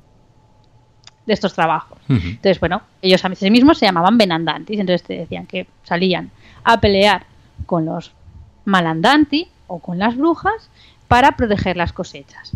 de 1.27 1.33
estos 1.33 1.55
trabajos. 1.55 1.99
Entonces, 2.09 2.61
bueno, 2.61 2.83
ellos 3.01 3.25
a 3.25 3.35
sí 3.35 3.51
mismos 3.51 3.79
se 3.79 3.87
llamaban 3.87 4.19
benandantis, 4.19 4.79
entonces 4.79 5.03
te 5.03 5.15
decían 5.19 5.47
que 5.47 5.67
salían 5.83 6.31
a 6.63 6.81
pelear 6.81 7.27
con 7.67 7.87
los 7.87 8.13
malandanti 8.65 9.49
o 9.67 9.79
con 9.79 9.99
las 9.99 10.17
brujas 10.17 10.71
para 11.09 11.33
proteger 11.37 11.77
las 11.77 11.93
cosechas. 11.93 12.53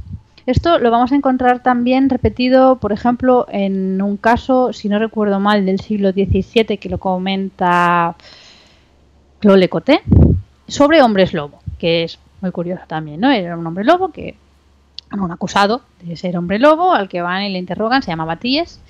Esto 0.47 0.79
lo 0.79 0.93
vamos 0.93 1.11
a 1.11 1.17
encontrar 1.17 1.61
también 1.61 2.09
repetido, 2.09 2.77
por 2.77 2.93
ejemplo, 2.93 3.47
en 3.51 4.01
un 4.01 4.17
caso, 4.17 4.73
si 4.73 4.89
no 4.89 5.01
recuerdo 5.01 5.41
mal, 5.41 5.67
del 5.67 5.81
siglo 5.81 6.13
XVII, 6.13 6.79
que 6.79 6.89
lo 6.89 6.99
comenta 6.99 8.15
Claude 9.41 9.69
Coté, 9.69 10.03
sobre 10.69 11.03
hombres 11.03 11.35
lobo, 11.35 11.59
que 11.79 12.05
es 12.05 12.21
muy 12.41 12.53
curioso 12.53 12.85
también, 12.87 13.21
¿no? 13.21 13.31
Era 13.33 13.57
un 13.57 13.67
hombre 13.67 13.85
lobo 13.85 14.13
que, 14.13 14.37
un 15.11 15.33
acusado 15.33 15.83
de 16.03 16.15
ser 16.15 16.39
hombre 16.39 16.61
lobo, 16.61 16.93
al 16.93 17.09
que 17.09 17.23
van 17.23 17.43
y 17.43 17.53
le 17.53 17.59
interrogan, 17.59 18.03
se 18.03 18.13
llama 18.13 18.25
Batíes, 18.25 18.81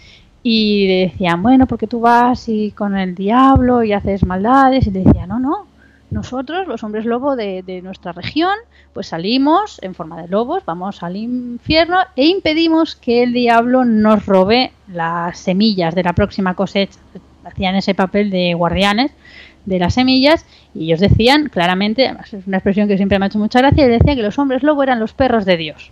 y 0.43 0.87
le 0.87 0.95
decían, 1.09 1.43
bueno, 1.43 1.67
porque 1.67 1.87
tú 1.87 2.01
vas 2.01 2.51
y 2.51 2.71
con 2.73 2.99
el 2.99 3.15
diablo 3.15 3.83
y 3.83 3.95
haces 3.95 4.27
maldades, 4.27 4.87
y 4.87 4.91
le 4.91 5.05
decía, 5.05 5.27
no, 5.27 5.39
no, 5.39 5.67
nosotros, 6.11 6.69
los 6.69 6.85
hombres 6.85 7.05
lobo 7.05 7.37
de, 7.37 7.81
nuestra 7.83 8.13
región, 8.13 8.55
pues 8.93 9.09
salimos 9.09 9.79
en 9.83 9.95
forma 9.95 10.21
de 10.23 10.29
lobos, 10.29 10.63
vamos 10.65 11.03
al 11.03 11.17
infierno 11.17 11.99
e 12.15 12.27
impedimos 12.27 12.97
que 12.97 13.23
el 13.23 13.33
diablo 13.33 13.85
nos 13.85 14.27
robe 14.27 14.73
las 14.89 15.39
semillas 15.39 15.95
de 15.95 16.05
la 16.05 16.13
próxima 16.13 16.55
cosecha. 16.55 16.99
Hacían 17.45 17.77
ese 17.77 17.95
papel 17.95 18.31
de 18.31 18.55
guardianes 18.55 19.13
de 19.67 19.79
las 19.79 19.95
semillas 19.95 20.47
y 20.75 20.85
ellos 20.85 21.01
decían 21.01 21.49
claramente, 21.49 22.07
además 22.07 22.33
es 22.33 22.47
una 22.47 22.59
expresión 22.59 22.89
que 22.89 22.97
siempre 22.97 23.19
me 23.19 23.27
ha 23.27 23.29
hecho 23.29 23.39
mucha 23.39 23.59
gracia, 23.61 23.89
decía 23.89 24.15
que 24.15 24.23
los 24.23 24.39
hombres 24.39 24.63
lobo 24.63 24.83
eran 24.83 25.01
los 25.01 25.13
perros 25.13 25.45
de 25.45 25.57
Dios. 25.57 25.91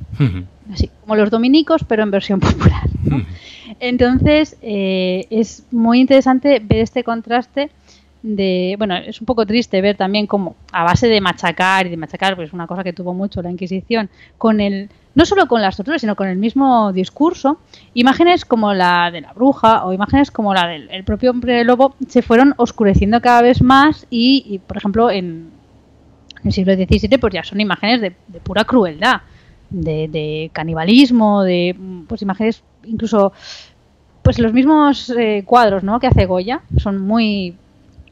Así 0.72 0.90
como 1.00 1.16
los 1.16 1.30
dominicos, 1.30 1.84
pero 1.86 2.02
en 2.02 2.10
versión 2.10 2.40
popular. 2.40 2.88
Entonces 3.80 4.56
eh, 4.62 5.26
es 5.30 5.64
muy 5.70 6.00
interesante 6.00 6.60
ver 6.64 6.80
este 6.80 7.02
contraste 7.02 7.70
de, 8.24 8.74
bueno, 8.78 8.96
es 8.96 9.20
un 9.20 9.26
poco 9.26 9.44
triste 9.44 9.82
ver 9.82 9.98
también 9.98 10.26
como 10.26 10.56
a 10.72 10.82
base 10.82 11.08
de 11.08 11.20
machacar 11.20 11.86
y 11.86 11.90
de 11.90 11.98
machacar, 11.98 12.36
pues 12.36 12.54
una 12.54 12.66
cosa 12.66 12.82
que 12.82 12.94
tuvo 12.94 13.12
mucho 13.12 13.42
la 13.42 13.50
Inquisición, 13.50 14.08
con 14.38 14.62
el, 14.62 14.88
no 15.14 15.26
solo 15.26 15.46
con 15.46 15.60
las 15.60 15.76
torturas, 15.76 16.00
sino 16.00 16.16
con 16.16 16.28
el 16.28 16.38
mismo 16.38 16.90
discurso, 16.94 17.58
imágenes 17.92 18.46
como 18.46 18.72
la 18.72 19.10
de 19.10 19.20
la 19.20 19.34
bruja 19.34 19.84
o 19.84 19.92
imágenes 19.92 20.30
como 20.30 20.54
la 20.54 20.66
del 20.66 21.04
propio 21.04 21.32
hombre 21.32 21.64
lobo 21.64 21.96
se 22.08 22.22
fueron 22.22 22.54
oscureciendo 22.56 23.20
cada 23.20 23.42
vez 23.42 23.60
más 23.60 24.06
y, 24.08 24.58
por 24.66 24.78
ejemplo, 24.78 25.10
en, 25.10 25.50
el 26.42 26.52
siglo 26.52 26.72
XVII 26.74 27.18
pues 27.18 27.34
ya 27.34 27.44
son 27.44 27.60
imágenes 27.60 28.00
de, 28.00 28.10
pura 28.40 28.64
crueldad, 28.64 29.20
de, 29.68 30.50
canibalismo, 30.54 31.42
de 31.42 31.76
pues 32.08 32.22
imágenes 32.22 32.62
incluso 32.84 33.34
pues 34.22 34.38
los 34.38 34.54
mismos 34.54 35.10
eh, 35.10 35.42
cuadros 35.44 35.84
¿no? 35.84 36.00
que 36.00 36.06
hace 36.06 36.24
Goya 36.24 36.62
son 36.78 36.98
muy 37.02 37.54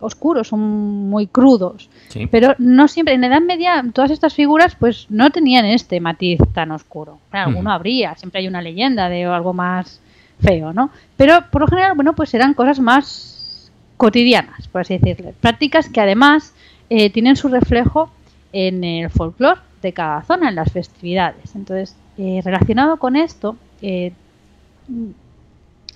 oscuros, 0.02 0.48
son 0.48 0.60
muy 1.08 1.26
crudos. 1.26 1.88
Pero 2.30 2.54
no 2.58 2.88
siempre, 2.88 3.14
en 3.14 3.22
la 3.22 3.28
Edad 3.28 3.40
Media, 3.40 3.84
todas 3.92 4.10
estas 4.10 4.34
figuras 4.34 4.76
pues 4.76 5.06
no 5.08 5.30
tenían 5.30 5.64
este 5.64 6.00
matiz 6.00 6.40
tan 6.52 6.70
oscuro. 6.72 7.18
alguno 7.30 7.72
habría, 7.72 8.14
siempre 8.16 8.40
hay 8.40 8.48
una 8.48 8.60
leyenda 8.60 9.08
de 9.08 9.24
algo 9.24 9.52
más 9.52 10.00
feo, 10.40 10.72
¿no? 10.72 10.90
Pero 11.16 11.44
por 11.50 11.62
lo 11.62 11.66
general, 11.68 11.92
bueno, 11.94 12.14
pues 12.14 12.34
eran 12.34 12.54
cosas 12.54 12.80
más 12.80 13.70
cotidianas, 13.96 14.68
por 14.68 14.80
así 14.80 14.98
decirlo. 14.98 15.32
Prácticas 15.40 15.88
que 15.88 16.00
además 16.00 16.52
eh, 16.90 17.10
tienen 17.10 17.36
su 17.36 17.48
reflejo 17.48 18.10
en 18.52 18.84
el 18.84 19.10
folclore 19.10 19.60
de 19.80 19.92
cada 19.92 20.22
zona, 20.22 20.48
en 20.48 20.56
las 20.56 20.72
festividades. 20.72 21.54
Entonces, 21.54 21.96
eh, 22.18 22.40
relacionado 22.44 22.96
con 22.98 23.16
esto, 23.16 23.56
eh, 23.80 24.12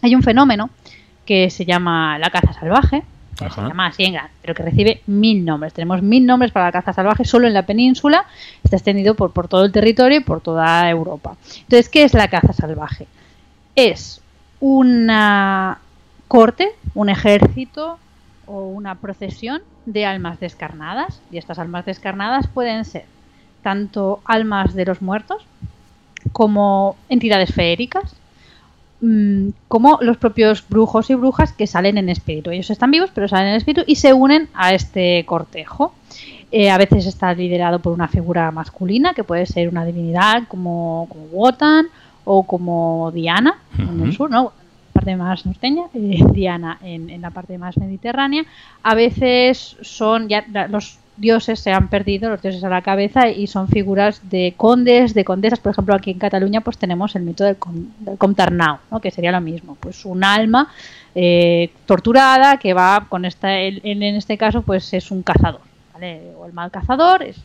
hay 0.03 0.15
un 0.15 0.23
fenómeno 0.23 0.71
que 1.25 1.51
se 1.51 1.65
llama 1.65 2.19
la 2.19 2.31
caza 2.31 2.53
salvaje, 2.53 3.03
se 3.39 3.49
llama 3.49 3.93
en 3.99 4.17
pero 4.41 4.55
que 4.55 4.63
recibe 4.63 5.03
mil 5.07 5.45
nombres. 5.45 5.73
Tenemos 5.73 6.03
mil 6.03 6.25
nombres 6.25 6.53
para 6.53 6.67
la 6.67 6.73
caza 6.73 6.93
salvaje 6.93 7.25
solo 7.25 7.47
en 7.47 7.55
la 7.55 7.65
península, 7.65 8.25
está 8.65 8.77
extendido 8.77 9.15
por, 9.15 9.33
por 9.33 9.49
todo 9.49 9.65
el 9.65 9.73
territorio 9.73 10.19
y 10.19 10.25
por 10.25 10.41
toda 10.41 10.89
Europa. 10.89 11.37
Entonces, 11.61 11.89
¿qué 11.89 12.05
es 12.05 12.15
la 12.15 12.29
caza 12.29 12.53
salvaje? 12.53 13.07
Es 13.75 14.21
una 14.61 15.79
corte, 16.29 16.71
un 16.95 17.09
ejército 17.09 17.99
o 18.47 18.69
una 18.69 18.95
procesión 18.97 19.63
de 19.87 20.07
almas 20.07 20.41
descarnadas, 20.41 21.21
y 21.31 21.39
estas 21.39 21.59
almas 21.59 21.85
descarnadas 21.85 22.47
pueden 22.49 22.85
ser 22.85 23.05
tanto 23.63 24.21
almas 24.25 24.75
de 24.75 24.85
los 24.85 25.03
muertos 25.03 25.45
como 26.33 26.97
entidades 27.09 27.53
feéricas, 27.53 28.15
Mm, 29.01 29.51
como 29.69 29.99
los 30.01 30.17
propios 30.17 30.67
brujos 30.67 31.11
y 31.11 31.15
brujas 31.15 31.53
que 31.53 31.67
salen 31.67 31.99
en 31.99 32.09
espíritu. 32.09 32.51
Ellos 32.51 32.71
están 32.71 32.91
vivos, 32.91 33.11
pero 33.15 33.29
salen 33.29 33.49
en 33.49 33.57
espíritu 33.57 33.85
y 33.87 33.97
se 33.97 34.15
unen 34.15 34.49
a 34.55 34.73
este 34.73 35.25
cortejo. 35.27 35.93
Eh, 36.51 36.71
a 36.71 36.79
veces 36.79 37.07
está 37.07 37.35
liderado 37.35 37.81
por 37.81 37.93
una 37.93 38.09
figura 38.09 38.51
masculina, 38.51 39.13
que 39.13 39.25
puede 39.25 39.45
ser 39.45 39.69
una 39.69 39.85
divinidad 39.85 40.45
como, 40.49 41.09
Wotan 41.31 41.87
o 42.25 42.45
como 42.45 43.11
Diana 43.13 43.59
en 43.79 44.03
el 44.03 44.13
sur, 44.15 44.31
¿no? 44.31 44.53
parte 44.93 45.15
más 45.15 45.45
norteña, 45.45 45.85
eh, 45.93 46.25
Diana 46.33 46.79
en, 46.83 47.11
en, 47.11 47.21
la 47.21 47.31
parte 47.31 47.59
más 47.59 47.77
mediterránea. 47.77 48.45
A 48.83 48.95
veces 48.95 49.77
son 49.83 50.29
ya 50.29 50.47
los 50.71 50.99
dioses 51.17 51.61
se 51.61 51.73
han 51.73 51.89
perdido, 51.89 52.31
los 52.31 52.43
dioses 52.43 52.63
a 52.65 52.69
la 52.69 52.83
cabeza, 52.83 53.29
y 53.29 53.47
son 53.47 53.69
figuras 53.69 54.21
de 54.29 54.55
condes, 54.57 55.15
de 55.15 55.25
condesas. 55.25 55.59
Por 55.59 55.73
ejemplo, 55.73 55.95
aquí 55.95 56.11
en 56.11 56.19
Cataluña 56.19 56.61
pues 56.61 56.79
tenemos 56.79 57.15
el 57.17 57.23
mito 57.23 57.45
del, 57.45 57.57
Comtarnau, 58.19 58.79
¿no? 58.91 59.01
que 59.01 59.11
sería 59.11 59.33
lo 59.33 59.41
mismo, 59.41 59.77
pues 59.81 60.05
un 60.05 60.25
alma 60.25 60.73
eh, 61.15 61.71
torturada 61.87 62.59
que 62.59 62.75
va 62.75 63.07
con 63.09 63.25
esta, 63.25 63.61
en, 63.61 64.03
este 64.03 64.37
caso 64.37 64.63
pues 64.63 64.93
es 64.93 65.11
un 65.11 65.23
cazador, 65.23 65.61
¿vale? 65.93 66.21
o 66.39 66.47
el 66.47 66.53
mal 66.53 66.71
cazador, 66.71 67.23
es, 67.23 67.37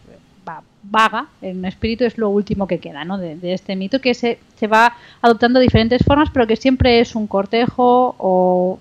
va, 0.47 0.61
vaga, 0.83 1.27
en 1.41 1.63
espíritu 1.65 2.03
es 2.03 2.17
lo 2.17 2.29
último 2.29 2.67
que 2.67 2.79
queda 2.79 3.05
¿no? 3.05 3.17
de, 3.17 3.53
este 3.53 3.75
mito, 3.75 3.99
que 4.01 4.13
se, 4.13 4.39
se 4.55 4.67
va 4.67 4.93
adoptando 5.21 5.59
diferentes 5.59 6.03
formas, 6.03 6.29
pero 6.33 6.47
que 6.47 6.55
siempre 6.55 6.99
es 6.99 7.15
un 7.15 7.27
cortejo 7.27 8.15
o 8.17 8.79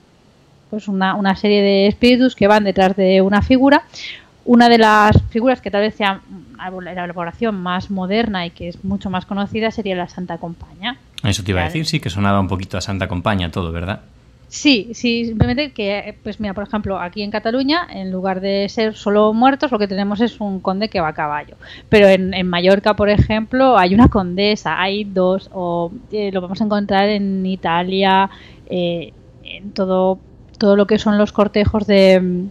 pues 0.71 0.87
una, 0.87 1.17
una 1.17 1.35
serie 1.35 1.63
de 1.63 1.87
espíritus 1.89 2.37
que 2.37 2.47
van 2.47 2.65
detrás 2.65 2.97
de 2.97 3.21
una 3.21 3.43
figura 3.43 3.83
una 4.45 4.69
de 4.69 4.79
las 4.79 5.21
figuras 5.31 5.61
que 5.61 5.71
tal 5.71 5.83
vez 5.83 5.95
sea 5.95 6.21
la 6.83 6.93
elaboración 6.93 7.61
más 7.61 7.91
moderna 7.91 8.47
y 8.47 8.51
que 8.51 8.69
es 8.69 8.85
mucho 8.85 9.11
más 9.11 9.27
conocida 9.27 9.71
sería 9.71 9.97
la 9.97 10.09
Santa 10.09 10.39
Compaña. 10.39 10.99
Eso 11.23 11.43
te 11.43 11.51
iba 11.51 11.61
a 11.61 11.65
decir, 11.65 11.87
sí, 11.87 12.01
que 12.01 12.11
sonaba 12.11 12.41
un 12.41 12.49
poquito 12.49 12.79
a 12.79 12.81
Santa 12.81 13.09
Compaña 13.09 13.51
todo, 13.51 13.73
¿verdad? 13.73 14.01
Sí, 14.49 14.91
sí, 14.95 15.27
simplemente 15.27 15.71
que, 15.71 16.17
pues 16.25 16.41
mira, 16.41 16.55
por 16.55 16.65
ejemplo, 16.65 16.99
aquí 16.99 17.23
en 17.23 17.31
Cataluña, 17.31 17.87
en 17.89 18.11
lugar 18.11 18.41
de 18.41 18.69
ser 18.69 18.97
solo 18.97 19.33
muertos, 19.33 19.71
lo 19.71 19.79
que 19.79 19.87
tenemos 19.87 20.21
es 20.21 20.41
un 20.41 20.59
conde 20.59 20.89
que 20.89 21.01
va 21.01 21.09
a 21.09 21.15
caballo. 21.15 21.55
Pero 21.89 22.09
en, 22.09 22.49
Mallorca, 22.49 22.95
por 22.95 23.11
ejemplo, 23.11 23.79
hay 23.79 23.95
una 23.95 24.09
condesa, 24.09 24.81
hay 24.81 25.05
dos, 25.05 25.49
o 25.53 25.93
eh, 26.11 26.33
lo 26.33 26.41
vamos 26.41 26.61
a 26.61 26.65
encontrar 26.65 27.09
en 27.11 27.47
Italia, 27.47 28.29
eh, 28.69 29.13
en 29.45 29.71
todo, 29.71 30.19
todo 30.59 30.75
lo 30.75 30.89
que 30.89 30.99
son 30.99 31.17
los 31.17 31.31
cortejos 31.31 31.87
de, 31.87 32.49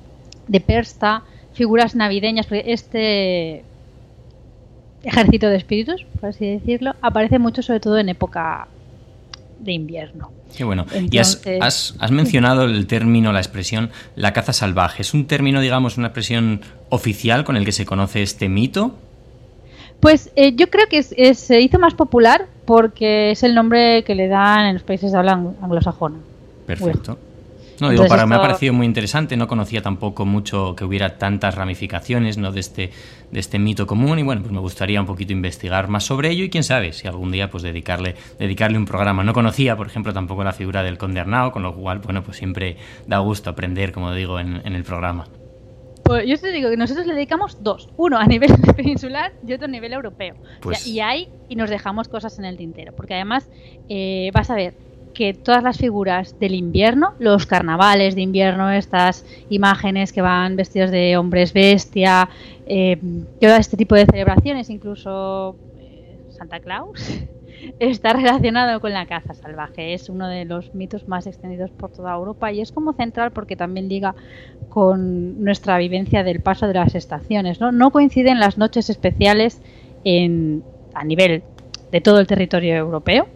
de 0.47 0.59
Persta 0.61 1.23
figuras 1.59 1.93
navideñas, 1.93 2.47
porque 2.47 2.63
este 2.71 3.63
ejército 5.03 5.47
de 5.49 5.57
espíritus, 5.57 6.05
por 6.21 6.29
así 6.29 6.45
decirlo, 6.45 6.95
aparece 7.01 7.37
mucho 7.37 7.61
sobre 7.61 7.81
todo 7.81 7.97
en 7.97 8.07
época 8.07 8.69
de 9.59 9.73
invierno. 9.73 10.31
Qué 10.55 10.63
bueno. 10.63 10.85
y 11.11 11.17
has, 11.17 11.93
mencionado 12.11 12.63
el 12.63 12.87
término, 12.87 13.33
la 13.33 13.39
expresión, 13.39 13.91
la 14.15 14.31
caza 14.31 14.53
salvaje. 14.53 15.01
¿Es 15.01 15.13
un 15.13 15.27
término, 15.27 15.59
digamos, 15.59 15.97
una 15.97 16.07
expresión 16.07 16.61
oficial 16.87 17.43
con 17.43 17.57
el 17.57 17.65
que 17.65 17.73
se 17.73 17.85
conoce 17.85 18.23
este 18.23 18.47
mito? 18.47 18.95
Pues 19.99 20.31
eh, 20.37 20.55
yo 20.55 20.69
creo 20.69 20.87
que 20.87 21.03
se 21.03 21.59
hizo 21.59 21.77
más 21.77 21.93
popular 21.93 22.47
porque 22.63 23.31
es 23.31 23.43
el 23.43 23.53
nombre 23.53 24.05
que 24.05 24.15
le 24.15 24.29
dan 24.29 24.65
en 24.65 24.75
los 24.75 24.83
países 24.83 25.11
de 25.11 25.17
habla 25.17 25.33
anglosajona. 25.33 26.19
Perfecto. 26.65 27.19
No, 27.81 27.89
digo, 27.89 28.07
para 28.07 28.25
me 28.25 28.35
ha 28.35 28.41
parecido 28.41 28.73
muy 28.73 28.85
interesante, 28.85 29.37
no 29.37 29.47
conocía 29.47 29.81
tampoco 29.81 30.25
mucho 30.25 30.75
que 30.75 30.83
hubiera 30.83 31.17
tantas 31.17 31.55
ramificaciones 31.55 32.37
¿no? 32.37 32.51
de, 32.51 32.59
este, 32.59 32.91
de 33.31 33.39
este 33.39 33.59
mito 33.59 33.87
común 33.87 34.19
y 34.19 34.23
bueno, 34.23 34.41
pues 34.41 34.51
me 34.51 34.59
gustaría 34.59 34.99
un 34.99 35.05
poquito 35.05 35.33
investigar 35.33 35.87
más 35.87 36.03
sobre 36.03 36.29
ello 36.29 36.43
y 36.43 36.49
quién 36.49 36.63
sabe 36.63 36.93
si 36.93 37.07
algún 37.07 37.31
día 37.31 37.49
pues 37.49 37.63
dedicarle, 37.63 38.15
dedicarle 38.37 38.77
un 38.77 38.85
programa. 38.85 39.23
No 39.23 39.33
conocía, 39.33 39.77
por 39.77 39.87
ejemplo, 39.87 40.13
tampoco 40.13 40.43
la 40.43 40.53
figura 40.53 40.83
del 40.83 40.97
conde 40.97 41.19
Arnao, 41.19 41.51
con 41.51 41.63
lo 41.63 41.73
cual, 41.73 41.99
bueno, 41.99 42.23
pues 42.23 42.37
siempre 42.37 42.77
da 43.07 43.19
gusto 43.19 43.49
aprender, 43.49 43.91
como 43.91 44.13
digo, 44.13 44.39
en, 44.39 44.59
el 44.65 44.83
programa. 44.83 45.27
Pues 46.03 46.25
yo 46.27 46.37
te 46.37 46.51
digo 46.51 46.69
que 46.69 46.77
nosotros 46.77 47.05
le 47.05 47.13
dedicamos 47.13 47.61
dos, 47.61 47.89
uno 47.97 48.17
a 48.17 48.25
nivel 48.25 48.51
peninsular 48.75 49.33
y 49.45 49.53
otro 49.53 49.65
a 49.65 49.69
nivel 49.69 49.93
europeo. 49.93 50.35
Pues 50.61 50.87
y 50.87 50.99
ahí 50.99 51.29
y 51.47 51.55
nos 51.55 51.69
dejamos 51.69 52.07
cosas 52.07 52.39
en 52.39 52.45
el 52.45 52.57
tintero, 52.57 52.93
porque 52.95 53.13
además 53.13 53.49
eh, 53.89 54.31
vas 54.33 54.49
a 54.49 54.55
ver, 54.55 54.73
que 55.13 55.33
todas 55.33 55.63
las 55.63 55.77
figuras 55.77 56.39
del 56.39 56.53
invierno, 56.53 57.13
los 57.19 57.45
carnavales 57.45 58.15
de 58.15 58.21
invierno, 58.21 58.71
estas 58.71 59.25
imágenes 59.49 60.13
que 60.13 60.21
van 60.21 60.55
vestidos 60.55 60.91
de 60.91 61.17
hombres 61.17 61.53
bestia, 61.53 62.29
eh, 62.65 62.97
todo 63.41 63.55
este 63.55 63.77
tipo 63.77 63.95
de 63.95 64.05
celebraciones, 64.05 64.69
incluso 64.69 65.55
eh, 65.79 66.17
Santa 66.29 66.59
Claus, 66.59 67.21
está 67.79 68.13
relacionado 68.13 68.79
con 68.79 68.93
la 68.93 69.05
caza 69.05 69.33
salvaje. 69.33 69.93
Es 69.93 70.09
uno 70.09 70.27
de 70.27 70.45
los 70.45 70.73
mitos 70.73 71.07
más 71.07 71.27
extendidos 71.27 71.71
por 71.71 71.91
toda 71.91 72.13
Europa 72.15 72.51
y 72.51 72.61
es 72.61 72.71
como 72.71 72.93
central 72.93 73.31
porque 73.31 73.55
también 73.55 73.89
liga 73.89 74.15
con 74.69 75.43
nuestra 75.43 75.77
vivencia 75.77 76.23
del 76.23 76.41
paso 76.41 76.67
de 76.67 76.75
las 76.75 76.95
estaciones. 76.95 77.59
No, 77.59 77.71
no 77.71 77.91
coinciden 77.91 78.39
las 78.39 78.57
noches 78.57 78.89
especiales 78.89 79.61
en, 80.03 80.63
a 80.93 81.03
nivel 81.03 81.43
de 81.91 82.01
todo 82.01 82.19
el 82.19 82.27
territorio 82.27 82.75
europeo, 82.75 83.27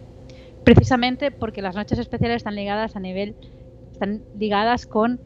precisamente 0.64 1.30
porque 1.30 1.62
las 1.62 1.74
noches 1.74 1.98
especiales 1.98 2.38
están 2.38 2.54
ligadas 2.54 2.96
a 2.96 3.00
nivel, 3.00 3.34
están 3.92 4.22
ligadas 4.38 4.86
con 4.86 5.20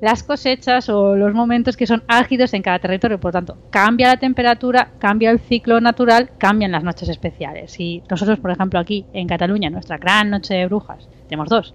las 0.00 0.22
cosechas 0.22 0.88
o 0.88 1.16
los 1.16 1.34
momentos 1.34 1.76
que 1.76 1.86
son 1.86 2.02
álgidos 2.08 2.52
en 2.54 2.62
cada 2.62 2.78
territorio. 2.78 3.18
Por 3.18 3.30
lo 3.30 3.40
tanto, 3.40 3.58
cambia 3.70 4.08
la 4.08 4.16
temperatura, 4.16 4.90
cambia 4.98 5.30
el 5.30 5.38
ciclo 5.38 5.80
natural, 5.80 6.30
cambian 6.38 6.72
las 6.72 6.84
noches 6.84 7.08
especiales. 7.08 7.78
Y 7.80 8.02
nosotros, 8.10 8.38
por 8.38 8.50
ejemplo, 8.50 8.78
aquí 8.78 9.06
en 9.12 9.26
Cataluña, 9.26 9.70
nuestra 9.70 9.98
gran 9.98 10.30
noche 10.30 10.54
de 10.54 10.66
brujas, 10.66 11.08
tenemos 11.28 11.48
dos. 11.48 11.74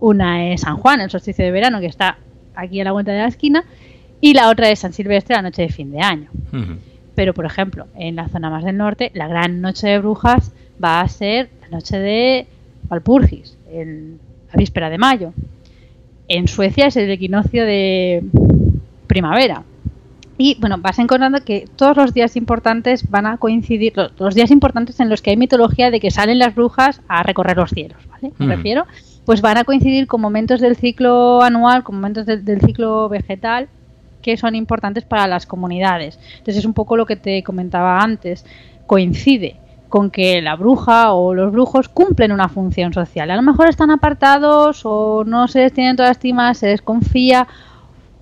Una 0.00 0.52
es 0.52 0.62
San 0.62 0.76
Juan, 0.76 1.00
el 1.00 1.10
solsticio 1.10 1.44
de 1.44 1.50
verano, 1.50 1.80
que 1.80 1.86
está 1.86 2.18
aquí 2.54 2.80
en 2.80 2.84
la 2.84 2.92
vuelta 2.92 3.12
de 3.12 3.18
la 3.18 3.28
esquina, 3.28 3.64
y 4.20 4.34
la 4.34 4.50
otra 4.50 4.68
es 4.68 4.80
San 4.80 4.92
Silvestre, 4.92 5.36
la 5.36 5.42
noche 5.42 5.62
de 5.62 5.68
fin 5.70 5.90
de 5.90 6.00
año. 6.00 6.30
Pero, 7.14 7.34
por 7.34 7.46
ejemplo, 7.46 7.86
en 7.94 8.16
la 8.16 8.28
zona 8.28 8.50
más 8.50 8.64
del 8.64 8.76
norte, 8.76 9.10
la 9.14 9.28
gran 9.28 9.60
noche 9.60 9.88
de 9.88 9.98
brujas 9.98 10.52
va 10.82 11.00
a 11.00 11.08
ser 11.08 11.50
la 11.62 11.68
noche 11.68 11.98
de 11.98 12.46
Valpurgis, 12.90 13.56
en 13.70 14.18
la 14.52 14.58
víspera 14.58 14.90
de 14.90 14.98
mayo. 14.98 15.32
En 16.28 16.48
Suecia 16.48 16.86
es 16.86 16.96
el 16.96 17.10
equinoccio 17.10 17.64
de 17.64 18.22
primavera. 19.06 19.62
Y 20.36 20.56
bueno, 20.58 20.76
vas 20.78 20.98
encontrando 20.98 21.44
que 21.44 21.66
todos 21.76 21.96
los 21.96 22.14
días 22.14 22.34
importantes 22.34 23.10
van 23.10 23.26
a 23.26 23.36
coincidir, 23.36 23.92
los, 24.16 24.34
días 24.34 24.50
importantes 24.50 24.98
en 24.98 25.08
los 25.08 25.22
que 25.22 25.30
hay 25.30 25.36
mitología 25.36 25.90
de 25.90 26.00
que 26.00 26.10
salen 26.10 26.38
las 26.38 26.54
brujas 26.54 27.02
a 27.08 27.22
recorrer 27.22 27.56
los 27.56 27.70
cielos, 27.70 27.98
¿vale? 28.08 28.32
Me 28.38 28.56
refiero, 28.56 28.86
pues 29.26 29.42
van 29.42 29.58
a 29.58 29.64
coincidir 29.64 30.06
con 30.06 30.20
momentos 30.20 30.60
del 30.60 30.76
ciclo 30.76 31.42
anual, 31.42 31.82
con 31.84 31.96
momentos 31.96 32.24
del 32.26 32.60
ciclo 32.62 33.08
vegetal 33.08 33.68
que 34.22 34.36
son 34.36 34.54
importantes 34.54 35.04
para 35.04 35.26
las 35.26 35.46
comunidades. 35.46 36.18
Entonces 36.32 36.58
es 36.58 36.64
un 36.64 36.74
poco 36.74 36.96
lo 36.96 37.06
que 37.06 37.16
te 37.16 37.42
comentaba 37.42 38.00
antes, 38.00 38.46
coincide 38.86 39.56
con 39.90 40.10
que 40.10 40.40
la 40.40 40.56
bruja 40.56 41.12
o 41.12 41.34
los 41.34 41.52
brujos 41.52 41.88
cumplen 41.88 42.32
una 42.32 42.48
función 42.48 42.94
social. 42.94 43.30
A 43.30 43.36
lo 43.36 43.42
mejor 43.42 43.68
están 43.68 43.90
apartados 43.90 44.82
o 44.84 45.24
no 45.26 45.48
se 45.48 45.58
les 45.58 45.72
tiene 45.74 45.96
toda 45.96 46.12
estima, 46.12 46.54
se 46.54 46.68
desconfía 46.68 47.46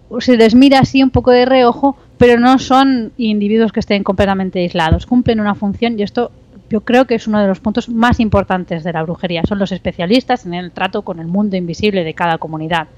o 0.08 0.20
se 0.20 0.36
les 0.36 0.54
mira 0.54 0.80
así 0.80 1.02
un 1.02 1.10
poco 1.10 1.30
de 1.30 1.44
reojo, 1.44 1.96
pero 2.16 2.40
no 2.40 2.58
son 2.58 3.12
individuos 3.18 3.70
que 3.70 3.80
estén 3.80 4.02
completamente 4.02 4.60
aislados, 4.60 5.06
cumplen 5.06 5.40
una 5.40 5.54
función 5.54 5.98
y 5.98 6.02
esto 6.02 6.32
yo 6.70 6.80
creo 6.80 7.06
que 7.06 7.14
es 7.14 7.26
uno 7.26 7.40
de 7.40 7.46
los 7.46 7.60
puntos 7.60 7.88
más 7.88 8.18
importantes 8.18 8.82
de 8.82 8.92
la 8.92 9.02
brujería. 9.02 9.42
Son 9.46 9.58
los 9.58 9.72
especialistas 9.72 10.46
en 10.46 10.54
el 10.54 10.72
trato 10.72 11.02
con 11.02 11.20
el 11.20 11.26
mundo 11.26 11.56
invisible 11.56 12.02
de 12.02 12.14
cada 12.14 12.38
comunidad. 12.38 12.88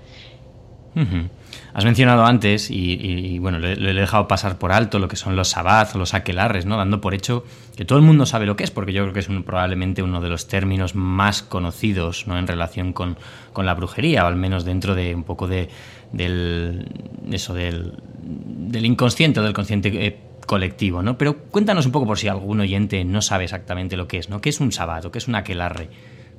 Has 1.73 1.85
mencionado 1.85 2.25
antes, 2.25 2.71
y, 2.71 3.39
bueno, 3.39 3.59
le, 3.59 3.73
he 3.73 3.95
dejado 3.95 4.27
pasar 4.27 4.59
por 4.59 4.73
alto 4.73 4.99
lo 4.99 5.09
que 5.09 5.17
son 5.17 5.37
los 5.37 5.49
sabbats 5.51 5.95
o 5.95 5.99
los 5.99 6.15
aquelarres, 6.15 6.67
¿no? 6.67 6.77
Dando 6.77 7.01
por 7.01 7.15
hecho 7.15 7.45
que 7.77 7.85
todo 7.85 7.99
el 7.99 8.05
mundo 8.05 8.27
sabe 8.27 8.47
lo 8.47 8.57
que 8.57 8.65
es, 8.65 8.71
porque 8.71 8.93
yo 8.93 9.03
creo 9.03 9.15
que 9.15 9.21
es 9.21 9.29
probablemente 9.45 10.03
uno 10.03 10.21
de 10.21 10.29
los 10.29 10.49
términos 10.49 10.95
más 10.95 11.43
conocidos, 11.43 12.27
¿no? 12.27 12.39
En 12.39 12.47
relación 12.47 12.93
con, 12.93 13.17
la 13.57 13.75
brujería, 13.75 14.25
o 14.25 14.27
al 14.27 14.37
menos 14.37 14.65
dentro 14.65 14.95
de 14.95 15.15
un 15.15 15.25
poco 15.25 15.47
de, 15.47 15.69
del, 16.13 16.89
eso, 17.31 17.55
del, 17.55 17.95
del 18.23 18.87
inconsciente, 18.87 19.41
del 19.41 19.53
consciente 19.53 20.07
eh, 20.07 20.19
colectivo, 20.47 21.03
¿no? 21.03 21.17
Pero 21.17 21.37
cuéntanos 21.37 21.87
un 21.87 21.93
poco 21.93 22.07
por 22.07 22.19
si 22.19 22.27
algún 22.27 22.59
oyente 22.61 23.05
no 23.05 23.23
sabe 23.23 23.45
exactamente 23.45 23.97
lo 23.97 24.09
que 24.09 24.19
es, 24.19 24.29
¿no? 24.29 24.41
¿Qué 24.41 24.49
es 24.49 24.59
un 24.61 24.73
sabbat 24.73 25.05
o 25.05 25.13
qué 25.13 25.19
es 25.19 25.29
un 25.29 25.37
aquelarre? 25.37 25.89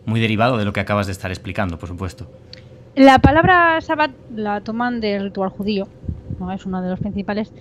Muy 0.06 0.20
derivado 0.20 0.58
de 0.58 0.66
lo 0.66 0.74
que 0.74 0.80
acabas 0.80 1.06
de 1.06 1.14
estar 1.14 1.32
explicando, 1.32 1.80
por 1.80 1.88
supuesto. 1.88 2.30
La 2.96 3.20
palabra 3.20 3.80
Sabbat 3.80 4.12
la 4.36 4.62
toman 4.62 5.00
del 5.00 5.24
ritual 5.24 5.50
judío, 5.50 5.88
¿no? 6.40 6.52
es 6.52 6.66
uno 6.66 6.82
de 6.82 6.90
los 6.90 7.00
principales. 7.00 7.54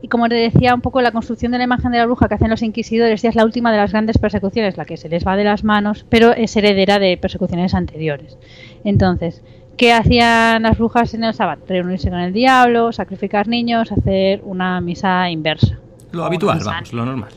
Y 0.00 0.08
como 0.08 0.28
te 0.28 0.34
decía, 0.34 0.74
un 0.74 0.80
poco 0.80 1.00
la 1.00 1.12
construcción 1.12 1.52
de 1.52 1.58
la 1.58 1.64
imagen 1.64 1.92
de 1.92 1.98
la 1.98 2.06
bruja 2.06 2.26
que 2.26 2.34
hacen 2.34 2.50
los 2.50 2.62
inquisidores 2.62 3.22
ya 3.22 3.28
es 3.28 3.36
la 3.36 3.44
última 3.44 3.70
de 3.70 3.78
las 3.78 3.92
grandes 3.92 4.18
persecuciones, 4.18 4.76
la 4.76 4.84
que 4.84 4.96
se 4.96 5.08
les 5.08 5.24
va 5.24 5.36
de 5.36 5.44
las 5.44 5.62
manos, 5.62 6.04
pero 6.08 6.32
es 6.32 6.56
heredera 6.56 6.98
de 6.98 7.16
persecuciones 7.16 7.72
anteriores. 7.74 8.36
Entonces, 8.82 9.44
¿qué 9.76 9.92
hacían 9.92 10.64
las 10.64 10.78
brujas 10.78 11.14
en 11.14 11.22
el 11.22 11.34
Sabbat? 11.34 11.60
Reunirse 11.68 12.10
con 12.10 12.18
el 12.18 12.32
diablo, 12.32 12.90
sacrificar 12.90 13.46
niños, 13.46 13.92
hacer 13.92 14.40
una 14.42 14.80
misa 14.80 15.30
inversa. 15.30 15.78
Lo 16.10 16.24
habitual, 16.24 16.58
vamos, 16.64 16.92
lo 16.92 17.06
normal. 17.06 17.30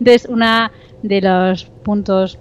Entonces, 0.00 0.26
una 0.28 0.72
de 1.04 1.20
los 1.20 1.66
puntos 1.84 2.40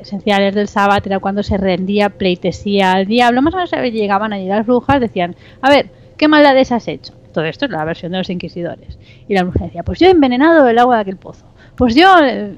esenciales 0.00 0.54
del 0.54 0.68
sábado 0.68 1.02
era 1.04 1.18
cuando 1.18 1.42
se 1.42 1.56
rendía 1.56 2.10
pleitesía 2.10 2.92
al 2.92 3.06
diablo. 3.06 3.42
Más 3.42 3.54
o 3.54 3.56
menos 3.56 3.70
llegaban 3.92 4.32
allí 4.32 4.46
las 4.46 4.66
brujas, 4.66 5.00
decían, 5.00 5.36
a 5.60 5.70
ver, 5.70 5.90
¿qué 6.16 6.28
maldades 6.28 6.72
has 6.72 6.88
hecho? 6.88 7.14
Todo 7.32 7.44
esto 7.44 7.66
es 7.66 7.70
la 7.70 7.84
versión 7.84 8.12
de 8.12 8.18
los 8.18 8.30
inquisidores. 8.30 8.98
Y 9.28 9.34
la 9.34 9.44
bruja 9.44 9.64
decía, 9.64 9.82
pues 9.82 9.98
yo 9.98 10.06
he 10.06 10.10
envenenado 10.10 10.66
el 10.68 10.78
agua 10.78 10.96
de 10.96 11.02
aquel 11.02 11.16
pozo. 11.16 11.46
Pues 11.76 11.94
yo 11.94 12.08
eh, 12.24 12.52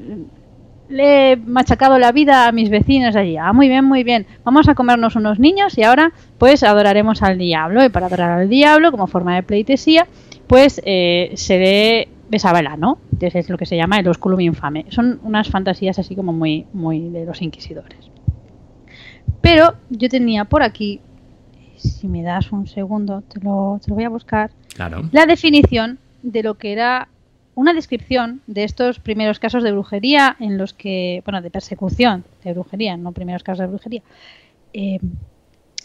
le 0.88 1.32
he 1.32 1.36
machacado 1.36 1.98
la 1.98 2.12
vida 2.12 2.46
a 2.46 2.52
mis 2.52 2.70
vecinos 2.70 3.16
allí. 3.16 3.36
Ah, 3.36 3.52
muy 3.52 3.68
bien, 3.68 3.84
muy 3.84 4.04
bien. 4.04 4.26
Vamos 4.44 4.68
a 4.68 4.74
comernos 4.74 5.16
unos 5.16 5.38
niños 5.38 5.76
y 5.78 5.82
ahora 5.82 6.12
pues 6.38 6.62
adoraremos 6.62 7.22
al 7.22 7.38
diablo. 7.38 7.84
Y 7.84 7.88
para 7.88 8.06
adorar 8.06 8.30
al 8.30 8.48
diablo, 8.48 8.90
como 8.90 9.06
forma 9.06 9.34
de 9.34 9.42
pleitesía, 9.42 10.06
pues 10.46 10.80
eh, 10.84 11.32
se 11.34 11.58
ve 11.58 12.08
besaba 12.30 12.60
el 12.60 12.68
ano, 12.68 12.98
es 13.20 13.50
lo 13.50 13.58
que 13.58 13.66
se 13.66 13.76
llama 13.76 13.98
el 13.98 14.08
osculum 14.08 14.40
infame. 14.40 14.86
Son 14.88 15.20
unas 15.24 15.48
fantasías 15.48 15.98
así 15.98 16.14
como 16.14 16.32
muy, 16.32 16.66
muy 16.72 17.08
de 17.10 17.26
los 17.26 17.42
inquisidores. 17.42 17.98
Pero 19.40 19.74
yo 19.90 20.08
tenía 20.08 20.44
por 20.44 20.62
aquí, 20.62 21.00
si 21.76 22.08
me 22.08 22.22
das 22.22 22.52
un 22.52 22.66
segundo, 22.66 23.22
te 23.22 23.40
lo, 23.40 23.80
te 23.82 23.90
lo 23.90 23.96
voy 23.96 24.04
a 24.04 24.08
buscar, 24.08 24.50
la 25.12 25.26
definición 25.26 25.98
de 26.22 26.42
lo 26.42 26.54
que 26.56 26.72
era 26.72 27.08
una 27.54 27.74
descripción 27.74 28.40
de 28.46 28.64
estos 28.64 29.00
primeros 29.00 29.38
casos 29.38 29.62
de 29.62 29.72
brujería 29.72 30.36
en 30.38 30.56
los 30.56 30.72
que, 30.72 31.22
bueno, 31.24 31.42
de 31.42 31.50
persecución 31.50 32.24
de 32.44 32.52
brujería, 32.52 32.96
no 32.96 33.12
primeros 33.12 33.42
casos 33.42 33.60
de 33.60 33.66
brujería, 33.66 34.02
eh, 34.72 34.98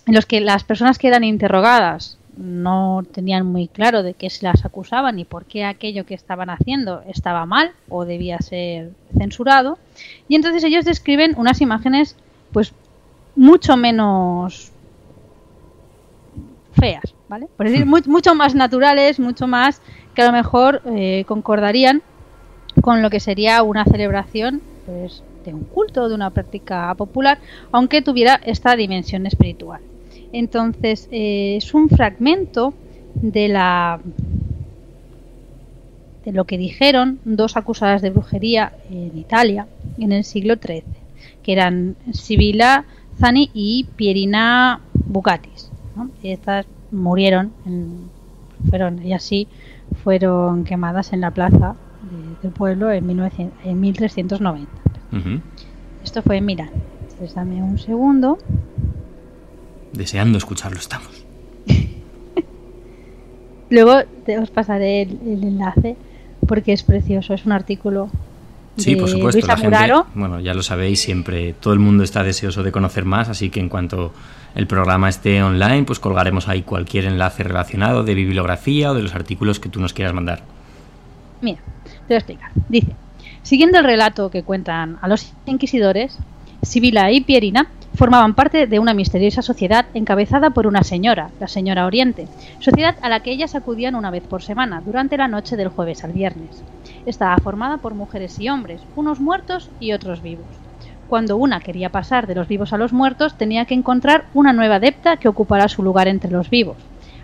en 0.05 0.13
los 0.13 0.25
que 0.25 0.39
las 0.39 0.63
personas 0.63 0.97
que 0.99 1.07
eran 1.07 1.23
interrogadas 1.23 2.17
no 2.37 3.03
tenían 3.11 3.45
muy 3.45 3.67
claro 3.67 4.03
de 4.03 4.13
qué 4.13 4.29
se 4.29 4.45
las 4.45 4.65
acusaban 4.65 5.19
y 5.19 5.25
por 5.25 5.45
qué 5.45 5.63
aquello 5.65 6.05
que 6.05 6.13
estaban 6.13 6.49
haciendo 6.49 7.01
estaba 7.07 7.45
mal 7.45 7.71
o 7.89 8.05
debía 8.05 8.39
ser 8.39 8.91
censurado. 9.17 9.77
Y 10.27 10.35
entonces 10.35 10.63
ellos 10.63 10.85
describen 10.85 11.33
unas 11.37 11.61
imágenes 11.61 12.15
pues 12.51 12.73
mucho 13.35 13.77
menos 13.77 14.71
feas, 16.73 17.13
¿vale? 17.29 17.47
Por 17.55 17.67
decir, 17.67 17.85
hmm. 17.85 18.09
mucho 18.09 18.35
más 18.35 18.55
naturales, 18.55 19.19
mucho 19.19 19.47
más 19.47 19.81
que 20.13 20.21
a 20.21 20.25
lo 20.25 20.31
mejor 20.31 20.81
eh, 20.85 21.25
concordarían 21.27 22.01
con 22.81 23.01
lo 23.01 23.09
que 23.09 23.19
sería 23.19 23.63
una 23.63 23.85
celebración 23.85 24.61
pues, 24.85 25.23
de 25.45 25.53
un 25.53 25.63
culto, 25.63 26.09
de 26.09 26.15
una 26.15 26.29
práctica 26.31 26.93
popular, 26.95 27.39
aunque 27.71 28.01
tuviera 28.01 28.39
esta 28.43 28.75
dimensión 28.75 29.25
espiritual. 29.25 29.81
Entonces, 30.35 31.07
eh, 31.11 31.55
es 31.55 31.73
un 31.73 31.87
fragmento 31.87 32.73
de 33.13 33.47
la 33.47 34.01
de 36.25 36.33
lo 36.33 36.43
que 36.43 36.57
dijeron 36.57 37.19
dos 37.23 37.55
acusadas 37.55 38.01
de 38.01 38.09
brujería 38.09 38.73
en 38.89 39.17
Italia 39.17 39.65
en 39.97 40.11
el 40.11 40.25
siglo 40.25 40.55
XIII, 40.55 40.83
que 41.41 41.53
eran 41.53 41.95
Sibila 42.11 42.83
Zani 43.17 43.49
y 43.53 43.85
Pierina 43.95 44.81
Bucatis. 44.93 45.71
estas 46.21 46.65
murieron, 46.91 47.53
fueron, 48.69 49.05
y 49.05 49.13
así 49.13 49.47
fueron 50.03 50.65
quemadas 50.65 51.13
en 51.13 51.21
la 51.21 51.31
plaza 51.31 51.75
del 52.41 52.51
pueblo 52.51 52.91
en, 52.91 53.05
1390. 53.05 54.69
Esto 56.03 56.21
fue 56.21 56.37
en 56.37 56.45
Milán. 56.45 56.71
Entonces, 57.03 57.35
dame 57.35 57.63
un 57.63 57.77
segundo. 57.77 58.37
Deseando 59.95 60.37
escucharlo 60.37 60.79
estamos. 60.79 61.25
Luego 63.69 64.03
te 64.25 64.37
os 64.37 64.51
pasaré 64.51 65.03
el, 65.03 65.43
enlace 65.43 65.95
porque 66.47 66.73
es 66.73 66.83
precioso, 66.83 67.33
es 67.33 67.45
un 67.45 67.53
artículo. 67.53 68.09
Sí, 68.77 68.95
por 68.97 69.07
supuesto. 69.07 69.47
La 69.47 69.55
gente, 69.55 69.77
bueno, 70.15 70.41
ya 70.41 70.53
lo 70.53 70.61
sabéis, 70.61 70.99
siempre 70.99 71.53
todo 71.53 71.73
el 71.73 71.79
mundo 71.79 72.03
está 72.03 72.23
deseoso 72.23 72.61
de 72.61 72.73
conocer 72.73 73.05
más, 73.05 73.29
así 73.29 73.49
que 73.49 73.61
en 73.61 73.69
cuanto 73.69 74.11
el 74.53 74.67
programa 74.67 75.07
esté 75.07 75.41
online, 75.41 75.83
pues 75.83 75.99
colgaremos 75.99 76.49
ahí 76.49 76.61
cualquier 76.61 77.05
enlace 77.05 77.43
relacionado 77.43 78.03
de 78.03 78.13
bibliografía 78.13 78.91
o 78.91 78.93
de 78.93 79.01
los 79.01 79.15
artículos 79.15 79.61
que 79.61 79.69
tú 79.69 79.79
nos 79.79 79.93
quieras 79.93 80.13
mandar. 80.13 80.43
Mira, 81.41 81.59
te 81.85 82.13
voy 82.13 82.15
a 82.15 82.17
explicar. 82.17 82.51
Dice, 82.67 82.95
siguiendo 83.43 83.79
el 83.79 83.85
relato 83.85 84.29
que 84.29 84.43
cuentan 84.43 84.97
a 85.01 85.07
los 85.07 85.33
inquisidores, 85.45 86.17
Sibila 86.61 87.11
y 87.11 87.21
Pierina 87.21 87.67
formaban 87.95 88.33
parte 88.33 88.67
de 88.67 88.79
una 88.79 88.93
misteriosa 88.93 89.41
sociedad 89.41 89.85
encabezada 89.93 90.49
por 90.49 90.67
una 90.67 90.83
señora, 90.83 91.29
la 91.39 91.47
señora 91.47 91.85
Oriente, 91.85 92.27
sociedad 92.59 92.95
a 93.01 93.09
la 93.09 93.21
que 93.21 93.31
ellas 93.31 93.55
acudían 93.55 93.95
una 93.95 94.11
vez 94.11 94.23
por 94.23 94.41
semana, 94.41 94.81
durante 94.85 95.17
la 95.17 95.27
noche 95.27 95.55
del 95.55 95.69
jueves 95.69 96.03
al 96.03 96.11
viernes. 96.11 96.63
Estaba 97.05 97.37
formada 97.37 97.77
por 97.77 97.93
mujeres 97.93 98.39
y 98.39 98.49
hombres, 98.49 98.81
unos 98.95 99.19
muertos 99.19 99.69
y 99.79 99.93
otros 99.93 100.21
vivos. 100.21 100.45
Cuando 101.07 101.37
una 101.37 101.59
quería 101.59 101.89
pasar 101.89 102.25
de 102.25 102.35
los 102.35 102.47
vivos 102.47 102.73
a 102.73 102.77
los 102.77 102.91
muertos, 102.91 103.37
tenía 103.37 103.65
que 103.65 103.75
encontrar 103.75 104.25
una 104.33 104.53
nueva 104.53 104.75
adepta 104.75 105.17
que 105.17 105.27
ocupara 105.27 105.69
su 105.69 105.83
lugar 105.83 106.07
entre 106.07 106.31
los 106.31 106.49
vivos. 106.49 106.77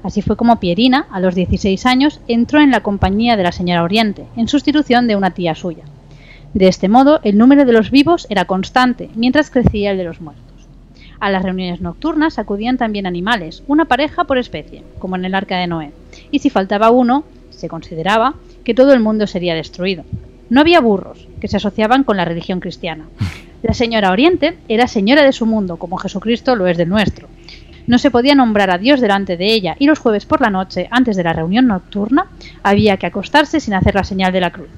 Así 0.04 0.22
fue 0.22 0.36
como 0.36 0.60
Pierina, 0.60 1.08
a 1.12 1.20
los 1.20 1.36
16 1.36 1.86
años, 1.86 2.22
entró 2.28 2.62
en 2.62 2.72
la 2.72 2.82
compañía 2.82 3.38
de 3.38 3.44
la 3.44 3.52
señora 3.52 3.84
Oriente, 3.84 4.26
en 4.36 4.48
sustitución 4.48 5.08
de 5.08 5.16
una 5.16 5.32
tía 5.32 5.56
suya. 5.56 5.84
De 6.54 6.68
este 6.68 6.90
modo, 6.90 7.20
el 7.24 7.38
número 7.38 7.66
de 7.66 7.74
los 7.74 7.92
vivos 7.92 8.28
era 8.30 8.46
constante, 8.46 9.10
mientras 9.16 9.50
crecía 9.50 9.92
el 9.92 9.98
de 9.98 10.04
los 10.04 10.22
muertos. 10.22 10.51
A 11.22 11.30
las 11.30 11.44
reuniones 11.44 11.82
nocturnas 11.82 12.40
acudían 12.40 12.80
también 12.80 13.06
animales, 13.06 13.62
una 13.68 13.86
pareja 13.86 14.24
por 14.24 14.40
especie, 14.40 14.84
como 14.98 15.16
en 15.16 15.24
el 15.24 15.36
arca 15.36 15.56
de 15.60 15.68
Noé, 15.68 15.92
y 16.32 16.40
si 16.40 16.50
faltaba 16.50 16.90
uno, 16.90 17.26
se 17.52 17.68
consideraba 17.68 18.34
que 18.64 18.74
todo 18.74 18.92
el 18.92 19.02
mundo 19.02 19.28
sería 19.28 19.54
destruido. 19.54 20.04
No 20.50 20.62
había 20.62 20.82
burros, 20.82 21.28
que 21.40 21.48
se 21.48 21.58
asociaban 21.58 22.04
con 22.06 22.18
la 22.18 22.26
religión 22.26 22.60
cristiana. 22.60 23.06
La 23.62 23.76
señora 23.76 24.10
Oriente 24.10 24.58
era 24.68 24.88
señora 24.88 25.22
de 25.22 25.32
su 25.32 25.46
mundo, 25.46 25.78
como 25.78 25.98
Jesucristo 25.98 26.56
lo 26.56 26.66
es 26.66 26.76
del 26.76 26.90
nuestro. 26.90 27.28
No 27.86 28.00
se 28.00 28.10
podía 28.10 28.34
nombrar 28.34 28.72
a 28.72 28.80
Dios 28.80 29.00
delante 29.00 29.38
de 29.38 29.54
ella, 29.54 29.76
y 29.78 29.86
los 29.86 30.00
jueves 30.00 30.26
por 30.26 30.42
la 30.42 30.50
noche, 30.50 30.88
antes 30.90 31.16
de 31.16 31.24
la 31.24 31.34
reunión 31.34 31.68
nocturna, 31.68 32.32
había 32.64 32.98
que 32.98 33.06
acostarse 33.06 33.60
sin 33.60 33.76
hacer 33.76 33.94
la 33.94 34.04
señal 34.04 34.34
de 34.34 34.42
la 34.42 34.50
cruz. 34.50 34.70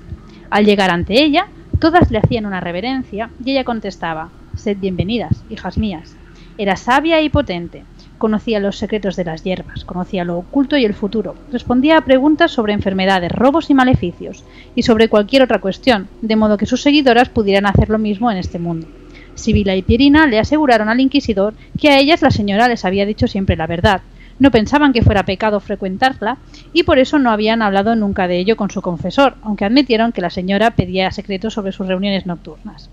Al 0.49 0.65
llegar 0.65 0.91
ante 0.91 1.23
ella, 1.23 1.47
todas 1.79 2.11
le 2.11 2.17
hacían 2.17 2.45
una 2.45 2.59
reverencia, 2.59 3.29
y 3.45 3.51
ella 3.51 3.63
contestaba 3.63 4.29
Sed 4.57 4.75
bienvenidas, 4.77 5.41
hijas 5.49 5.77
mías. 5.77 6.17
Era 6.57 6.75
sabia 6.75 7.21
y 7.21 7.29
potente, 7.29 7.83
conocía 8.19 8.59
los 8.59 8.77
secretos 8.77 9.15
de 9.15 9.25
las 9.25 9.43
hierbas, 9.43 9.85
conocía 9.85 10.23
lo 10.23 10.37
oculto 10.37 10.77
y 10.77 10.85
el 10.85 10.93
futuro, 10.93 11.35
respondía 11.51 11.97
a 11.97 12.05
preguntas 12.05 12.51
sobre 12.51 12.73
enfermedades, 12.73 13.31
robos 13.31 13.69
y 13.69 13.73
maleficios, 13.73 14.43
y 14.75 14.83
sobre 14.83 15.09
cualquier 15.09 15.41
otra 15.41 15.59
cuestión, 15.59 16.07
de 16.21 16.35
modo 16.35 16.57
que 16.57 16.67
sus 16.67 16.81
seguidoras 16.81 17.29
pudieran 17.29 17.65
hacer 17.65 17.89
lo 17.89 17.97
mismo 17.97 18.29
en 18.29 18.37
este 18.37 18.59
mundo. 18.59 18.87
Sibila 19.35 19.75
y 19.75 19.81
Pierina 19.81 20.27
le 20.27 20.39
aseguraron 20.39 20.89
al 20.89 20.99
inquisidor 20.99 21.53
que 21.79 21.89
a 21.89 21.99
ellas 21.99 22.21
la 22.21 22.31
señora 22.31 22.67
les 22.67 22.85
había 22.85 23.05
dicho 23.05 23.27
siempre 23.27 23.55
la 23.55 23.67
verdad. 23.67 24.01
No 24.39 24.51
pensaban 24.51 24.93
que 24.93 25.01
fuera 25.01 25.25
pecado 25.25 25.59
frecuentarla 25.59 26.37
y 26.71 26.83
por 26.83 26.99
eso 26.99 27.19
no 27.19 27.31
habían 27.31 27.61
hablado 27.61 27.95
nunca 27.95 28.27
de 28.27 28.37
ello 28.37 28.57
con 28.57 28.69
su 28.69 28.81
confesor, 28.81 29.35
aunque 29.41 29.65
admitieron 29.65 30.11
que 30.11 30.21
la 30.21 30.29
señora 30.29 30.71
pedía 30.71 31.11
secretos 31.11 31.53
sobre 31.53 31.71
sus 31.71 31.87
reuniones 31.87 32.25
nocturnas. 32.25 32.89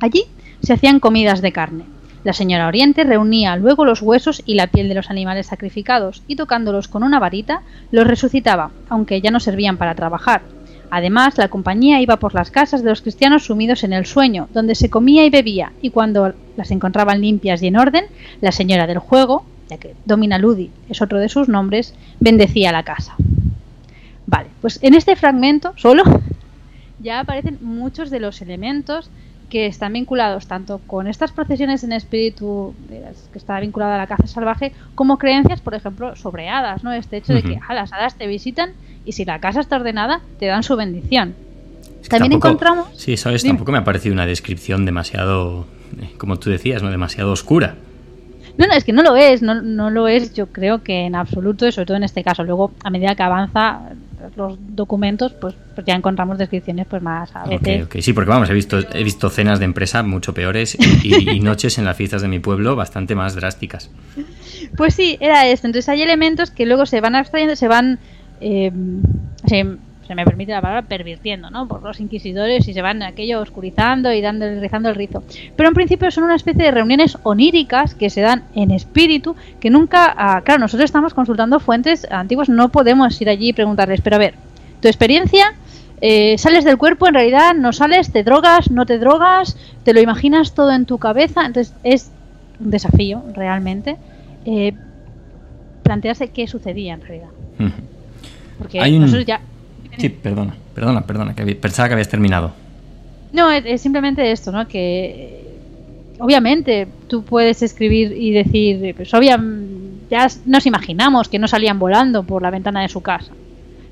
Allí 0.00 0.24
se 0.62 0.72
hacían 0.72 1.00
comidas 1.00 1.42
de 1.42 1.52
carne. 1.52 1.84
La 2.24 2.32
señora 2.32 2.68
Oriente 2.68 3.02
reunía 3.02 3.56
luego 3.56 3.84
los 3.84 4.00
huesos 4.00 4.42
y 4.46 4.54
la 4.54 4.68
piel 4.68 4.88
de 4.88 4.94
los 4.94 5.10
animales 5.10 5.46
sacrificados 5.46 6.22
y 6.28 6.36
tocándolos 6.36 6.86
con 6.86 7.02
una 7.02 7.18
varita 7.18 7.62
los 7.90 8.06
resucitaba, 8.06 8.70
aunque 8.88 9.20
ya 9.20 9.32
no 9.32 9.40
servían 9.40 9.76
para 9.76 9.96
trabajar. 9.96 10.42
Además, 10.94 11.38
la 11.38 11.48
compañía 11.48 12.00
iba 12.00 12.18
por 12.18 12.34
las 12.34 12.50
casas 12.50 12.82
de 12.82 12.90
los 12.90 13.00
cristianos 13.00 13.46
sumidos 13.46 13.82
en 13.82 13.92
el 13.92 14.06
sueño, 14.06 14.48
donde 14.52 14.74
se 14.74 14.90
comía 14.90 15.24
y 15.24 15.30
bebía, 15.30 15.72
y 15.80 15.90
cuando 15.90 16.34
las 16.56 16.70
encontraban 16.70 17.22
limpias 17.22 17.62
y 17.62 17.68
en 17.68 17.78
orden, 17.78 18.04
la 18.40 18.52
señora 18.52 18.86
del 18.86 18.98
juego, 18.98 19.44
ya 19.70 19.78
que 19.78 19.94
Domina 20.04 20.38
Ludi 20.38 20.70
es 20.90 21.00
otro 21.00 21.18
de 21.18 21.30
sus 21.30 21.48
nombres, 21.48 21.94
bendecía 22.20 22.72
la 22.72 22.82
casa. 22.82 23.14
Vale, 24.26 24.48
pues 24.60 24.78
en 24.82 24.94
este 24.94 25.16
fragmento 25.16 25.72
solo 25.76 26.04
ya 27.00 27.20
aparecen 27.20 27.58
muchos 27.62 28.10
de 28.10 28.20
los 28.20 28.42
elementos 28.42 29.10
que 29.52 29.66
están 29.66 29.92
vinculados 29.92 30.46
tanto 30.46 30.80
con 30.86 31.06
estas 31.06 31.30
procesiones 31.30 31.84
en 31.84 31.92
espíritu 31.92 32.74
que 32.88 33.38
está 33.38 33.60
vinculada 33.60 33.96
a 33.96 33.98
la 33.98 34.06
caza 34.06 34.26
salvaje 34.26 34.72
como 34.94 35.18
creencias, 35.18 35.60
por 35.60 35.74
ejemplo, 35.74 36.16
sobre 36.16 36.48
hadas, 36.48 36.82
¿no? 36.82 36.90
Este 36.90 37.18
hecho 37.18 37.34
de 37.34 37.42
que 37.42 37.60
a 37.68 37.74
las 37.74 37.92
hadas 37.92 38.14
te 38.14 38.26
visitan 38.26 38.70
y 39.04 39.12
si 39.12 39.26
la 39.26 39.40
casa 39.40 39.60
está 39.60 39.76
ordenada 39.76 40.22
te 40.38 40.46
dan 40.46 40.62
su 40.62 40.74
bendición. 40.74 41.34
También 42.08 42.32
encontramos 42.32 42.88
Sí, 42.96 43.18
sabes, 43.18 43.44
tampoco 43.44 43.72
me 43.72 43.78
ha 43.78 43.84
parecido 43.84 44.14
una 44.14 44.24
descripción 44.24 44.86
demasiado 44.86 45.66
eh, 46.00 46.14
como 46.16 46.38
tú 46.38 46.48
decías, 46.48 46.82
no 46.82 46.90
demasiado 46.90 47.30
oscura. 47.30 47.74
No, 48.56 48.66
no, 48.66 48.72
es 48.72 48.84
que 48.84 48.94
no 48.94 49.02
lo 49.02 49.16
es, 49.16 49.42
no, 49.42 49.60
no 49.60 49.90
lo 49.90 50.08
es, 50.08 50.32
yo 50.32 50.46
creo 50.46 50.82
que 50.82 51.04
en 51.04 51.14
absoluto, 51.14 51.70
sobre 51.70 51.84
todo 51.84 51.98
en 51.98 52.04
este 52.04 52.24
caso. 52.24 52.42
Luego, 52.42 52.72
a 52.82 52.88
medida 52.88 53.14
que 53.14 53.22
avanza 53.22 53.80
los 54.36 54.58
documentos, 54.60 55.32
pues, 55.32 55.54
pues 55.74 55.86
ya 55.86 55.94
encontramos 55.94 56.38
descripciones 56.38 56.86
pues 56.88 57.02
más 57.02 57.34
a 57.34 57.44
veces. 57.44 57.88
Sí, 58.04 58.12
porque 58.12 58.30
vamos, 58.30 58.50
he 58.50 58.54
visto, 58.54 58.78
he 58.92 59.04
visto 59.04 59.30
cenas 59.30 59.58
de 59.58 59.64
empresa 59.64 60.02
mucho 60.02 60.34
peores 60.34 60.76
y, 61.04 61.40
noches 61.40 61.78
en 61.78 61.84
las 61.84 61.96
fiestas 61.96 62.22
de 62.22 62.28
mi 62.28 62.38
pueblo 62.38 62.76
bastante 62.76 63.14
más 63.14 63.34
drásticas. 63.34 63.90
Pues 64.76 64.94
sí, 64.94 65.16
era 65.20 65.46
esto. 65.48 65.66
Entonces 65.66 65.88
hay 65.88 66.02
elementos 66.02 66.50
que 66.50 66.66
luego 66.66 66.86
se 66.86 67.00
van 67.00 67.14
abstrayendo, 67.14 67.56
se 67.56 67.68
van... 67.68 67.98
Eh, 68.40 68.72
se 69.46 69.76
me 70.14 70.24
permite 70.24 70.52
la 70.52 70.60
palabra, 70.60 70.82
pervirtiendo, 70.82 71.50
¿no? 71.50 71.68
Por 71.68 71.82
los 71.82 72.00
inquisidores 72.00 72.66
y 72.68 72.74
se 72.74 72.82
van 72.82 73.02
aquello 73.02 73.40
oscurizando 73.40 74.12
y 74.12 74.20
dando, 74.20 74.48
rizando 74.60 74.88
el 74.88 74.94
rizo. 74.94 75.22
Pero 75.56 75.68
en 75.68 75.74
principio 75.74 76.10
son 76.10 76.24
una 76.24 76.36
especie 76.36 76.64
de 76.64 76.70
reuniones 76.70 77.18
oníricas 77.22 77.94
que 77.94 78.10
se 78.10 78.20
dan 78.20 78.44
en 78.54 78.70
espíritu, 78.70 79.36
que 79.60 79.70
nunca, 79.70 80.14
ah, 80.16 80.42
claro, 80.44 80.60
nosotros 80.60 80.86
estamos 80.86 81.14
consultando 81.14 81.60
fuentes 81.60 82.06
antiguas, 82.10 82.48
no 82.48 82.70
podemos 82.70 83.20
ir 83.20 83.28
allí 83.28 83.48
y 83.48 83.52
preguntarles, 83.52 84.00
pero 84.00 84.16
a 84.16 84.18
ver, 84.18 84.34
tu 84.80 84.88
experiencia, 84.88 85.54
eh, 86.00 86.36
sales 86.38 86.64
del 86.64 86.78
cuerpo, 86.78 87.06
en 87.06 87.14
realidad 87.14 87.54
no 87.54 87.72
sales, 87.72 88.10
te 88.10 88.24
drogas, 88.24 88.70
no 88.70 88.86
te 88.86 88.98
drogas, 88.98 89.56
te 89.84 89.94
lo 89.94 90.00
imaginas 90.00 90.54
todo 90.54 90.72
en 90.72 90.84
tu 90.84 90.98
cabeza, 90.98 91.46
entonces 91.46 91.74
es 91.84 92.10
un 92.58 92.70
desafío 92.70 93.22
realmente 93.34 93.96
eh, 94.44 94.72
plantearse 95.82 96.28
qué 96.28 96.46
sucedía 96.46 96.94
en 96.94 97.00
realidad. 97.02 97.28
Porque 98.58 98.90
nosotros 98.98 99.26
ya 99.26 99.40
Sí, 99.98 100.08
perdona, 100.08 100.54
perdona, 100.74 101.02
perdona, 101.02 101.34
que 101.34 101.54
pensaba 101.54 101.88
que 101.88 101.94
habías 101.94 102.08
terminado. 102.08 102.52
No, 103.32 103.50
es, 103.50 103.80
simplemente 103.80 104.30
esto, 104.30 104.52
¿no? 104.52 104.68
Que 104.68 105.42
obviamente 106.18 106.88
tú 107.08 107.24
puedes 107.24 107.62
escribir 107.62 108.12
y 108.16 108.32
decir, 108.32 108.94
pues 108.94 109.12
obviamente 109.14 109.82
ya 110.12 110.28
nos 110.44 110.66
imaginamos 110.66 111.30
que 111.30 111.38
no 111.38 111.48
salían 111.48 111.78
volando 111.78 112.22
por 112.22 112.42
la 112.42 112.50
ventana 112.50 112.82
de 112.82 112.88
su 112.90 113.00
casa. 113.00 113.32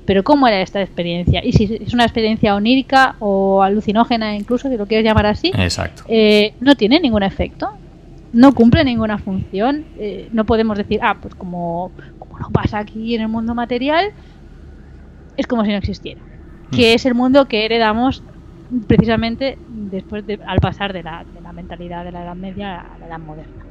Pero 0.05 0.23
¿cómo 0.23 0.47
era 0.47 0.61
esta 0.61 0.79
experiencia? 0.79 1.43
Y 1.43 1.51
si 1.51 1.79
es 1.81 1.93
una 1.95 2.03
experiencia 2.03 2.53
onírica 2.53 3.15
o 3.19 3.63
alucinógena 3.63 4.35
incluso, 4.35 4.69
si 4.69 4.77
lo 4.77 4.85
quieres 4.85 5.03
llamar 5.03 5.25
así, 5.25 5.51
Exacto. 5.55 6.03
Eh, 6.07 6.53
no 6.59 6.75
tiene 6.75 6.99
ningún 6.99 7.23
efecto, 7.23 7.71
no 8.33 8.53
cumple 8.53 8.83
ninguna 8.83 9.17
función. 9.17 9.85
Eh, 9.97 10.29
no 10.31 10.45
podemos 10.45 10.77
decir, 10.77 10.99
ah, 11.01 11.17
pues 11.19 11.33
como, 11.33 11.91
como 12.19 12.37
no 12.37 12.51
pasa 12.51 12.77
aquí 12.77 13.15
en 13.15 13.21
el 13.21 13.27
mundo 13.27 13.55
material, 13.55 14.11
es 15.41 15.47
como 15.47 15.63
si 15.65 15.71
no 15.71 15.77
existiera. 15.77 16.21
Que 16.71 16.93
mm. 16.93 16.95
es 16.95 17.05
el 17.05 17.15
mundo 17.15 17.47
que 17.47 17.65
heredamos 17.65 18.23
precisamente 18.87 19.57
después 19.67 20.25
de, 20.25 20.39
al 20.47 20.59
pasar 20.59 20.93
de 20.93 21.03
la, 21.03 21.25
de 21.25 21.41
la, 21.41 21.51
mentalidad 21.51 22.05
de 22.05 22.11
la 22.11 22.23
Edad 22.23 22.35
Media 22.35 22.79
a 22.79 22.97
la 22.97 23.07
Edad 23.07 23.19
Moderna. 23.19 23.65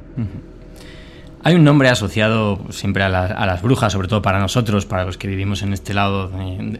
Hay 1.43 1.55
un 1.55 1.63
nombre 1.63 1.89
asociado 1.89 2.59
siempre 2.69 3.03
a, 3.03 3.07
a, 3.07 3.45
las 3.47 3.63
brujas, 3.63 3.91
sobre 3.91 4.07
todo 4.07 4.21
para 4.21 4.39
nosotros, 4.39 4.85
para 4.85 5.05
los 5.05 5.17
que 5.17 5.27
vivimos 5.27 5.63
en 5.63 5.73
este 5.73 5.95
lado 5.95 6.29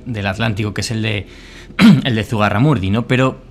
del 0.05 0.27
Atlántico, 0.27 0.73
que 0.75 0.81
es 0.81 0.91
el 0.91 1.01
de, 1.01 1.27
el 2.03 2.13
de 2.13 2.23
Zugarramurdi, 2.23 2.91
¿no? 2.91 3.07
Pero 3.07 3.50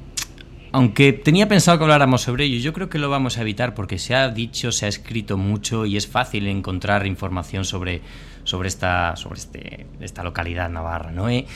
aunque 0.73 1.13
tenía 1.13 1.49
pensado 1.49 1.79
que 1.79 1.85
habláramos 1.85 2.23
sobre 2.23 2.45
ello, 2.45 2.59
yo 2.59 2.73
creo 2.73 2.89
que 2.89 2.99
lo 2.99 3.11
vamos 3.11 3.39
a 3.39 3.43
evitar 3.43 3.75
porque 3.75 3.99
se 3.99 4.15
ha 4.15 4.29
dicho, 4.29 4.73
se 4.73 4.87
ha 4.87 4.89
escrito 4.89 5.37
mucho 5.37 5.87
y 5.87 5.97
es 5.97 6.07
fácil 6.07 6.47
encontrar 6.47 7.07
información 7.07 7.65
sobre, 7.65 8.03
sobre 8.45 8.69
esta, 8.69 9.17
sobre 9.17 9.39
este, 9.39 9.87
esta 10.01 10.23
localidad 10.23 10.71
navarra, 10.71 11.11
¿no? 11.11 11.29
Eh, 11.29 11.47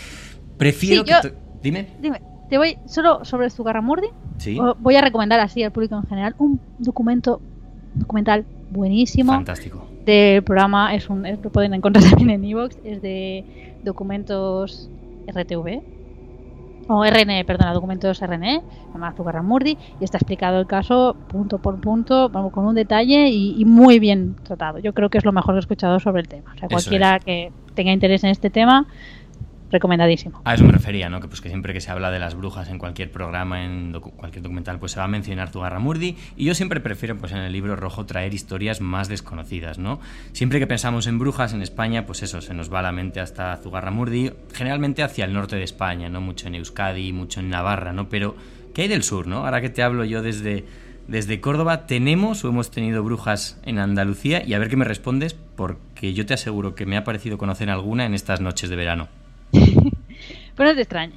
prefiero 0.56 1.04
que... 1.04 1.14
Dime. 1.62 1.88
Dime. 2.00 2.20
Te 2.50 2.58
voy 2.58 2.76
solo 2.86 3.24
sobre 3.24 3.48
Zugarramurdi. 3.48 4.08
¿Sí? 4.36 4.58
Voy 4.78 4.96
a 4.96 5.00
recomendar 5.00 5.40
así 5.40 5.62
al 5.62 5.72
público 5.72 5.96
en 5.96 6.06
general 6.06 6.34
un 6.38 6.60
documento 6.78 7.40
documental 7.94 8.44
buenísimo. 8.70 9.32
Fantástico. 9.32 9.88
Del 10.04 10.42
programa 10.42 10.94
es 10.94 11.08
un 11.08 11.22
lo 11.22 11.50
pueden 11.50 11.72
encontrar 11.72 12.04
también 12.10 12.30
en 12.30 12.44
Evox, 12.44 12.76
es 12.84 13.00
de 13.00 13.76
documentos 13.82 14.90
RTV 15.26 15.93
o 16.88 17.04
RNE, 17.04 17.44
perdona, 17.44 17.72
documentos 17.72 18.20
RNE, 18.20 18.62
llama 18.92 19.12
Zugarramurdi, 19.12 19.76
y 20.00 20.04
está 20.04 20.18
explicado 20.18 20.58
el 20.60 20.66
caso 20.66 21.16
punto 21.28 21.58
por 21.58 21.80
punto, 21.80 22.28
vamos, 22.28 22.52
con 22.52 22.66
un 22.66 22.74
detalle 22.74 23.28
y, 23.28 23.64
muy 23.64 23.98
bien 23.98 24.36
tratado. 24.42 24.78
Yo 24.78 24.92
creo 24.92 25.08
que 25.10 25.18
es 25.18 25.24
lo 25.24 25.32
mejor 25.32 25.54
que 25.54 25.58
he 25.58 25.60
escuchado 25.60 26.00
sobre 26.00 26.22
el 26.22 26.28
tema. 26.28 26.52
O 26.54 26.58
sea, 26.58 26.68
cualquiera 26.68 27.18
que 27.18 27.52
tenga 27.74 27.92
interés 27.92 28.24
en 28.24 28.30
este 28.30 28.50
tema, 28.50 28.86
recomendadísimo. 29.74 30.40
A 30.44 30.54
eso 30.54 30.64
me 30.64 30.72
refería, 30.72 31.08
¿no? 31.10 31.20
Que 31.20 31.28
pues 31.28 31.40
que 31.40 31.48
siempre 31.48 31.72
que 31.72 31.80
se 31.80 31.90
habla 31.90 32.10
de 32.10 32.18
las 32.18 32.34
brujas 32.34 32.68
en 32.70 32.78
cualquier 32.78 33.10
programa, 33.10 33.64
en 33.64 33.92
cualquier 33.92 34.42
documental, 34.42 34.78
pues 34.78 34.92
se 34.92 34.98
va 34.98 35.04
a 35.04 35.08
mencionar 35.08 35.50
Zugarramurdi 35.50 36.16
y 36.36 36.44
yo 36.44 36.54
siempre 36.54 36.80
prefiero 36.80 37.16
pues 37.16 37.32
en 37.32 37.38
el 37.38 37.52
libro 37.52 37.76
rojo 37.76 38.06
traer 38.06 38.32
historias 38.32 38.80
más 38.80 39.08
desconocidas, 39.08 39.78
¿no? 39.78 40.00
Siempre 40.32 40.58
que 40.58 40.66
pensamos 40.66 41.06
en 41.06 41.18
brujas 41.18 41.52
en 41.52 41.62
España, 41.62 42.06
pues 42.06 42.22
eso, 42.22 42.40
se 42.40 42.54
nos 42.54 42.72
va 42.72 42.80
la 42.82 42.92
mente 42.92 43.20
hasta 43.20 43.56
Zugarramurdi, 43.58 44.32
generalmente 44.52 45.02
hacia 45.02 45.24
el 45.24 45.32
norte 45.32 45.56
de 45.56 45.64
España, 45.64 46.08
no 46.08 46.20
mucho 46.20 46.48
en 46.48 46.54
Euskadi, 46.54 47.12
mucho 47.12 47.40
en 47.40 47.50
Navarra, 47.50 47.92
¿no? 47.92 48.08
Pero 48.08 48.34
¿qué 48.74 48.82
hay 48.82 48.88
del 48.88 49.02
sur, 49.02 49.26
no? 49.26 49.44
Ahora 49.44 49.60
que 49.60 49.70
te 49.70 49.82
hablo 49.82 50.04
yo 50.04 50.22
desde 50.22 50.64
desde 51.08 51.40
Córdoba, 51.40 51.86
¿tenemos 51.86 52.44
o 52.44 52.48
hemos 52.48 52.70
tenido 52.70 53.02
brujas 53.02 53.60
en 53.64 53.78
Andalucía? 53.78 54.42
Y 54.44 54.54
a 54.54 54.58
ver 54.58 54.70
qué 54.70 54.76
me 54.76 54.84
respondes, 54.84 55.34
porque 55.34 56.14
yo 56.14 56.24
te 56.24 56.34
aseguro 56.34 56.74
que 56.74 56.86
me 56.86 56.96
ha 56.96 57.04
parecido 57.04 57.38
conocer 57.38 57.68
alguna 57.70 58.06
en 58.06 58.14
estas 58.14 58.40
noches 58.40 58.70
de 58.70 58.76
verano. 58.76 59.08
Pero 60.56 60.70
no 60.70 60.74
te 60.74 60.82
extrañe. 60.82 61.14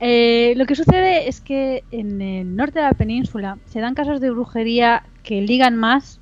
Eh, 0.00 0.54
lo 0.56 0.66
que 0.66 0.74
sucede 0.74 1.28
es 1.28 1.40
que 1.40 1.84
en 1.90 2.20
el 2.20 2.56
norte 2.56 2.80
de 2.80 2.84
la 2.84 2.92
península 2.92 3.58
se 3.66 3.80
dan 3.80 3.94
casos 3.94 4.20
de 4.20 4.30
brujería 4.30 5.04
que 5.22 5.40
ligan 5.40 5.76
más, 5.76 6.20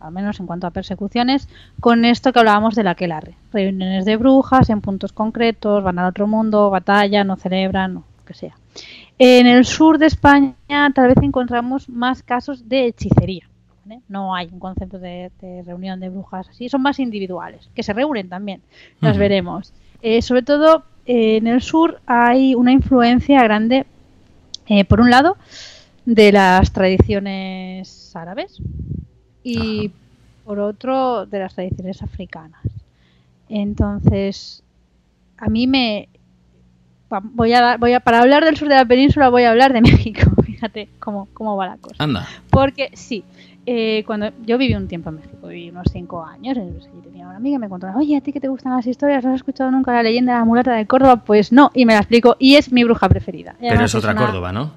al 0.00 0.12
menos 0.12 0.38
en 0.40 0.46
cuanto 0.46 0.66
a 0.66 0.70
persecuciones, 0.70 1.48
con 1.80 2.04
esto 2.04 2.32
que 2.32 2.38
hablábamos 2.38 2.74
de 2.74 2.84
la 2.84 2.94
quelarre. 2.94 3.34
Reuniones 3.52 4.04
de 4.04 4.16
brujas 4.16 4.68
en 4.70 4.80
puntos 4.80 5.12
concretos, 5.12 5.82
van 5.82 5.98
al 5.98 6.10
otro 6.10 6.26
mundo, 6.26 6.70
batalla, 6.70 7.24
no 7.24 7.36
celebran, 7.36 7.94
lo 7.94 8.04
que 8.26 8.34
sea. 8.34 8.54
En 9.18 9.46
el 9.46 9.64
sur 9.64 9.98
de 9.98 10.06
España 10.06 10.54
tal 10.94 11.08
vez 11.08 11.16
encontramos 11.22 11.88
más 11.88 12.22
casos 12.22 12.68
de 12.68 12.86
hechicería. 12.86 13.48
No 14.08 14.34
hay 14.34 14.48
un 14.50 14.58
concepto 14.58 14.98
de, 14.98 15.30
reunión 15.66 16.00
de 16.00 16.08
brujas 16.08 16.48
así, 16.48 16.68
son 16.68 16.82
más 16.82 16.98
individuales, 16.98 17.68
que 17.74 17.82
se 17.82 17.92
reúnen 17.92 18.28
también, 18.28 18.62
las 19.00 19.18
veremos. 19.18 19.74
Eh, 20.06 20.20
sobre 20.20 20.42
todo 20.42 20.84
eh, 21.06 21.38
en 21.38 21.46
el 21.46 21.62
sur 21.62 21.98
hay 22.04 22.54
una 22.54 22.72
influencia 22.72 23.42
grande, 23.42 23.86
eh, 24.66 24.84
por 24.84 25.00
un 25.00 25.08
lado, 25.08 25.38
de 26.04 26.30
las 26.30 26.74
tradiciones 26.74 28.14
árabes 28.14 28.60
y 29.42 29.90
por 30.44 30.58
otro 30.58 31.24
de 31.24 31.38
las 31.38 31.54
tradiciones 31.54 32.02
africanas. 32.02 32.60
Entonces, 33.48 34.62
a 35.38 35.48
mí 35.48 35.66
me 35.66 36.10
voy 37.22 37.52
a, 37.52 37.76
voy 37.76 37.92
a 37.92 38.00
para 38.00 38.20
hablar 38.20 38.44
del 38.44 38.56
sur 38.56 38.68
de 38.68 38.74
la 38.74 38.84
península 38.84 39.28
voy 39.28 39.44
a 39.44 39.50
hablar 39.50 39.72
de 39.72 39.80
México. 39.82 40.30
Fíjate 40.44 40.88
cómo, 40.98 41.28
cómo 41.34 41.56
va 41.56 41.66
la 41.66 41.76
cosa. 41.76 41.96
Anda. 42.02 42.26
Porque 42.50 42.90
sí, 42.94 43.24
eh, 43.66 44.02
cuando 44.06 44.30
yo 44.44 44.58
viví 44.58 44.74
un 44.74 44.88
tiempo 44.88 45.08
en 45.08 45.16
México, 45.16 45.48
viví 45.48 45.70
unos 45.70 45.86
cinco 45.90 46.24
años, 46.24 46.56
y 46.56 47.02
tenía 47.02 47.26
una 47.26 47.36
amiga 47.36 47.56
que 47.56 47.60
me 47.60 47.68
contó, 47.68 47.86
oye, 47.96 48.16
¿a 48.16 48.20
ti 48.20 48.32
que 48.32 48.40
te 48.40 48.48
gustan 48.48 48.76
las 48.76 48.86
historias? 48.86 49.24
¿No 49.24 49.30
has 49.30 49.36
escuchado 49.36 49.70
nunca 49.70 49.92
la 49.92 50.02
leyenda 50.02 50.34
de 50.34 50.38
la 50.40 50.44
mulata 50.44 50.74
de 50.74 50.86
Córdoba? 50.86 51.24
Pues 51.24 51.50
no, 51.50 51.70
y 51.74 51.86
me 51.86 51.94
la 51.94 52.00
explico, 52.00 52.36
y 52.38 52.56
es 52.56 52.72
mi 52.72 52.84
bruja 52.84 53.08
preferida. 53.08 53.56
Pero 53.58 53.84
es 53.84 53.94
otra 53.94 54.14
Córdoba, 54.14 54.52
¿no? 54.52 54.72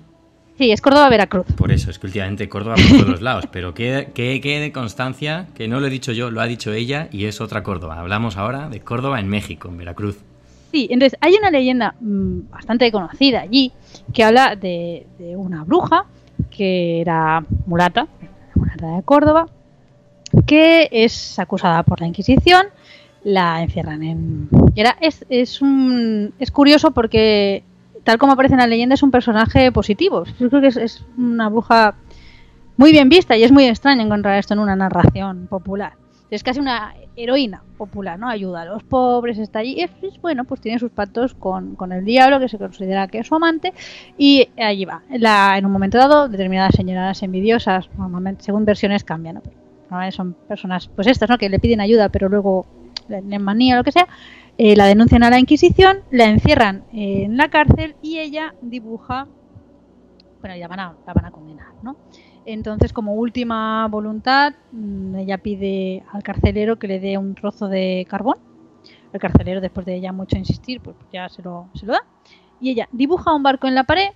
Sí, 0.58 0.72
es 0.72 0.82
Córdoba-Veracruz. 0.82 1.46
Por 1.56 1.72
eso, 1.72 1.92
es 1.92 2.00
que 2.00 2.08
últimamente 2.08 2.50
Córdoba 2.50 2.76
por 2.76 2.98
todos 2.98 3.10
los 3.10 3.22
lados, 3.22 3.46
pero 3.52 3.74
que 3.74 4.10
quede 4.16 4.72
constancia 4.72 5.48
que 5.54 5.68
no 5.68 5.80
lo 5.80 5.88
he 5.88 5.90
dicho 5.92 6.14
yo, 6.14 6.32
lo 6.32 6.42
ha 6.42 6.48
dicho 6.48 6.72
ella 6.72 7.10
y 7.12 7.26
es 7.26 7.42
otra 7.42 7.62
Córdoba. 7.62 8.00
Hablamos 8.00 8.38
ahora 8.38 8.70
de 8.70 8.80
Córdoba 8.80 9.20
en 9.20 9.28
México, 9.28 9.68
en 9.68 9.78
Veracruz. 9.78 10.18
Entonces 10.86 11.18
hay 11.22 11.36
una 11.36 11.50
leyenda 11.50 11.96
mm, 12.00 12.50
bastante 12.52 12.92
conocida 12.92 13.42
allí 13.42 13.72
que 14.14 14.24
habla 14.24 14.56
de, 14.56 15.08
una 15.36 15.64
bruja 15.64 16.06
que 16.52 17.02
era 17.02 17.44
mulata, 17.66 18.08
mulata 18.56 18.98
de 18.98 19.04
Córdoba, 19.04 19.48
que 20.46 20.90
es 20.92 21.40
acusada 21.40 21.84
por 21.84 22.00
la 22.00 22.08
Inquisición, 22.08 22.68
la 23.24 23.62
encierran 23.62 24.04
en... 24.04 24.50
Era, 24.76 24.96
es, 25.02 25.26
es, 25.30 25.62
un, 25.62 26.34
es 26.40 26.52
curioso 26.52 26.92
porque, 26.92 27.64
tal 28.04 28.18
como 28.18 28.34
aparece 28.34 28.54
en 28.54 28.60
la 28.60 28.68
leyenda, 28.68 28.96
es 28.96 29.04
un 29.04 29.12
personaje 29.12 29.72
positivo. 29.72 30.24
Yo 30.40 30.50
creo 30.50 30.62
que 30.62 30.68
es, 30.68 31.04
una 31.18 31.50
bruja 31.50 31.96
muy 32.78 32.92
bien 32.92 33.10
vista 33.10 33.36
y 33.36 33.44
es 33.44 33.52
muy 33.52 33.66
extraño 33.66 34.04
encontrar 34.04 34.38
esto 34.38 34.54
en 34.54 34.60
una 34.60 34.76
narración 34.76 35.48
popular. 35.48 35.94
Es 36.30 36.44
casi 36.44 36.60
una 36.60 36.94
heroína 37.18 37.64
popular, 37.78 38.18
¿no? 38.18 38.30
Ayuda 38.30 38.62
a 38.62 38.66
los 38.66 38.84
pobres, 38.84 39.38
está 39.40 39.60
allí. 39.60 39.82
Es, 39.82 39.92
bueno, 40.22 40.46
pues 40.46 40.62
tiene 40.62 40.80
sus 40.80 40.92
pactos 40.92 41.34
con, 41.34 41.76
con, 41.76 41.92
el 41.92 42.06
diablo, 42.06 42.40
que 42.40 42.48
se 42.48 42.58
considera 42.58 43.08
que 43.08 43.20
es 43.20 43.28
su 43.28 43.36
amante, 43.36 43.74
y 44.18 44.48
allí 44.58 44.86
va. 44.86 45.02
La, 45.10 45.58
en 45.58 45.66
un 45.66 45.72
momento 45.72 45.98
dado, 45.98 46.30
determinadas 46.30 46.76
señoras 46.76 47.22
envidiosas, 47.24 47.90
normalmente, 47.98 48.44
según 48.44 48.64
versiones 48.64 49.04
cambian, 49.04 49.42
¿no? 49.90 50.12
son 50.12 50.34
personas, 50.48 50.88
pues 50.88 51.08
estas, 51.08 51.30
¿no? 51.30 51.38
que 51.38 51.50
le 51.50 51.60
piden 51.60 51.82
ayuda, 51.82 52.10
pero 52.10 52.30
luego 52.30 52.66
le 53.08 53.40
manía 53.40 53.76
o 53.76 53.78
lo 53.78 53.84
que 53.84 53.92
sea, 53.92 54.08
eh, 54.58 54.76
la 54.76 54.86
denuncian 54.86 55.24
a 55.24 55.30
la 55.30 55.40
Inquisición, 55.40 56.00
la 56.12 56.26
encierran 56.26 56.84
en 56.92 57.38
la 57.38 57.50
cárcel 57.50 57.96
y 58.02 58.18
ella 58.18 58.56
dibuja, 58.62 59.28
bueno, 60.42 60.56
ya 60.56 60.68
van 60.68 60.80
a, 60.80 60.96
la 61.06 61.14
van 61.14 61.26
a 61.26 61.32
condenar, 61.32 61.68
¿no? 61.84 61.96
Entonces, 62.48 62.94
como 62.94 63.14
última 63.14 63.86
voluntad, 63.90 64.54
mm, 64.72 65.16
ella 65.18 65.38
pide 65.38 66.04
al 66.14 66.24
carcelero 66.24 66.80
que 66.80 66.88
le 66.88 67.02
dé 67.02 67.18
un 67.18 67.36
trozo 67.36 67.68
de 67.68 68.08
carbón. 68.10 68.38
El 69.12 69.20
carcelero, 69.20 69.60
después 69.60 69.86
de 69.86 69.96
ella 69.96 70.14
mucho 70.14 70.38
insistir, 70.38 70.80
pues 70.80 70.96
ya 71.12 71.28
se 71.28 71.42
lo, 71.42 71.68
se 71.76 71.86
lo 71.86 71.92
da. 71.92 72.06
Y 72.62 72.72
ella 72.72 72.88
dibuja 72.94 73.36
un 73.36 73.44
barco 73.44 73.68
en 73.68 73.76
la 73.76 73.84
pared 73.84 74.12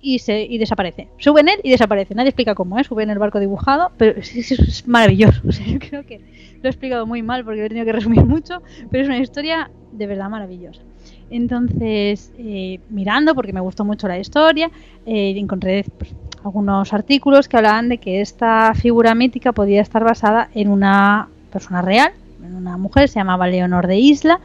y, 0.00 0.18
se, 0.18 0.42
y 0.42 0.58
desaparece. 0.58 1.06
Sube 1.18 1.42
en 1.42 1.50
él 1.50 1.60
y 1.62 1.70
desaparece. 1.70 2.16
Nadie 2.16 2.30
explica 2.30 2.56
cómo 2.56 2.80
es. 2.80 2.88
Sube 2.88 3.04
en 3.04 3.10
el 3.10 3.20
barco 3.20 3.38
dibujado, 3.38 3.92
pero 3.96 4.18
es, 4.18 4.88
maravilloso. 4.88 5.40
yo 5.66 5.78
creo 5.78 6.04
que 6.04 6.18
lo 6.60 6.64
he 6.64 6.68
explicado 6.68 7.06
muy 7.06 7.22
mal 7.22 7.44
porque 7.44 7.64
he 7.64 7.68
tenido 7.68 7.86
que 7.86 7.92
resumir 7.92 8.24
mucho, 8.24 8.60
pero 8.90 9.04
es 9.04 9.08
una 9.08 9.18
historia 9.18 9.70
de 9.92 10.06
verdad 10.08 10.28
maravillosa. 10.28 10.82
Entonces, 11.30 12.32
eh, 12.38 12.80
mirando, 12.88 13.36
porque 13.36 13.52
me 13.52 13.60
gustó 13.60 13.84
mucho 13.84 14.08
la 14.08 14.18
historia, 14.18 14.68
eh, 15.06 15.34
encontré 15.36 15.84
pues, 15.96 16.12
algunos 16.44 16.92
artículos 16.92 17.48
que 17.48 17.56
hablaban 17.56 17.88
de 17.88 17.98
que 17.98 18.20
esta 18.20 18.74
figura 18.74 19.14
mítica 19.14 19.52
podía 19.52 19.80
estar 19.80 20.04
basada 20.04 20.48
en 20.54 20.68
una 20.68 21.28
persona 21.52 21.82
real, 21.82 22.12
en 22.44 22.54
una 22.54 22.76
mujer, 22.76 23.08
se 23.08 23.18
llamaba 23.18 23.46
Leonor 23.46 23.86
de 23.86 23.98
Isla, 23.98 24.40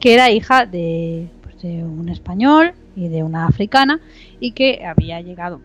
que 0.00 0.14
era 0.14 0.30
hija 0.30 0.66
de, 0.66 1.28
pues, 1.42 1.60
de 1.62 1.84
un 1.84 2.08
español 2.08 2.72
y 2.96 3.08
de 3.08 3.22
una 3.22 3.46
africana 3.46 4.00
y 4.40 4.52
que 4.52 4.84
había 4.84 5.20
llegado 5.20 5.60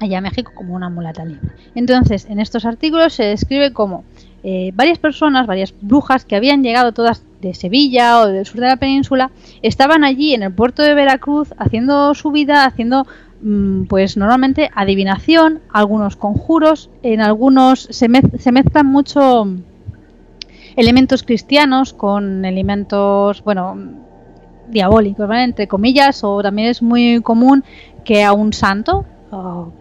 allá 0.00 0.18
a 0.18 0.22
México 0.22 0.52
como 0.54 0.74
una 0.74 0.88
mulata 0.88 1.24
libre. 1.24 1.48
Entonces, 1.74 2.26
en 2.26 2.40
estos 2.40 2.64
artículos 2.64 3.12
se 3.12 3.24
describe 3.24 3.72
como 3.72 4.04
eh, 4.42 4.70
varias 4.74 4.98
personas, 4.98 5.46
varias 5.46 5.74
brujas 5.80 6.24
que 6.24 6.36
habían 6.36 6.62
llegado 6.62 6.92
todas 6.92 7.24
de 7.42 7.54
Sevilla 7.54 8.20
o 8.20 8.26
del 8.26 8.46
sur 8.46 8.60
de 8.60 8.68
la 8.68 8.76
península, 8.76 9.30
estaban 9.62 10.04
allí 10.04 10.34
en 10.34 10.42
el 10.42 10.52
puerto 10.52 10.82
de 10.82 10.94
Veracruz 10.94 11.52
haciendo 11.58 12.14
su 12.14 12.30
vida, 12.30 12.64
haciendo 12.64 13.06
pues 13.88 14.16
normalmente 14.16 14.70
adivinación, 14.74 15.60
algunos 15.72 16.16
conjuros, 16.16 16.90
en 17.02 17.20
algunos 17.20 17.80
se, 17.90 18.08
se 18.38 18.52
mezclan 18.52 18.86
mucho 18.86 19.46
elementos 20.76 21.22
cristianos 21.22 21.92
con 21.92 22.44
elementos, 22.44 23.42
bueno, 23.44 23.76
diabólicos. 24.68 25.28
Entre 25.32 25.68
comillas, 25.68 26.22
o 26.24 26.42
también 26.42 26.68
es 26.68 26.82
muy 26.82 27.20
común 27.22 27.64
que 28.04 28.24
a 28.24 28.32
un 28.32 28.52
santo, 28.52 29.04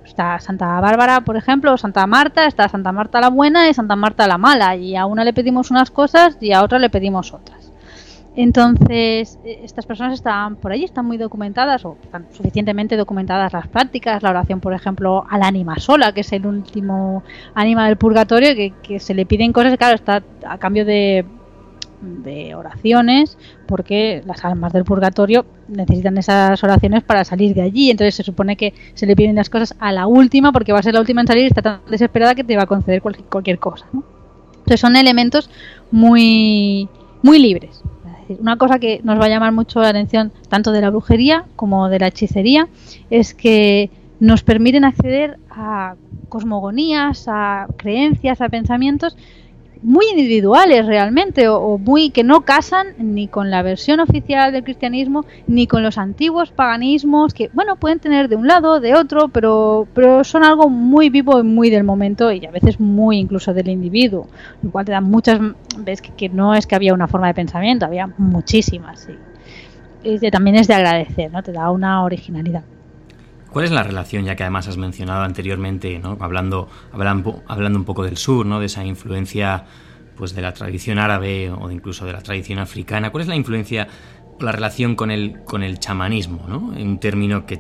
está 0.06 0.40
Santa 0.40 0.80
Bárbara, 0.80 1.22
por 1.22 1.36
ejemplo, 1.36 1.74
o 1.74 1.78
Santa 1.78 2.06
Marta, 2.08 2.46
está 2.46 2.70
Santa 2.70 2.92
Marta 2.92 3.20
la 3.20 3.30
buena 3.30 3.68
y 3.70 3.74
Santa 3.74 3.96
Marta 3.96 4.28
la 4.28 4.38
mala, 4.38 4.76
y 4.76 4.96
a 4.96 5.06
una 5.06 5.24
le 5.24 5.34
pedimos 5.34 5.72
unas 5.72 5.92
cosas 5.92 6.38
y 6.40 6.52
a 6.52 6.64
otra 6.64 6.80
le 6.80 6.90
pedimos 6.90 7.34
otras. 7.34 7.59
Entonces, 8.36 9.40
e, 9.44 9.62
estas 9.64 9.86
personas 9.86 10.14
están 10.14 10.56
por 10.56 10.72
allí, 10.72 10.86
están 10.86 11.06
muy 11.06 11.18
documentadas, 11.18 11.84
o 11.86 11.98
están 12.02 12.28
suficientemente 12.32 12.96
documentadas 12.96 13.54
las 13.54 13.68
prácticas, 13.68 14.24
la 14.24 14.30
oración, 14.30 14.60
por 14.60 14.74
ejemplo, 14.74 15.26
al 15.30 15.44
ánima 15.44 15.80
sola, 15.80 16.14
que 16.14 16.22
es 16.22 16.32
el 16.34 16.46
último 16.46 17.24
ánima 17.54 17.88
del 17.88 17.98
purgatorio, 17.98 18.56
que, 18.56 18.74
que 18.84 19.00
se 19.00 19.14
le 19.14 19.26
piden 19.26 19.54
cosas, 19.54 19.78
claro, 19.78 19.96
está 19.96 20.24
a 20.48 20.58
cambio 20.58 20.86
de 20.86 21.26
de 22.02 22.56
oraciones 22.56 23.38
porque 23.68 24.22
las 24.26 24.46
almas 24.46 24.74
del 24.74 24.86
purgatorio 24.86 25.46
necesitan 25.68 26.18
esas 26.18 26.64
oraciones 26.64 27.04
para 27.04 27.24
salir 27.24 27.54
de 27.54 27.62
allí. 27.62 27.92
Entonces 27.92 28.16
se 28.16 28.24
supone 28.24 28.56
que 28.56 28.74
se 28.94 29.06
le 29.06 29.16
piden 29.16 29.36
las 29.36 29.50
cosas 29.50 29.76
a 29.80 29.92
la 29.92 30.08
última 30.08 30.52
porque 30.52 30.72
va 30.72 30.80
a 30.80 30.84
ser 30.84 30.94
la 30.94 31.02
última 31.02 31.22
en 31.22 31.28
salir 31.28 31.44
y 31.44 31.48
está 31.48 31.62
tan 31.62 31.82
desesperada 31.90 32.36
que 32.36 32.44
te 32.44 32.56
va 32.56 32.64
a 32.64 32.68
conceder 32.68 33.02
cualquier, 33.02 33.60
cosa. 33.60 33.86
Entonces 33.94 34.80
son 34.80 34.96
elementos 34.96 35.50
muy, 35.92 36.88
muy 37.22 37.40
libres. 37.40 37.84
Una 38.38 38.58
cosa 38.58 38.80
que 38.80 39.02
nos 39.04 39.20
va 39.20 39.26
a 39.26 39.30
llamar 39.30 39.52
mucho 39.52 39.82
la 39.82 39.90
atención 39.90 40.32
tanto 40.50 40.72
de 40.72 40.82
la 40.82 40.90
brujería 40.90 41.46
como 41.56 41.90
de 41.90 42.00
la 42.00 42.08
hechicería 42.08 42.68
es 43.10 43.34
que 43.34 43.90
nos 44.20 44.44
permiten 44.44 44.86
acceder 44.86 45.38
a 45.50 45.96
cosmogonías, 46.28 47.26
a 47.28 47.68
creencias, 47.78 48.42
a 48.42 48.50
pensamientos 48.50 49.18
muy 49.82 50.06
individuales 50.12 50.86
realmente 50.86 51.48
o, 51.48 51.78
muy 51.78 52.10
que 52.10 52.24
no 52.24 52.42
casan 52.42 52.88
ni 52.98 53.28
con 53.28 53.50
la 53.50 53.62
versión 53.62 54.00
oficial 54.00 54.52
del 54.52 54.64
cristianismo 54.64 55.26
ni 55.48 55.68
con 55.68 55.84
los 55.84 55.98
antiguos 55.98 56.52
paganismos 56.52 57.34
que 57.34 57.50
bueno 57.54 57.78
pueden 57.78 58.00
tener 58.00 58.28
de 58.28 58.36
un 58.36 58.48
lado 58.48 58.80
de 58.80 58.94
otro 58.96 59.30
pero 59.30 59.88
pero 59.94 60.24
son 60.24 60.44
algo 60.44 60.70
muy 60.70 61.10
vivo 61.10 61.40
y 61.40 61.44
muy 61.44 61.70
del 61.70 61.84
momento 61.84 62.32
y 62.32 62.46
a 62.46 62.52
veces 62.52 62.80
muy 62.80 63.18
incluso 63.18 63.54
del 63.54 63.70
individuo 63.70 64.28
lo 64.62 64.72
cual 64.72 64.86
te 64.86 64.92
da 64.92 65.02
muchas 65.02 65.40
ves 65.78 66.02
que, 66.02 66.30
no 66.30 66.54
es 66.54 66.68
que 66.68 66.76
había 66.76 66.94
una 66.94 67.08
forma 67.08 67.28
de 67.28 67.34
pensamiento 67.34 67.86
había 67.86 68.08
muchísimas 68.18 69.08
y 70.04 70.32
también 70.32 70.58
es 70.58 70.68
de 70.68 70.74
agradecer 70.74 71.32
no 71.32 71.42
te 71.42 71.54
da 71.54 71.72
una 71.72 72.04
originalidad 72.04 72.64
¿Cuál 73.52 73.66
es 73.66 73.72
la 73.72 73.84
relación, 73.84 74.26
ya 74.26 74.36
que 74.36 74.44
además 74.44 74.68
has 74.68 74.78
mencionado 74.78 75.24
anteriormente, 75.24 76.02
hablando, 76.20 76.68
hablando, 76.92 77.44
hablando 77.48 77.80
un 77.80 77.86
poco 77.86 78.04
del 78.04 78.18
sur, 78.18 78.46
¿no? 78.46 78.60
de 78.60 78.68
esa 78.68 78.86
influencia 78.86 79.66
pues, 80.16 80.36
de 80.36 80.42
la 80.42 80.54
tradición 80.54 81.00
árabe 81.00 81.52
o 81.52 81.72
incluso 81.72 82.06
de 82.06 82.14
la 82.14 82.22
tradición 82.22 82.60
africana? 82.60 83.12
¿Cuál 83.12 83.24
es 83.24 83.28
la 83.28 83.36
influencia 83.36 83.88
la 84.40 84.52
relación 84.52 84.96
con 84.96 85.10
el, 85.10 85.44
con 85.44 85.64
el 85.64 85.80
chamanismo? 85.80 86.46
¿no? 86.48 86.58
Un 86.60 87.00
término 87.00 87.46
que 87.46 87.60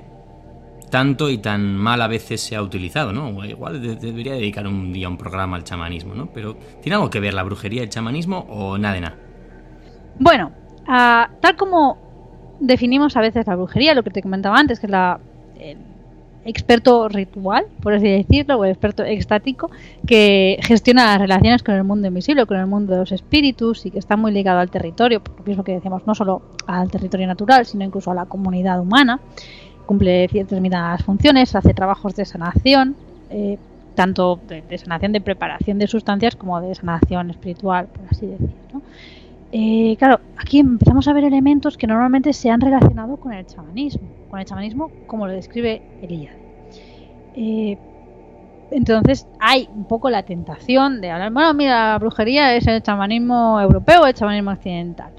tanto 0.89 1.29
y 1.29 1.37
tan 1.37 1.75
mal 1.75 2.01
a 2.01 2.07
veces 2.07 2.41
se 2.41 2.55
ha 2.55 2.61
utilizado, 2.61 3.13
¿no? 3.13 3.45
Igual 3.45 3.81
debería 3.99 4.33
dedicar 4.33 4.65
un 4.67 4.91
día 4.91 5.07
un 5.07 5.17
programa 5.17 5.55
al 5.55 5.63
chamanismo, 5.63 6.15
¿no? 6.15 6.31
Pero 6.33 6.55
¿tiene 6.81 6.95
algo 6.95 7.09
que 7.09 7.19
ver 7.19 7.33
la 7.33 7.43
brujería 7.43 7.81
y 7.81 7.83
el 7.83 7.89
chamanismo 7.89 8.45
o 8.49 8.77
nada 8.77 8.95
de 8.95 9.01
nada? 9.01 9.15
Bueno, 10.17 10.51
ah, 10.87 11.29
tal 11.41 11.55
como 11.55 12.57
definimos 12.59 13.15
a 13.15 13.21
veces 13.21 13.45
la 13.47 13.55
brujería, 13.55 13.93
lo 13.93 14.03
que 14.03 14.09
te 14.09 14.21
comentaba 14.21 14.57
antes, 14.57 14.79
que 14.79 14.87
es 14.87 14.91
la 14.91 15.19
experto 16.45 17.07
ritual, 17.10 17.66
por 17.82 17.93
así 17.93 18.07
decirlo, 18.07 18.57
o 18.57 18.66
experto 18.66 19.03
extático, 19.03 19.70
que 20.05 20.57
gestiona 20.62 21.05
las 21.05 21.20
relaciones 21.20 21.64
con 21.64 21.76
el 21.76 21.84
mundo 21.84 22.07
invisible, 22.07 22.45
con 22.45 22.57
el 22.57 22.68
mundo 22.68 22.93
de 22.93 22.99
los 22.99 23.12
espíritus 23.12 23.86
y 23.86 23.91
que 23.91 23.99
está 23.99 24.16
muy 24.16 24.32
ligado 24.32 24.60
al 24.60 24.70
territorio, 24.70 25.22
porque 25.22 25.55
lo 25.55 25.64
que 25.64 25.74
decíamos, 25.74 26.07
no 26.07 26.16
solo 26.16 26.41
al 26.68 26.89
territorio 26.89 27.28
natural, 27.28 27.66
sino 27.66 27.84
incluso 27.84 28.12
a 28.12 28.16
la 28.16 28.26
comunidad 28.26 28.80
humana. 28.80 29.20
Cumple 29.86 30.28
determinadas 30.32 31.03
funciones, 31.03 31.55
hace 31.55 31.74
trabajos 31.74 32.16
de 32.16 32.26
sanación, 32.26 32.95
eh, 33.30 33.57
tanto 33.95 34.39
de, 34.47 34.78
sanación 34.78 35.12
de 35.12 35.22
preparación 35.22 35.80
de 35.80 35.88
sustancias 35.88 36.36
como 36.36 36.62
de 36.62 36.74
sanación 36.74 37.32
espiritual, 37.32 37.88
por 37.88 38.05
así 38.10 38.28
decirlo. 38.28 38.82
Eh, 39.51 39.95
claro, 39.97 40.20
aquí 40.38 40.60
empezamos 40.60 41.07
a 41.07 41.14
ver 41.14 41.24
elementos 41.24 41.76
que 41.76 41.88
normalmente 41.88 42.34
se 42.34 42.51
han 42.51 42.62
relacionado 42.62 43.18
con 43.18 43.34
el 43.34 43.47
chamanismo, 43.47 44.07
con 44.30 44.39
el 44.39 44.45
chamanismo 44.45 44.91
como 45.07 45.27
lo 45.27 45.34
describe 45.34 45.82
Elías. 46.01 46.36
Eh, 47.36 47.77
entonces 48.71 49.27
hay 49.39 49.67
un 49.73 49.86
poco 49.86 50.09
la 50.09 50.23
tentación 50.23 51.01
de 51.01 51.09
hablar, 51.09 51.32
bueno, 51.32 51.53
mira, 51.53 51.93
la 51.93 51.97
brujería 51.97 52.55
es 52.55 52.67
el 52.67 52.84
chamanismo 52.84 53.59
europeo 53.59 54.05
el 54.05 54.13
chamanismo 54.13 54.51
occidental. 54.51 55.11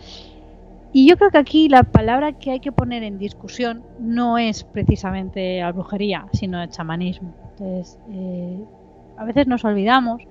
Y 0.92 1.08
yo 1.08 1.16
creo 1.16 1.30
que 1.30 1.38
aquí 1.38 1.68
la 1.68 1.84
palabra 1.84 2.32
que 2.32 2.50
hay 2.50 2.60
que 2.60 2.72
poner 2.72 3.04
en 3.04 3.18
discusión 3.18 3.84
no 4.00 4.38
es 4.38 4.64
precisamente 4.64 5.60
la 5.60 5.70
brujería, 5.70 6.26
sino 6.32 6.60
el 6.60 6.68
chamanismo. 6.68 7.32
Entonces, 7.52 7.98
eh, 8.10 8.58
a 9.16 9.24
veces 9.24 9.46
nos 9.46 9.64
olvidamos 9.64 10.22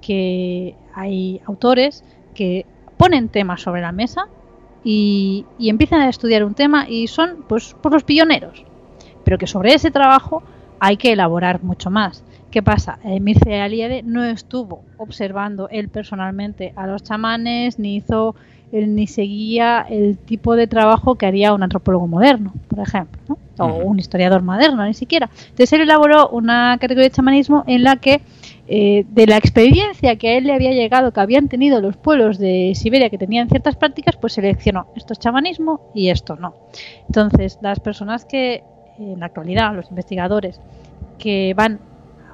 que 0.00 0.76
hay 0.94 1.42
autores 1.44 2.04
que 2.34 2.64
ponen 2.96 3.28
temas 3.28 3.60
sobre 3.60 3.82
la 3.82 3.92
mesa 3.92 4.28
y, 4.90 5.44
empiezan 5.58 6.00
a 6.00 6.08
estudiar 6.08 6.44
un 6.44 6.54
tema 6.54 6.88
y 6.88 7.08
son 7.08 7.44
pues 7.46 7.76
por 7.82 7.92
los 7.92 8.04
pioneros. 8.04 8.64
Pero 9.22 9.36
que 9.36 9.46
sobre 9.46 9.74
ese 9.74 9.90
trabajo 9.90 10.42
hay 10.80 10.96
que 10.96 11.12
elaborar 11.12 11.62
mucho 11.62 11.90
más. 11.90 12.24
¿Qué 12.50 12.62
pasa? 12.62 12.98
Eh, 13.04 13.20
Mircea 13.20 13.66
Eliade 13.66 14.02
no 14.02 14.24
estuvo 14.24 14.84
observando 14.96 15.68
él 15.68 15.90
personalmente 15.90 16.72
a 16.74 16.86
los 16.86 17.02
chamanes, 17.02 17.78
ni 17.78 17.96
hizo, 17.96 18.34
ni 18.72 19.06
seguía 19.06 19.84
el 19.90 20.16
tipo 20.16 20.56
de 20.56 20.66
trabajo 20.66 21.16
que 21.16 21.26
haría 21.26 21.52
un 21.52 21.62
antropólogo 21.62 22.06
moderno, 22.06 22.54
por 22.68 22.78
ejemplo, 22.78 23.36
o 23.58 23.66
un 23.66 23.98
historiador 23.98 24.42
moderno, 24.42 24.86
ni 24.86 24.94
siquiera. 24.94 25.28
Entonces 25.50 25.74
él 25.74 25.82
elaboró 25.82 26.30
una 26.30 26.78
categoría 26.80 27.10
de 27.10 27.14
chamanismo 27.14 27.62
en 27.66 27.82
la 27.82 27.96
que 27.96 28.22
eh, 28.70 29.06
de 29.08 29.26
la 29.26 29.38
experiencia 29.38 30.16
que 30.16 30.28
a 30.28 30.36
él 30.36 30.44
le 30.44 30.52
había 30.52 30.72
llegado, 30.72 31.10
que 31.10 31.20
habían 31.20 31.48
tenido 31.48 31.80
los 31.80 31.96
pueblos 31.96 32.36
de 32.38 32.72
Siberia 32.74 33.08
que 33.08 33.16
tenían 33.16 33.48
ciertas 33.48 33.76
prácticas, 33.76 34.16
pues 34.16 34.34
seleccionó 34.34 34.88
esto 34.94 35.14
es 35.14 35.18
chamanismo 35.18 35.90
y 35.94 36.10
esto 36.10 36.36
no. 36.36 36.54
Entonces, 37.06 37.58
las 37.62 37.80
personas 37.80 38.26
que 38.26 38.62
en 38.98 39.20
la 39.20 39.26
actualidad, 39.26 39.74
los 39.74 39.88
investigadores, 39.88 40.60
que 41.18 41.54
van 41.56 41.80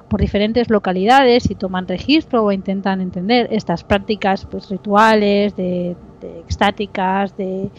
por 0.09 0.19
diferentes 0.19 0.69
localidades 0.69 1.49
y 1.49 1.55
toman 1.55 1.87
registro 1.87 2.43
o 2.43 2.51
intentan 2.51 2.99
entender 2.99 3.47
estas 3.51 3.85
prácticas 3.85 4.45
pues, 4.45 4.69
rituales, 4.69 5.55
de, 5.55 5.95
de 6.19 6.39
extáticas, 6.39 7.37
de 7.37 7.69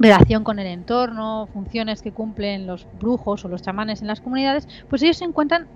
relación 0.00 0.42
con 0.42 0.58
el 0.58 0.66
entorno, 0.66 1.48
funciones 1.52 2.02
que 2.02 2.10
cumplen 2.10 2.66
los 2.66 2.88
brujos 2.98 3.44
o 3.44 3.48
los 3.48 3.62
chamanes 3.62 4.02
en 4.02 4.08
las 4.08 4.20
comunidades, 4.20 4.68
pues 4.88 5.02
ellos 5.02 5.16
se 5.18 5.24
encuentran 5.24 5.68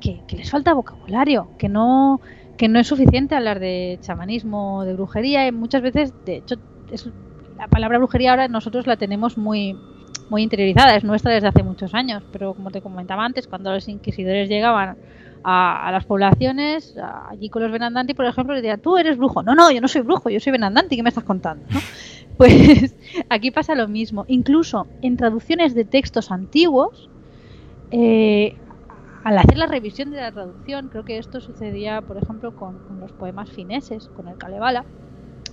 que, 0.00 0.22
les 0.36 0.50
falta 0.50 0.74
vocabulario, 0.74 1.48
que 1.58 1.68
no, 1.68 2.20
que 2.56 2.68
no 2.68 2.78
es 2.78 2.86
suficiente 2.86 3.34
hablar 3.34 3.60
de 3.60 3.98
chamanismo, 4.00 4.84
de 4.84 4.94
brujería, 4.94 5.46
y 5.46 5.52
muchas 5.52 5.82
veces, 5.82 6.12
de 6.24 6.36
hecho, 6.36 6.56
es, 6.90 7.08
la 7.56 7.68
palabra 7.68 7.98
brujería 7.98 8.30
ahora 8.30 8.48
nosotros 8.48 8.86
la 8.86 8.96
tenemos 8.96 9.36
muy, 9.36 9.76
muy 10.30 10.42
interiorizada, 10.42 10.96
es 10.96 11.04
nuestra 11.04 11.32
desde 11.32 11.48
hace 11.48 11.62
muchos 11.62 11.94
años, 11.94 12.22
pero 12.32 12.54
como 12.54 12.70
te 12.70 12.80
comentaba 12.80 13.24
antes, 13.24 13.46
cuando 13.46 13.72
los 13.72 13.88
inquisidores 13.88 14.48
llegaban 14.48 14.96
a, 15.44 15.90
las 15.92 16.04
poblaciones, 16.04 16.94
allí 17.28 17.48
con 17.48 17.62
los 17.62 17.72
Venandanti, 17.72 18.14
por 18.14 18.26
ejemplo, 18.26 18.54
les 18.54 18.62
decían, 18.62 18.80
tú 18.80 18.96
eres 18.96 19.16
brujo. 19.16 19.42
No, 19.42 19.54
no, 19.54 19.70
yo 19.70 19.80
no 19.80 19.88
soy 19.88 20.02
brujo, 20.02 20.30
yo 20.30 20.40
soy 20.40 20.52
Venandanti, 20.52 20.96
¿qué 20.96 21.02
me 21.02 21.08
estás 21.08 21.24
contando? 21.24 21.64
Pues 22.36 22.94
aquí 23.30 23.50
pasa 23.50 23.74
lo 23.74 23.88
mismo. 23.88 24.24
Incluso 24.28 24.86
en 25.02 25.16
traducciones 25.16 25.74
de 25.74 25.84
textos 25.84 26.30
antiguos, 26.30 27.10
eh, 27.90 28.54
al 29.24 29.38
hacer 29.38 29.58
la 29.58 29.66
revisión 29.66 30.10
de 30.10 30.18
la 30.18 30.32
traducción, 30.32 30.88
creo 30.88 31.04
que 31.04 31.18
esto 31.18 31.40
sucedía, 31.40 32.00
por 32.02 32.16
ejemplo, 32.16 32.54
con, 32.54 32.78
los 33.00 33.12
poemas 33.12 33.50
fineses, 33.50 34.08
con 34.14 34.28
el 34.28 34.36
Kalevala. 34.36 34.84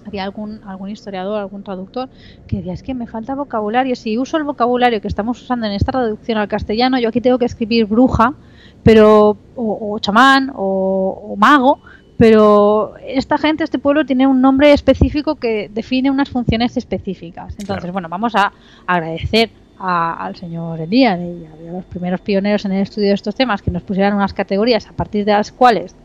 Había 0.05 0.23
algún, 0.23 0.61
algún 0.65 0.89
historiador, 0.89 1.39
algún 1.39 1.63
traductor 1.63 2.09
que 2.47 2.57
decía, 2.57 2.73
es 2.73 2.83
que 2.83 2.93
me 2.93 3.07
falta 3.07 3.33
vocabulario. 3.33 3.95
Si 3.95 4.19
uso 4.19 4.37
el 4.37 4.43
vocabulario 4.43 5.01
que 5.01 5.07
estamos 5.07 5.41
usando 5.41 5.65
en 5.65 5.71
esta 5.71 5.91
traducción 5.91 6.37
al 6.37 6.47
castellano, 6.47 6.99
yo 6.99 7.09
aquí 7.09 7.21
tengo 7.21 7.39
que 7.39 7.45
escribir 7.45 7.85
bruja, 7.85 8.35
pero 8.83 9.35
o, 9.55 9.97
chamán 9.99 10.51
o, 10.53 11.35
mago, 11.39 11.79
pero 12.17 12.93
esta 13.03 13.39
gente, 13.39 13.63
este 13.63 13.79
pueblo 13.79 14.05
tiene 14.05 14.27
un 14.27 14.41
nombre 14.41 14.73
específico 14.73 15.35
que 15.35 15.69
define 15.73 16.11
unas 16.11 16.29
funciones 16.29 16.77
específicas. 16.77 17.55
Entonces, 17.57 17.91
bueno, 17.91 18.07
vamos 18.07 18.35
a 18.35 18.53
agradecer 18.85 19.49
al 19.77 20.35
señor 20.35 20.79
Elías 20.79 21.19
y 21.19 21.45
a 21.45 21.71
los 21.71 21.85
primeros 21.85 22.21
pioneros 22.21 22.65
en 22.65 22.71
el 22.71 22.81
estudio 22.81 23.09
de 23.09 23.13
estos 23.13 23.35
temas 23.35 23.61
que 23.61 23.71
nos 23.71 23.83
pusieran 23.83 24.13
unas 24.13 24.33
categorías 24.33 24.87
a 24.87 24.93
partir 24.93 25.25
de 25.25 25.33
las 25.33 25.51
cuales 25.51 25.95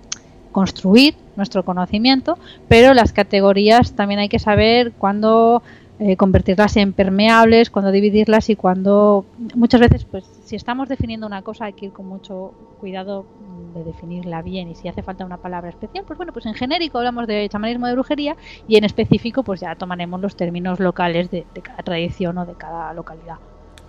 construir 0.53 1.15
nuestro 1.37 1.65
conocimiento, 1.65 2.39
pero 2.69 2.93
las 2.95 3.13
categorías 3.13 3.93
también 3.95 4.21
hay 4.21 4.29
que 4.29 4.41
saber 4.41 4.93
cuándo 4.93 5.63
eh, 6.01 6.17
convertirlas 6.17 6.77
en 6.77 6.93
permeables, 6.93 7.71
cuándo 7.71 7.93
dividirlas 7.93 8.51
y 8.51 8.57
cuándo 8.57 9.25
muchas 9.55 9.81
veces 9.81 10.05
pues 10.05 10.25
si 10.45 10.57
estamos 10.57 10.89
definiendo 10.89 11.27
una 11.27 11.43
cosa 11.43 11.67
hay 11.67 11.75
que 11.75 11.87
ir 11.87 11.93
con 11.93 12.07
mucho 12.07 12.53
cuidado 12.81 13.27
de 13.75 13.85
definirla 13.85 14.43
bien 14.43 14.69
y 14.69 14.75
si 14.75 14.89
hace 14.89 15.03
falta 15.03 15.25
una 15.25 15.37
palabra 15.37 15.71
especial, 15.71 16.05
pues 16.05 16.17
bueno, 16.17 16.33
pues 16.33 16.47
en 16.47 16.55
genérico 16.55 16.99
hablamos 16.99 17.29
de 17.29 17.49
chamanismo 17.49 17.87
de 17.87 17.93
brujería 17.93 18.37
y 18.67 18.77
en 18.77 18.85
específico 18.85 19.45
pues 19.45 19.61
ya 19.61 19.77
tomaremos 19.77 20.21
los 20.21 20.35
términos 20.35 20.81
locales 20.81 21.31
de 21.31 21.45
cada 21.63 21.83
tradición 21.85 22.39
o 22.39 22.47
de 22.47 22.55
cada 22.55 22.93
localidad. 22.95 23.37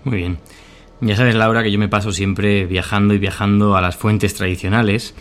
Muy 0.03 0.17
bien. 0.17 0.39
Ya 1.01 1.15
sabes, 1.15 1.35
Laura, 1.35 1.63
que 1.63 1.71
yo 1.71 1.79
me 1.79 1.89
paso 1.89 2.11
siempre 2.11 2.65
viajando 2.65 3.13
y 3.13 3.17
viajando 3.17 3.75
a 3.75 3.81
las 3.81 3.95
fuentes 3.95 4.35
tradicionales 4.35 5.15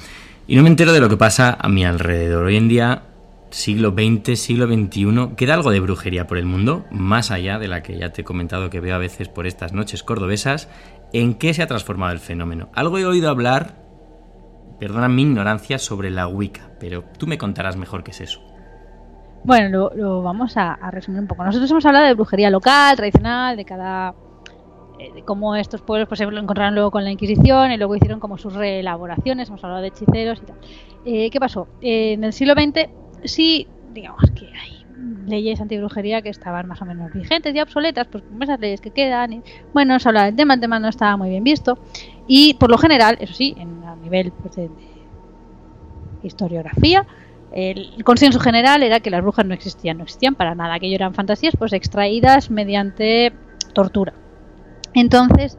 y 0.47 0.57
no 0.57 0.63
me 0.63 0.69
entero 0.69 0.93
de 0.93 1.01
lo 1.01 1.09
que 1.09 1.17
pasa 1.17 1.57
a 1.59 1.69
mi 1.69 1.85
alrededor. 1.85 2.45
Hoy 2.47 2.57
en 2.57 2.69
día, 2.69 3.03
siglo 3.51 3.93
XX, 3.93 4.39
siglo 4.39 4.67
XXI, 4.67 5.37
¿queda 5.37 5.55
algo 5.55 5.71
de 5.71 5.81
brujería 5.81 6.27
por 6.27 6.39
el 6.39 6.45
mundo? 6.45 6.85
Más 6.91 7.31
allá 7.31 7.59
de 7.59 7.69
la 7.69 7.83
que 7.83 7.97
ya 7.97 8.11
te 8.11 8.23
he 8.23 8.25
comentado 8.25 8.69
que 8.69 8.81
veo 8.81 8.95
a 8.95 8.99
veces 8.99 9.29
por 9.29 9.47
estas 9.47 9.73
noches 9.73 10.03
cordobesas. 10.03 10.69
¿En 11.13 11.35
qué 11.35 11.55
se 11.55 11.63
ha 11.63 11.67
transformado 11.67 12.13
el 12.13 12.19
fenómeno? 12.19 12.69
Algo 12.75 12.99
he 12.99 13.07
oído 13.07 13.31
hablar, 13.31 13.77
perdona 14.79 15.09
mi 15.09 15.23
ignorancia, 15.23 15.79
sobre 15.79 16.11
la 16.11 16.27
Wicca, 16.27 16.71
pero 16.79 17.05
tú 17.17 17.27
me 17.27 17.39
contarás 17.39 17.77
mejor 17.77 18.05
qué 18.05 18.11
es 18.11 18.21
eso. 18.21 18.41
Bueno, 19.45 19.91
lo, 19.95 20.23
vamos 20.23 20.57
a, 20.57 20.77
resumir 20.91 21.21
un 21.21 21.27
poco. 21.27 21.45
Nosotros 21.45 21.71
hemos 21.71 21.87
hablado 21.87 22.07
de 22.07 22.15
brujería 22.15 22.51
local, 22.51 22.97
tradicional, 22.97 23.57
de 23.57 23.65
cada 23.65 24.15
cómo 25.25 25.55
estos 25.57 25.81
pueblos 25.81 26.09
pues, 26.09 26.19
se 26.19 26.25
encontraron 26.25 26.75
luego 26.75 26.91
con 26.91 27.05
la 27.05 27.11
Inquisición 27.11 27.73
y 27.73 27.77
luego 27.77 27.97
hicieron 27.97 28.21
como 28.21 28.39
sus 28.39 28.55
reelaboraciones, 28.55 29.49
hemos 29.49 29.63
hablado 29.65 29.83
de 29.83 29.89
hechiceros 29.89 30.41
y 30.43 30.47
tal. 30.47 30.57
Eh, 31.05 31.31
¿Qué 31.31 31.41
pasó? 31.41 31.69
Eh, 31.81 32.13
en 32.13 32.25
el 32.25 32.33
siglo 32.33 32.55
XX 32.55 32.89
sí, 33.25 33.67
digamos 33.93 34.31
que 34.35 34.47
hay 34.47 34.81
leyes 35.27 35.61
antibrujería 35.61 36.23
que 36.23 36.29
estaban 36.29 36.67
más 36.67 36.83
o 36.83 36.85
menos 36.85 37.13
vigentes 37.13 37.55
y 37.55 37.61
obsoletas, 37.61 38.07
pues 38.09 38.23
como 38.25 38.43
esas 38.43 38.61
leyes 38.61 38.81
que 38.81 38.91
quedan. 38.91 39.33
Y, 39.33 39.43
bueno, 39.73 39.99
se 39.99 40.09
habla 40.09 40.25
del 40.25 40.37
tema, 40.37 40.55
el 40.55 40.61
tema 40.61 40.79
no 40.79 40.89
estaba 40.89 41.17
muy 41.17 41.31
bien 41.31 41.45
visto. 41.45 41.79
Y 42.27 42.55
por 42.55 42.71
lo 42.71 42.79
general, 42.79 43.17
eso 43.21 43.33
sí, 43.33 43.55
en, 43.59 43.83
a 43.85 43.97
nivel 43.97 44.33
pues, 44.33 44.57
de, 44.57 44.71
historiografía, 46.23 47.07
el 47.53 48.05
consenso 48.05 48.39
general 48.39 48.83
era 48.83 49.01
que 49.01 49.11
las 49.11 49.23
brujas 49.23 49.45
no 49.45 49.55
existían, 49.55 49.99
no 49.99 50.05
existían 50.05 50.35
para 50.35 50.55
nada, 50.55 50.75
aquello 50.75 50.95
eran 50.95 51.15
fantasías 51.15 51.55
pues 51.59 51.73
extraídas 51.73 52.51
mediante 52.51 53.33
tortura. 53.73 54.13
Entonces 54.95 55.59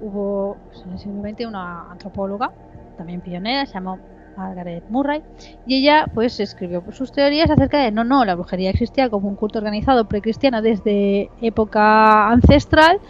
hubo 0.00 0.56
pues, 0.66 1.00
XX 1.00 1.46
una 1.46 1.90
antropóloga, 1.90 2.52
también 2.96 3.20
pionera, 3.20 3.66
se 3.66 3.74
llamó 3.74 3.98
Margaret 4.36 4.84
Murray, 4.88 5.22
y 5.66 5.76
ella 5.76 6.10
pues 6.12 6.40
escribió 6.40 6.82
sus 6.92 7.12
teorías 7.12 7.50
acerca 7.50 7.78
de 7.78 7.92
no, 7.92 8.04
no, 8.04 8.24
la 8.24 8.34
brujería 8.34 8.70
existía 8.70 9.10
como 9.10 9.28
un 9.28 9.36
culto 9.36 9.58
organizado 9.58 10.08
precristiano 10.08 10.62
desde 10.62 11.30
época 11.40 12.30
ancestral 12.30 13.00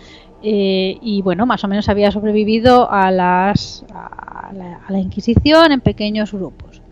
eh, 0.43 0.99
y 1.01 1.23
bueno, 1.23 1.47
más 1.47 1.63
o 1.63 1.69
menos 1.69 1.89
había 1.89 2.11
sobrevivido 2.11 2.91
a, 2.91 3.13
las, 3.13 3.85
a, 3.95 4.53
la, 4.53 4.99
Inquisición 4.99 5.71
en 5.71 5.81
pequeños 5.81 6.33
grupos. 6.33 6.83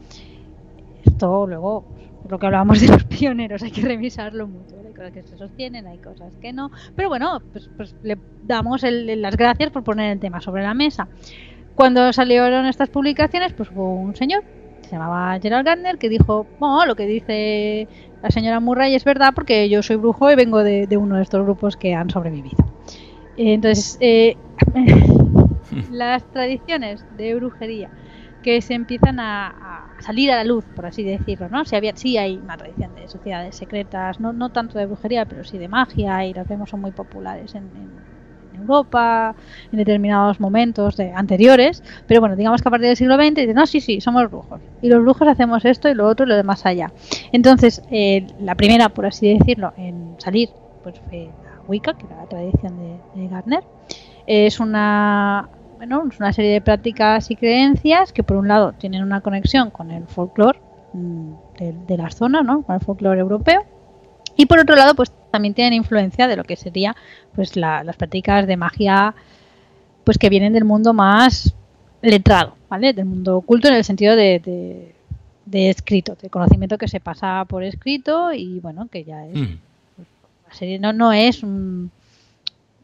Esto 1.04 1.46
luego, 1.46 1.84
lo 2.28 2.38
que 2.38 2.46
hablábamos 2.46 2.80
de 2.80 2.88
los 2.88 3.04
pioneros, 3.18 3.62
hay 3.62 3.72
que 3.72 3.82
revisarlo 3.82 4.46
mucho 4.46 4.79
que 5.12 5.22
se 5.22 5.36
sostienen, 5.36 5.86
hay 5.86 5.98
cosas 5.98 6.32
que 6.40 6.52
no. 6.52 6.70
Pero 6.94 7.08
bueno, 7.08 7.40
pues, 7.52 7.70
pues 7.76 7.94
le 8.02 8.18
damos 8.44 8.82
las 8.82 9.36
gracias 9.36 9.70
por 9.70 9.82
poner 9.82 10.12
el 10.12 10.20
tema 10.20 10.40
sobre 10.40 10.62
la 10.62 10.74
mesa. 10.74 11.08
Cuando 11.74 12.12
salieron 12.12 12.66
estas 12.66 12.90
publicaciones, 12.90 13.52
pues 13.54 13.70
hubo 13.70 13.94
un 13.94 14.14
señor, 14.14 14.44
se 14.82 14.90
llamaba 14.90 15.38
Gerald 15.40 15.64
Gardner, 15.64 15.98
que 15.98 16.08
dijo, 16.08 16.46
bueno, 16.58 16.84
lo 16.84 16.96
que 16.96 17.06
dice 17.06 17.88
la 18.22 18.30
señora 18.30 18.60
Murray 18.60 18.94
es 18.94 19.04
verdad 19.04 19.32
porque 19.34 19.68
yo 19.68 19.82
soy 19.82 19.96
brujo 19.96 20.30
y 20.30 20.34
vengo 20.34 20.62
de, 20.62 20.86
uno 20.96 21.16
de 21.16 21.22
estos 21.22 21.42
grupos 21.42 21.76
que 21.76 21.94
han 21.94 22.10
sobrevivido. 22.10 22.58
Entonces, 23.36 23.96
eh, 24.00 24.36
las 25.90 26.24
tradiciones 26.30 27.04
de 27.16 27.34
brujería 27.34 27.90
que 28.42 28.60
se 28.62 28.74
empiezan 28.74 29.20
a, 29.20 29.94
salir 30.00 30.30
a 30.30 30.36
la 30.36 30.44
luz, 30.44 30.64
por 30.74 30.86
así 30.86 31.02
decirlo, 31.02 31.48
¿no? 31.48 31.64
Si 31.64 31.76
había, 31.76 31.94
sí 31.94 32.16
hay 32.16 32.36
una 32.36 32.56
tradición 32.56 32.94
de 32.94 33.06
sociedades 33.08 33.54
secretas, 33.54 34.18
no, 34.18 34.32
no 34.32 34.50
tanto 34.50 34.78
de 34.78 34.86
brujería, 34.86 35.26
pero 35.26 35.44
sí 35.44 35.58
de 35.58 35.68
magia, 35.68 36.24
y 36.24 36.32
las 36.32 36.48
vemos 36.48 36.70
son 36.70 36.80
muy 36.80 36.90
populares 36.90 37.54
en, 37.54 37.68
Europa, 38.58 39.34
en 39.72 39.78
determinados 39.78 40.38
momentos 40.38 40.96
de, 40.96 41.12
anteriores, 41.12 41.82
pero 42.06 42.20
bueno, 42.20 42.36
digamos 42.36 42.60
que 42.60 42.68
a 42.68 42.70
partir 42.70 42.88
del 42.88 42.96
siglo 42.96 43.16
XX 43.16 43.34
dicen, 43.34 43.54
no, 43.54 43.66
sí, 43.66 43.80
sí, 43.80 44.02
somos 44.02 44.28
brujos, 44.28 44.60
y 44.82 44.88
los 44.88 45.00
brujos 45.00 45.28
hacemos 45.28 45.64
esto 45.64 45.88
y 45.88 45.94
lo 45.94 46.06
otro 46.06 46.26
y 46.26 46.28
lo 46.28 46.36
demás 46.36 46.66
allá. 46.66 46.92
Entonces, 47.32 47.82
eh, 47.90 48.26
la 48.38 48.54
primera, 48.54 48.90
por 48.90 49.06
así 49.06 49.38
decirlo, 49.38 49.72
en 49.78 50.14
salir, 50.18 50.50
pues 50.82 51.00
fue 51.08 51.30
la 51.42 51.62
Wicca, 51.68 51.94
que 51.94 52.04
era 52.04 52.16
la 52.16 52.26
tradición 52.26 52.76
de, 52.78 53.20
de 53.20 53.28
Gardner, 53.28 53.64
es 54.26 54.60
una 54.60 55.48
bueno, 55.80 56.06
es 56.12 56.20
una 56.20 56.30
serie 56.34 56.52
de 56.52 56.60
prácticas 56.60 57.30
y 57.30 57.36
creencias 57.36 58.12
que 58.12 58.22
por 58.22 58.36
un 58.36 58.48
lado 58.48 58.74
tienen 58.74 59.02
una 59.02 59.22
conexión 59.22 59.70
con 59.70 59.90
el 59.90 60.06
folclore 60.08 60.60
mm, 60.92 61.32
de, 61.86 61.96
la 61.96 62.10
zona, 62.10 62.42
¿no? 62.42 62.60
con 62.60 62.74
el 62.74 62.82
folclore 62.82 63.18
europeo, 63.18 63.62
y 64.36 64.44
por 64.44 64.58
otro 64.58 64.76
lado 64.76 64.94
pues 64.94 65.10
también 65.30 65.54
tienen 65.54 65.72
influencia 65.72 66.28
de 66.28 66.36
lo 66.36 66.44
que 66.44 66.56
sería 66.56 66.94
pues 67.34 67.56
las 67.56 67.96
prácticas 67.96 68.46
de 68.46 68.58
magia 68.58 69.14
pues 70.04 70.18
que 70.18 70.28
vienen 70.28 70.52
del 70.52 70.66
mundo 70.66 70.92
más 70.92 71.54
letrado, 72.02 72.56
¿vale? 72.68 72.92
Del 72.92 73.06
mundo 73.06 73.38
oculto 73.38 73.68
en 73.68 73.74
el 73.74 73.84
sentido 73.84 74.16
de, 74.16 74.92
de, 75.46 75.70
escrito, 75.70 76.14
de 76.20 76.28
conocimiento 76.28 76.76
que 76.76 76.88
se 76.88 77.00
pasa 77.00 77.46
por 77.48 77.64
escrito 77.64 78.34
y 78.34 78.60
bueno, 78.60 78.86
que 78.88 79.04
ya 79.04 79.26
es... 79.26 79.34
Mm. 79.34 79.58
Pues, 79.96 80.80
no, 80.80 80.92
no 80.92 81.10
es 81.14 81.42
un, 81.42 81.90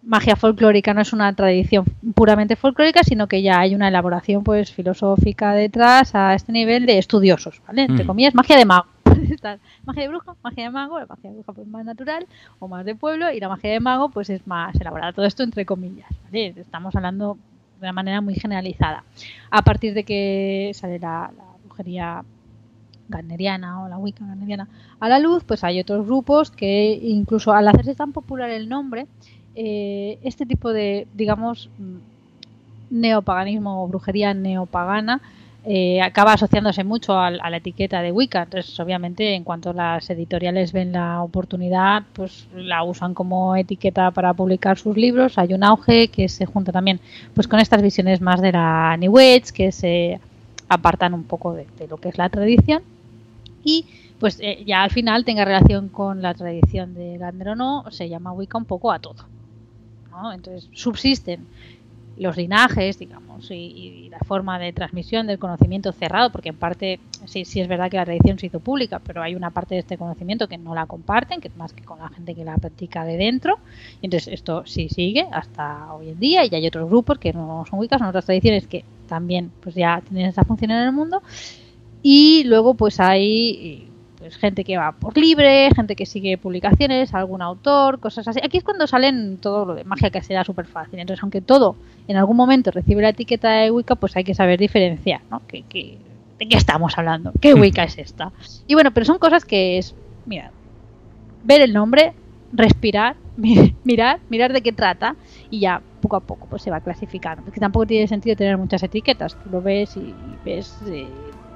magia 0.07 0.37
folclórica 0.37 0.95
no 0.95 1.01
es 1.01 1.13
una 1.13 1.33
tradición 1.35 1.85
puramente 2.15 2.57
folclórica, 2.57 3.03
sino 3.03 3.27
que 3.27 3.43
ya 3.43 3.59
hay 3.59 3.75
una 3.75 3.89
elaboración 3.89 4.45
pues 4.45 4.73
filosófica 4.73 5.53
detrás 5.53 6.15
a 6.15 6.35
este 6.35 6.53
nivel 6.53 6.87
de 6.87 6.99
estudiosos, 6.99 7.61
¿vale? 7.67 7.83
Entre 7.83 8.05
mm. 8.05 8.07
comillas, 8.07 8.35
magia 8.35 8.57
de 8.57 8.65
mago. 8.65 8.87
magia 9.85 10.03
de 10.03 10.09
brujo, 10.09 10.37
magia 10.43 10.65
de 10.65 10.71
mago, 10.71 11.01
la 11.01 11.07
magia 11.07 11.31
de 11.31 11.37
bruja 11.37 11.53
pues 11.53 11.67
más 11.67 11.85
natural 11.85 12.27
o 12.61 12.69
más 12.69 12.85
de 12.85 12.95
pueblo 12.95 13.33
y 13.33 13.41
la 13.41 13.49
magia 13.49 13.71
de 13.71 13.81
mago 13.81 14.09
pues 14.09 14.31
es 14.31 14.47
más 14.47 14.75
elaborada. 14.81 15.13
Todo 15.13 15.27
esto 15.27 15.43
entre 15.43 15.67
comillas, 15.67 16.09
¿vale? 16.25 16.55
Estamos 16.57 16.95
hablando 16.95 17.37
de 17.81 17.87
una 17.87 17.93
manera 17.93 18.21
muy 18.21 18.35
generalizada. 18.35 19.03
A 19.51 19.63
partir 19.63 19.93
de 19.93 20.05
que 20.05 20.71
sale 20.75 20.99
la, 21.01 21.31
brujería 21.65 22.25
gardneriana 23.09 23.85
o 23.85 23.89
la 23.89 23.99
Wicca 23.99 24.25
gardneriana 24.25 24.69
a 24.99 25.09
la 25.09 25.19
luz, 25.19 25.45
pues 25.45 25.63
hay 25.65 25.81
otros 25.81 26.07
grupos 26.07 26.51
que 26.51 26.99
incluso 27.03 27.53
al 27.53 27.69
hacerse 27.69 27.95
tan 27.95 28.13
popular 28.13 28.51
el 28.51 28.69
nombre, 28.69 29.07
eh, 29.57 30.19
este 30.23 30.47
tipo 30.47 30.73
de, 30.73 31.07
digamos, 31.15 31.69
neopaganismo 32.91 33.83
o 33.83 33.89
brujería 33.89 34.35
neopagana 34.35 35.21
eh, 35.69 36.01
acaba 36.01 36.35
asociándose 36.35 36.85
mucho 36.85 37.19
a, 37.19 37.29
la 37.33 37.57
etiqueta 37.57 38.01
de 38.01 38.13
Wicca. 38.13 38.45
Entonces, 38.45 38.79
obviamente, 38.79 39.35
en 39.35 39.43
cuanto 39.43 39.73
las 39.73 40.09
editoriales 40.11 40.73
ven 40.73 40.93
la 40.93 41.23
oportunidad, 41.23 42.05
pues 42.13 42.47
la 42.55 42.85
usan 42.85 43.15
como 43.15 43.57
etiqueta 43.57 44.13
para 44.13 44.33
publicar 44.33 44.79
sus 44.79 44.97
libros. 44.97 45.39
Hay 45.39 45.55
un 45.55 45.65
auge 45.65 46.07
que 46.07 46.29
se 46.29 46.47
junta 46.47 46.71
también 46.71 47.01
pues 47.35 47.49
con 47.49 47.59
estas 47.59 47.83
visiones 47.83 48.21
más 48.21 48.41
de 48.41 48.53
la 48.53 48.97
New 48.97 49.19
Age, 49.19 49.53
que 49.53 49.73
se 49.73 50.21
apartan 50.69 51.15
un 51.15 51.25
poco 51.25 51.53
de, 51.55 51.67
lo 51.91 51.97
que 51.97 52.11
es 52.11 52.19
la 52.19 52.29
tradición. 52.29 52.83
Y 53.65 53.87
pues 54.21 54.39
eh, 54.41 54.63
ya 54.65 54.85
al 54.85 54.93
final 54.93 55.25
tenga 55.25 55.45
relación 55.45 55.89
con 55.89 56.23
la 56.23 56.33
tradición 56.35 56.95
de 56.95 57.19
Gander 57.19 57.49
o 57.49 57.57
no, 57.57 57.91
se 57.91 58.09
llama 58.09 58.33
Wicca 58.33 58.57
un 58.57 58.67
poco 58.67 58.93
a 58.93 59.01
todo. 59.01 59.25
Entonces 60.33 60.69
subsisten 60.73 61.47
los 62.17 62.37
linajes, 62.37 62.99
digamos, 62.99 63.51
y, 63.51 64.09
la 64.11 64.19
forma 64.21 64.59
de 64.59 64.73
transmisión 64.73 65.27
del 65.27 65.39
conocimiento 65.39 65.93
cerrado, 65.93 66.31
porque 66.31 66.49
en 66.49 66.57
parte 66.57 66.99
sí, 67.27 67.45
sí 67.45 67.61
es 67.61 67.69
verdad 67.69 67.91
que 67.91 67.99
la 67.99 68.07
tradición 68.07 68.39
se 68.39 68.47
hizo 68.47 68.61
pública, 68.61 68.99
pero 68.99 69.23
hay 69.23 69.35
una 69.35 69.51
parte 69.51 69.75
de 69.75 69.81
este 69.81 69.99
conocimiento 69.99 70.49
que 70.49 70.57
no 70.57 70.75
la 70.75 70.87
comparten, 70.87 71.41
que 71.41 71.51
más 71.57 71.75
que 71.75 71.85
con 71.85 71.99
la 71.99 72.09
gente 72.09 72.35
que 72.35 72.45
la 72.45 72.57
practica 72.57 73.05
de 73.05 73.19
dentro. 73.19 73.59
Y 74.01 74.07
entonces 74.07 74.33
esto 74.33 74.65
sí 74.65 74.89
sigue 74.89 75.27
hasta 75.31 75.93
hoy 75.93 76.11
en 76.11 76.19
día 76.19 76.47
y 76.47 76.55
hay 76.55 76.67
otros 76.67 76.89
grupos 76.89 77.19
que 77.19 77.33
no 77.35 77.65
son 77.69 77.79
wicca, 77.79 77.99
son 77.99 78.07
otras 78.07 78.25
tradiciones 78.25 78.67
que 78.67 78.85
también 79.07 79.51
pues 79.61 79.75
ya 79.75 80.01
tienen 80.01 80.27
esa 80.27 80.45
función 80.45 80.71
en 80.71 80.79
el 80.79 80.93
mundo. 80.93 81.23
Y 82.03 82.45
luego 82.45 82.75
pues 82.75 82.99
hay 83.01 83.91
pues, 84.19 84.37
gente 84.37 84.65
que 84.65 84.77
va 84.77 84.93
por 84.93 85.17
libre, 85.17 85.71
gente 85.75 85.97
que 85.97 86.07
sigue 86.07 86.39
publicaciones, 86.39 87.13
algún 87.15 87.43
autor, 87.43 88.01
cosas 88.01 88.27
así. 88.29 88.41
Aquí 88.43 88.59
es 88.59 88.65
cuando 88.65 88.87
salen 88.87 89.39
todo 89.39 89.65
lo 89.65 89.75
de 89.75 89.85
magia 89.85 90.11
que 90.11 90.23
será 90.23 90.45
súper 90.45 90.67
fácil. 90.67 90.99
Entonces, 90.99 91.23
aunque 91.23 91.41
todo 91.41 91.77
en 92.09 92.17
algún 92.17 92.37
momento 92.37 92.71
recibe 92.71 93.03
la 93.03 93.11
etiqueta 93.11 93.51
de 93.51 93.71
Wicca, 93.71 93.95
pues 93.95 94.17
hay 94.17 94.25
que 94.25 94.35
saber 94.35 94.59
diferenciar, 94.59 95.21
¿no? 95.31 95.43
¿De 95.49 95.63
qué 96.49 96.57
estamos 96.57 96.97
hablando? 96.97 97.33
¿Qué. 97.41 97.55
Wicca 97.55 97.85
es 97.85 97.99
esta? 97.99 98.33
Y 98.67 98.75
bueno, 98.75 98.91
pero 98.93 99.05
son 99.05 99.19
cosas 99.19 99.45
que 99.45 99.79
es, 99.79 99.95
mira, 100.25 100.51
ver 101.45 101.61
el 101.61 101.73
nombre, 101.73 102.13
respirar, 102.53 103.17
mirar, 103.85 104.21
mirar 104.29 104.53
de 104.53 104.63
qué 104.63 104.73
trata 104.73 105.17
y 105.51 105.61
ya 105.61 105.83
poco 106.01 106.17
a 106.17 106.21
poco 106.21 106.47
pues 106.49 106.63
se 106.63 106.71
va 106.71 106.81
clasificando. 106.81 107.43
Porque 107.45 107.61
tampoco 107.61 107.87
tiene 107.87 108.07
sentido 108.09 108.37
tener 108.37 108.57
muchas 108.57 108.83
etiquetas. 108.83 109.37
Tú 109.43 109.51
lo 109.51 109.61
ves 109.61 109.97
y 109.97 110.15
ves 110.45 110.79
eh, 110.87 111.07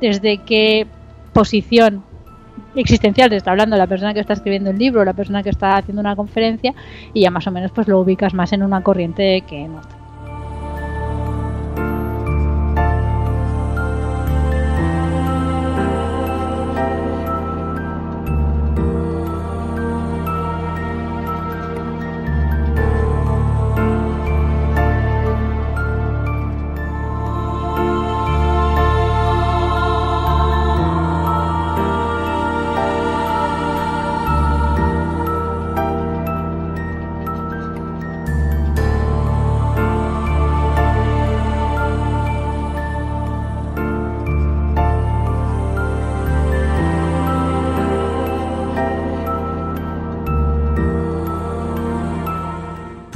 desde 0.00 0.38
qué 0.38 0.86
posición 1.32 2.02
existencial, 2.74 3.30
te 3.30 3.36
está 3.36 3.50
hablando 3.50 3.76
la 3.76 3.86
persona 3.86 4.14
que 4.14 4.20
está 4.20 4.32
escribiendo 4.32 4.70
el 4.70 4.78
libro, 4.78 5.04
la 5.04 5.14
persona 5.14 5.42
que 5.42 5.50
está 5.50 5.76
haciendo 5.76 6.00
una 6.00 6.16
conferencia 6.16 6.74
y 7.12 7.22
ya 7.22 7.30
más 7.30 7.46
o 7.46 7.50
menos 7.50 7.72
pues 7.72 7.88
lo 7.88 8.00
ubicas 8.00 8.34
más 8.34 8.52
en 8.52 8.62
una 8.62 8.82
corriente 8.82 9.42
que 9.46 9.64
en 9.64 9.76
otra. 9.76 9.99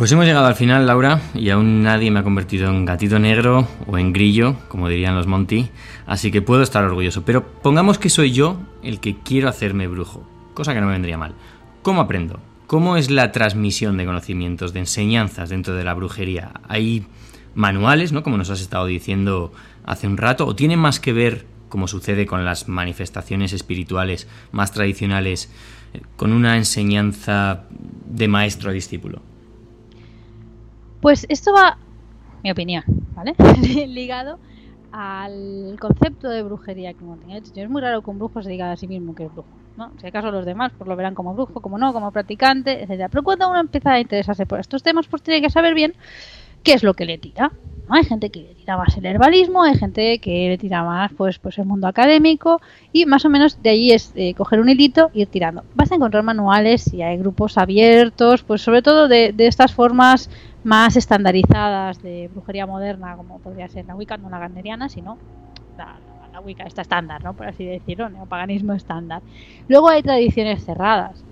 Pues 0.05 0.13
hemos 0.13 0.27
llegado 0.27 0.45
al 0.45 0.55
final, 0.55 0.87
Laura, 0.87 1.23
y 1.33 1.49
aún 1.49 1.83
nadie 1.83 2.11
me 2.11 2.21
ha 2.21 2.23
convertido 2.23 2.69
en 2.69 2.85
gatito 2.85 3.19
negro 3.19 3.67
o 3.87 3.97
en 3.97 4.13
grillo, 4.13 4.57
como 4.69 4.91
dirían 4.91 5.17
los 5.17 5.27
Monty, 5.27 5.71
así 6.07 6.31
que 6.31 6.43
puedo 6.43 6.63
estar 6.63 6.85
orgulloso. 6.85 7.25
Pero 7.25 7.43
pongamos 7.63 7.99
que 7.99 8.11
soy 8.11 8.31
yo 8.31 8.59
el 8.83 9.01
que 9.01 9.17
quiero 9.21 9.49
hacerme 9.49 9.89
brujo, 9.89 10.29
cosa 10.53 10.75
que 10.75 10.83
no 10.83 10.89
me 10.89 10.93
vendría 10.93 11.17
mal. 11.17 11.33
¿Cómo 11.81 12.03
aprendo? 12.03 12.39
¿Cómo 12.67 12.99
es 12.99 13.11
la 13.11 13.33
transmisión 13.33 13.97
de 13.97 14.05
conocimientos, 14.05 14.75
de 14.75 14.81
enseñanzas 14.81 15.49
dentro 15.49 15.75
de 15.75 15.85
la 15.85 15.95
brujería? 15.95 16.53
¿Hay 16.69 17.07
manuales, 17.55 18.13
¿no? 18.13 18.23
Como 18.23 18.37
nos 18.37 18.51
has 18.51 18.61
estado 18.61 18.85
diciendo 18.85 19.55
hace 19.87 20.07
un 20.07 20.19
rato, 20.19 20.47
o 20.47 20.55
tiene 20.55 20.77
más 20.77 21.01
que 21.01 21.15
ver, 21.15 21.47
como 21.71 21.89
sucede 21.89 22.27
con 22.27 22.45
las 22.45 22.69
manifestaciones 22.69 23.55
espirituales 23.55 24.29
más 24.53 24.71
tradicionales, 24.71 25.51
eh, 25.95 26.03
con 26.17 26.35
una 26.35 26.59
enseñanza 26.59 27.63
de 27.71 28.29
maestro 28.29 28.69
a 28.69 28.75
discípulo? 28.75 29.23
Pues 31.05 31.27
esto 31.29 31.53
va, 31.53 31.77
mi 32.43 32.51
opinión, 32.51 32.83
¿vale? 33.15 33.35
Ligado 33.89 34.39
al 34.91 35.77
concepto 35.79 36.31
de 36.31 36.43
brujería 36.43 36.95
que 36.95 37.05
hecho. 37.29 37.53
Es 37.55 37.69
muy 37.69 37.83
raro 37.83 38.01
que 38.01 38.09
un 38.09 38.19
brujo 38.19 38.43
se 38.43 38.49
diga 38.49 38.73
a 38.73 38.77
sí 38.79 38.89
mismo 38.89 39.15
que 39.15 39.27
es 39.27 39.31
brujo, 39.31 39.51
¿no? 39.77 39.93
Si 40.01 40.07
acaso 40.07 40.31
los 40.31 40.47
demás 40.47 40.73
pues 40.79 40.89
lo 40.89 40.97
verán 40.97 41.15
como 41.15 41.35
brujo, 41.35 41.61
como 41.61 41.77
no, 41.77 41.93
como 41.93 42.11
practicante, 42.11 42.83
etcétera. 42.83 43.11
Pero 43.11 43.23
cuando 43.23 43.51
uno 43.51 43.61
empieza 43.61 43.93
a 43.93 44.01
interesarse 44.01 44.47
por 44.47 44.61
estos 44.61 44.83
temas, 44.83 45.07
pues 45.07 45.21
tiene 45.21 45.43
que 45.43 45.51
saber 45.51 45.75
bien 45.75 45.93
qué 46.63 46.73
es 46.73 46.83
lo 46.83 46.95
que 46.95 47.05
le 47.05 47.19
tira. 47.19 47.53
Hay 47.91 48.05
gente 48.05 48.31
que 48.31 48.41
le 48.41 48.55
tira 48.55 48.79
más 48.79 48.97
el 48.97 49.05
herbalismo, 49.05 49.63
hay 49.63 49.77
gente 49.77 50.19
que 50.21 50.49
le 50.49 50.57
tira 50.57 50.85
más 50.85 51.13
pues, 51.13 51.39
pues 51.39 51.59
el 51.59 51.67
mundo 51.67 51.87
académico 51.87 52.63
y 52.95 53.05
más 53.05 53.27
o 53.27 53.29
menos 53.29 53.63
de 53.63 53.69
ahí 53.69 53.93
es 53.93 54.11
eh, 54.15 54.33
coger 54.33 54.59
un 54.59 54.71
hilito 54.71 55.11
y 55.13 55.21
ir 55.21 55.29
tirando. 55.29 55.65
Vas 55.75 55.93
a 55.93 55.97
encontrar 55.97 56.23
manuales 56.23 56.95
y 56.95 57.03
hay 57.03 57.19
grupos 57.19 57.59
abiertos, 57.59 58.43
pues 58.43 58.63
sobre 58.63 58.81
todo 58.81 59.07
de, 59.07 59.35
de 59.35 59.47
estas 59.49 59.75
formas 59.75 60.31
más 60.65 60.97
estandarizadas 60.97 62.03
de 62.03 62.29
brujería 62.33 62.67
moderna, 62.67 63.17
como 63.17 63.39
podría 63.39 63.69
ser 63.69 63.85
la 63.87 63.95
Wicca, 63.95 64.17
no 64.17 64.31
la 64.31 64.39
ganderiana, 64.39 64.89
sino 64.89 65.19
la, 65.77 66.41
Wicca, 66.41 66.65
esta 66.65 66.83
estándar, 66.83 67.23
¿no? 67.23 67.35
por 67.35 67.47
así 67.47 67.65
decirlo, 67.65 68.09
neopaganismo 68.09 68.73
estándar. 68.73 69.23
Luego 69.69 69.89
hay 69.89 70.03
tradiciones 70.03 70.65
cerradas, 70.65 71.23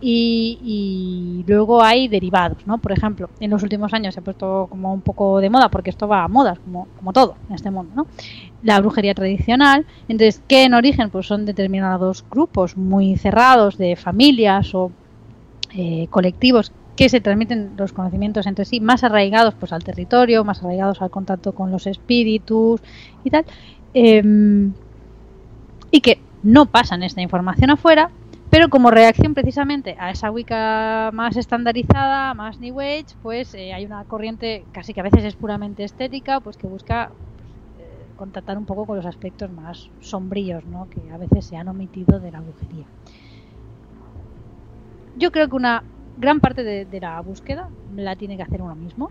Y, 0.00 1.44
luego 1.46 1.82
hay 1.82 2.06
derivados, 2.08 2.64
¿no? 2.66 2.78
Por 2.78 2.92
ejemplo, 2.92 3.30
en 3.40 3.50
los 3.50 3.62
últimos 3.62 3.92
años 3.92 4.14
se 4.14 4.20
ha 4.20 4.24
puesto 4.24 4.68
como 4.70 4.92
un 4.92 5.00
poco 5.00 5.40
de 5.40 5.50
moda, 5.50 5.68
porque 5.70 5.90
esto 5.90 6.06
va 6.06 6.22
a 6.22 6.28
modas, 6.28 6.58
como, 6.60 6.86
como 6.96 7.12
todo 7.12 7.34
en 7.48 7.54
este 7.56 7.70
mundo, 7.70 7.92
¿no? 7.96 8.06
La 8.62 8.80
brujería 8.80 9.14
tradicional. 9.14 9.86
Entonces, 10.08 10.42
¿qué 10.46 10.64
en 10.64 10.74
origen? 10.74 11.10
Pues 11.10 11.26
son 11.26 11.46
determinados 11.46 12.24
grupos 12.30 12.76
muy 12.76 13.16
cerrados 13.16 13.76
de 13.76 13.96
familias 13.96 14.72
o 14.74 14.92
eh, 15.74 16.06
colectivos 16.10 16.72
que 16.98 17.08
se 17.08 17.20
transmiten 17.20 17.74
los 17.76 17.92
conocimientos 17.92 18.44
entre 18.48 18.64
sí, 18.64 18.80
más 18.80 19.04
arraigados 19.04 19.54
pues 19.54 19.72
al 19.72 19.84
territorio, 19.84 20.42
más 20.42 20.64
arraigados 20.64 21.00
al 21.00 21.12
contacto 21.12 21.52
con 21.52 21.70
los 21.70 21.86
espíritus 21.86 22.80
y 23.22 23.30
tal, 23.30 23.44
em, 23.94 24.72
y 25.92 26.00
que 26.00 26.18
no 26.42 26.66
pasan 26.66 27.04
esta 27.04 27.22
información 27.22 27.70
afuera, 27.70 28.10
pero 28.50 28.68
como 28.68 28.90
reacción 28.90 29.32
precisamente 29.32 29.94
a 29.96 30.10
esa 30.10 30.32
Wicca 30.32 31.10
más 31.14 31.36
estandarizada, 31.36 32.34
más 32.34 32.58
New 32.58 32.80
Age, 32.80 33.14
pues 33.22 33.54
eh, 33.54 33.72
hay 33.72 33.86
una 33.86 34.02
corriente 34.02 34.64
casi 34.72 34.92
que 34.92 34.98
a 34.98 35.04
veces 35.04 35.22
es 35.22 35.36
puramente 35.36 35.84
estética, 35.84 36.40
pues 36.40 36.56
que 36.56 36.66
busca 36.66 37.12
eh, 37.78 38.06
contactar 38.16 38.58
un 38.58 38.64
poco 38.64 38.86
con 38.86 38.96
los 38.96 39.06
aspectos 39.06 39.52
más 39.52 39.88
sombríos, 40.00 40.64
¿no? 40.64 40.88
que 40.90 41.12
a 41.12 41.16
veces 41.16 41.44
se 41.44 41.56
han 41.56 41.68
omitido 41.68 42.18
de 42.18 42.32
la 42.32 42.40
brujería. 42.40 42.86
Yo 45.16 45.30
creo 45.30 45.48
que 45.48 45.54
una 45.54 45.84
gran 46.18 46.40
parte 46.40 46.64
de, 46.64 47.00
la 47.00 47.20
búsqueda 47.20 47.68
la 47.96 48.16
tiene 48.16 48.36
que 48.36 48.42
hacer 48.42 48.60
uno 48.60 48.74
mismo, 48.74 49.10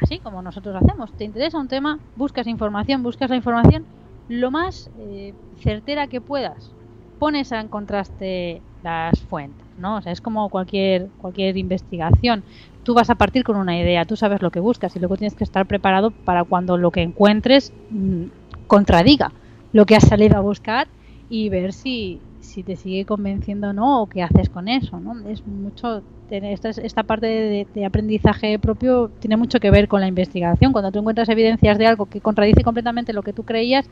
así 0.00 0.18
como 0.18 0.42
nosotros 0.42 0.76
hacemos. 0.76 1.12
Te 1.16 1.24
interesa 1.24 1.58
un 1.58 1.68
tema, 1.68 1.98
buscas 2.16 2.46
información, 2.46 3.02
buscas 3.02 3.30
la 3.30 3.36
información 3.36 3.84
lo 4.28 4.50
más 4.50 4.90
eh, 4.98 5.34
certera 5.58 6.06
que 6.06 6.20
puedas. 6.20 6.72
Pones 7.18 7.52
en 7.52 7.68
contraste 7.68 8.62
las 8.82 9.20
fuentes, 9.20 9.66
¿no? 9.76 9.96
O 9.96 10.02
sea, 10.02 10.12
es 10.12 10.20
como 10.20 10.48
cualquier 10.48 11.08
cualquier 11.18 11.56
investigación. 11.56 12.44
Tú 12.82 12.94
vas 12.94 13.10
a 13.10 13.16
partir 13.16 13.44
con 13.44 13.56
una 13.56 13.78
idea, 13.78 14.04
tú 14.04 14.16
sabes 14.16 14.40
lo 14.40 14.50
que 14.50 14.60
buscas 14.60 14.94
y 14.96 15.00
luego 15.00 15.16
tienes 15.16 15.34
que 15.34 15.44
estar 15.44 15.66
preparado 15.66 16.10
para 16.10 16.44
cuando 16.44 16.78
lo 16.78 16.90
que 16.90 17.02
encuentres 17.02 17.72
mm, 17.90 18.24
contradiga 18.66 19.32
lo 19.72 19.86
que 19.86 19.96
has 19.96 20.04
salido 20.06 20.36
a 20.36 20.40
buscar 20.40 20.88
y 21.28 21.48
ver 21.48 21.72
si, 21.72 22.20
si 22.50 22.62
te 22.62 22.76
sigue 22.76 23.04
convenciendo 23.04 23.68
o 23.68 23.72
no 23.72 24.02
o 24.02 24.08
qué 24.08 24.22
haces 24.22 24.48
con 24.48 24.68
eso, 24.68 24.98
¿no? 25.00 25.28
Es 25.28 25.46
mucho 25.46 26.02
esta, 26.30 26.70
esta 26.70 27.02
parte 27.02 27.26
de, 27.74 27.84
aprendizaje 27.84 28.58
propio 28.58 29.10
tiene 29.20 29.36
mucho 29.36 29.58
que 29.60 29.70
ver 29.70 29.88
con 29.88 30.00
la 30.00 30.08
investigación. 30.08 30.72
Cuando 30.72 30.92
tú 30.92 30.98
encuentras 30.98 31.28
evidencias 31.28 31.78
de 31.78 31.86
algo 31.86 32.06
que 32.06 32.20
contradice 32.20 32.62
completamente 32.62 33.12
lo 33.12 33.22
que 33.22 33.32
tú 33.32 33.44
creías, 33.44 33.88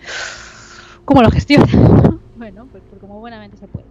¿cómo 1.05 1.23
lo 1.23 1.31
gestionas? 1.31 1.71
bueno, 2.37 2.67
pues, 2.71 2.83
como 3.01 3.21
buenamente 3.21 3.57
se 3.57 3.67
puede. 3.67 3.87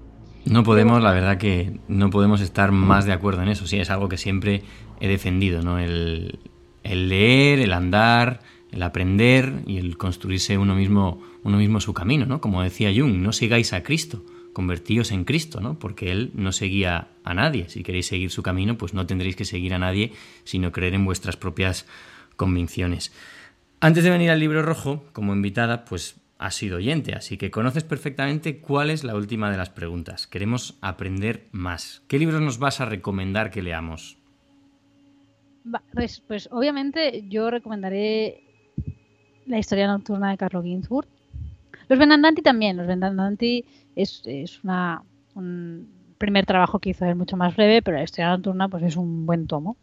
No 0.46 0.64
podemos, 0.64 1.02
la 1.02 1.12
verdad 1.12 1.38
que 1.38 1.80
no 1.88 2.10
podemos 2.10 2.40
estar 2.40 2.72
más 2.72 3.06
de 3.06 3.12
acuerdo 3.12 3.42
en 3.42 3.50
eso. 3.50 3.68
Sí, 3.68 3.80
es 3.80 3.90
algo 3.90 4.08
que 4.08 4.18
siempre 4.18 4.64
he 5.02 5.08
defendido, 5.08 5.62
¿no? 5.62 5.78
El, 5.78 6.40
el 6.84 7.10
leer, 7.10 7.60
el 7.60 7.74
andar, 7.74 8.40
el 8.72 8.82
aprender 8.82 9.64
y 9.66 9.78
el 9.78 9.98
construirse 9.98 10.58
uno 10.58 10.74
mismo, 10.74 11.20
uno 11.44 11.58
mismo 11.58 11.82
su 11.82 11.94
camino, 11.94 12.26
¿no? 12.26 12.40
Como 12.40 12.62
decía 12.62 12.92
Jung, 12.96 13.16
no 13.18 13.34
sigáis 13.34 13.74
a 13.74 13.84
Cristo, 13.84 14.24
convertíos 14.58 15.12
en 15.12 15.24
Cristo, 15.24 15.62
¿no? 15.62 15.78
Porque 15.78 16.12
Él 16.12 16.32
no 16.34 16.52
seguía 16.52 17.10
a 17.24 17.36
nadie. 17.36 17.70
Si 17.70 17.84
queréis 17.84 18.08
seguir 18.08 18.32
su 18.32 18.42
camino, 18.42 18.76
pues 18.76 18.96
no 18.96 19.06
tendréis 19.06 19.36
que 19.36 19.46
seguir 19.46 19.72
a 19.76 19.78
nadie, 19.78 20.14
sino 20.46 20.72
creer 20.72 20.96
en 20.96 21.06
vuestras 21.06 21.38
propias 21.38 21.86
convicciones. 22.38 23.14
Antes 23.82 24.04
de 24.04 24.10
venir 24.10 24.32
al 24.32 24.40
libro 24.40 24.64
rojo, 24.64 25.06
como 25.14 25.36
invitada, 25.36 25.86
pues 25.86 26.20
has 26.40 26.56
sido 26.56 26.78
oyente, 26.78 27.14
así 27.14 27.38
que 27.38 27.52
conoces 27.52 27.84
perfectamente 27.84 28.58
cuál 28.58 28.90
es 28.90 29.04
la 29.04 29.14
última 29.14 29.52
de 29.52 29.58
las 29.58 29.70
preguntas. 29.70 30.26
Queremos 30.26 30.80
aprender 30.82 31.50
más. 31.52 32.02
¿Qué 32.08 32.18
libros 32.18 32.42
nos 32.42 32.58
vas 32.58 32.82
a 32.82 32.86
recomendar 32.86 33.52
que 33.52 33.62
leamos? 33.62 34.18
Pues, 35.94 36.20
pues 36.22 36.50
obviamente 36.52 37.26
yo 37.30 37.52
recomendaré 37.52 38.42
la 39.46 39.60
historia 39.60 39.86
nocturna 39.86 40.32
de 40.32 40.38
Carlo 40.38 40.64
Ginzburg. 40.64 41.08
Los 41.90 42.00
Benandanti 42.00 42.42
también, 42.42 42.76
los 42.76 42.88
Benandanti 42.88 43.64
es, 43.98 44.22
es 44.26 44.64
una, 44.64 45.04
un 45.36 45.90
primer 46.18 46.46
trabajo 46.46 46.80
que 46.80 46.92
hizo 46.92 47.06
él 47.06 47.16
mucho 47.16 47.36
más 47.36 47.56
breve, 47.56 47.82
pero 47.82 47.98
la 47.98 48.04
historia 48.04 48.30
nocturna 48.30 48.70
pues 48.70 48.84
es 48.84 48.96
un 48.96 49.26
buen 49.26 49.48
tomo 49.48 49.78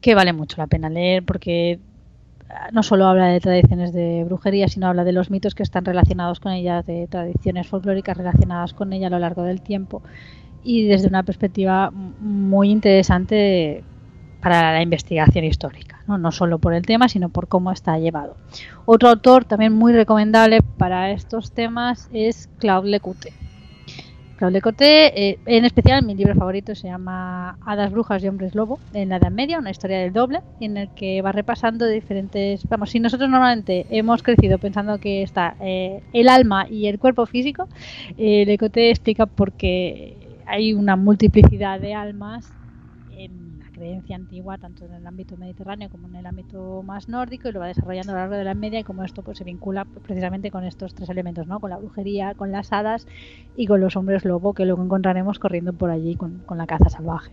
que 0.00 0.14
vale 0.14 0.32
mucho 0.32 0.56
la 0.58 0.68
pena 0.68 0.88
leer 0.88 1.24
porque 1.24 1.80
ah, 2.48 2.68
no 2.72 2.82
solo 2.82 3.06
habla 3.06 3.26
de 3.26 3.40
tradiciones 3.40 3.92
de 3.92 4.22
brujería, 4.24 4.68
sino 4.68 4.86
habla 4.86 5.04
de 5.04 5.12
los 5.12 5.30
mitos 5.30 5.54
que 5.54 5.64
están 5.64 5.84
relacionados 5.84 6.38
con 6.40 6.52
ella, 6.52 6.82
de 6.82 7.08
tradiciones 7.08 7.66
folclóricas 7.66 8.16
relacionadas 8.16 8.74
con 8.74 8.92
ella 8.92 9.08
a 9.08 9.10
lo 9.10 9.18
largo 9.18 9.42
del 9.42 9.60
tiempo 9.60 10.02
y 10.62 10.86
desde 10.86 11.08
una 11.08 11.22
perspectiva 11.22 11.90
muy 11.90 12.70
interesante 12.70 13.82
para 14.40 14.72
la 14.72 14.82
investigación 14.82 15.44
histórica, 15.44 16.02
¿no? 16.06 16.30
solo 16.32 16.58
por 16.58 16.74
el 16.74 16.82
tema, 16.82 17.08
sino 17.08 17.28
por 17.28 17.48
cómo 17.48 17.72
está 17.72 17.98
llevado. 17.98 18.36
Otro 18.86 19.08
autor 19.08 19.44
también 19.44 19.72
muy 19.72 19.92
recomendable 19.92 20.62
para 20.62 21.10
estos 21.10 21.52
temas 21.52 22.08
es 22.12 22.48
Claude 22.58 22.88
Lecoute. 22.88 23.32
Claude 24.36 24.52
Lecoute, 24.52 25.30
eh, 25.30 25.38
en 25.46 25.64
especial 25.64 26.04
mi 26.04 26.14
libro 26.14 26.32
favorito 26.36 26.76
se 26.76 26.86
llama 26.86 27.58
Hadas, 27.66 27.90
Brujas 27.90 28.22
y 28.22 28.28
Hombres 28.28 28.54
Lobo, 28.54 28.78
en 28.94 29.08
la 29.08 29.16
Edad 29.16 29.32
Media, 29.32 29.58
una 29.58 29.72
historia 29.72 29.98
del 29.98 30.12
doble, 30.12 30.42
en 30.60 30.76
el 30.76 30.88
que 30.90 31.20
va 31.22 31.32
repasando 31.32 31.86
diferentes... 31.86 32.68
Vamos, 32.68 32.90
si 32.90 33.00
nosotros 33.00 33.28
normalmente 33.28 33.86
hemos 33.90 34.22
crecido 34.22 34.58
pensando 34.58 34.98
que 34.98 35.24
está 35.24 35.56
eh, 35.60 36.04
el 36.12 36.28
alma 36.28 36.68
y 36.70 36.86
el 36.86 37.00
cuerpo 37.00 37.26
físico, 37.26 37.68
eh, 38.16 38.56
explica 38.76 39.26
por 39.26 39.52
qué 39.52 40.16
hay 40.46 40.72
una 40.72 40.94
multiplicidad 40.94 41.80
de 41.80 41.94
almas 41.94 42.52
creencia 43.78 44.16
antigua 44.16 44.58
tanto 44.58 44.84
en 44.84 44.94
el 44.94 45.06
ámbito 45.06 45.36
mediterráneo 45.36 45.88
como 45.88 46.08
en 46.08 46.16
el 46.16 46.26
ámbito 46.26 46.82
más 46.84 47.08
nórdico 47.08 47.48
y 47.48 47.52
lo 47.52 47.60
va 47.60 47.68
desarrollando 47.68 48.12
a 48.12 48.14
lo 48.16 48.20
largo 48.20 48.34
de 48.34 48.44
la 48.44 48.54
media 48.54 48.80
y 48.80 48.84
como 48.84 49.04
esto 49.04 49.22
pues 49.22 49.38
se 49.38 49.44
vincula 49.44 49.84
precisamente 49.84 50.50
con 50.50 50.64
estos 50.64 50.94
tres 50.94 51.08
elementos, 51.08 51.46
¿no? 51.46 51.60
Con 51.60 51.70
la 51.70 51.78
brujería, 51.78 52.34
con 52.34 52.52
las 52.52 52.72
hadas 52.72 53.06
y 53.56 53.66
con 53.66 53.80
los 53.80 53.96
hombres 53.96 54.24
lobo 54.24 54.52
que 54.52 54.66
luego 54.66 54.82
encontraremos 54.82 55.38
corriendo 55.38 55.72
por 55.72 55.90
allí 55.90 56.16
con, 56.16 56.42
la 56.56 56.66
caza 56.66 56.88
salvaje. 56.88 57.30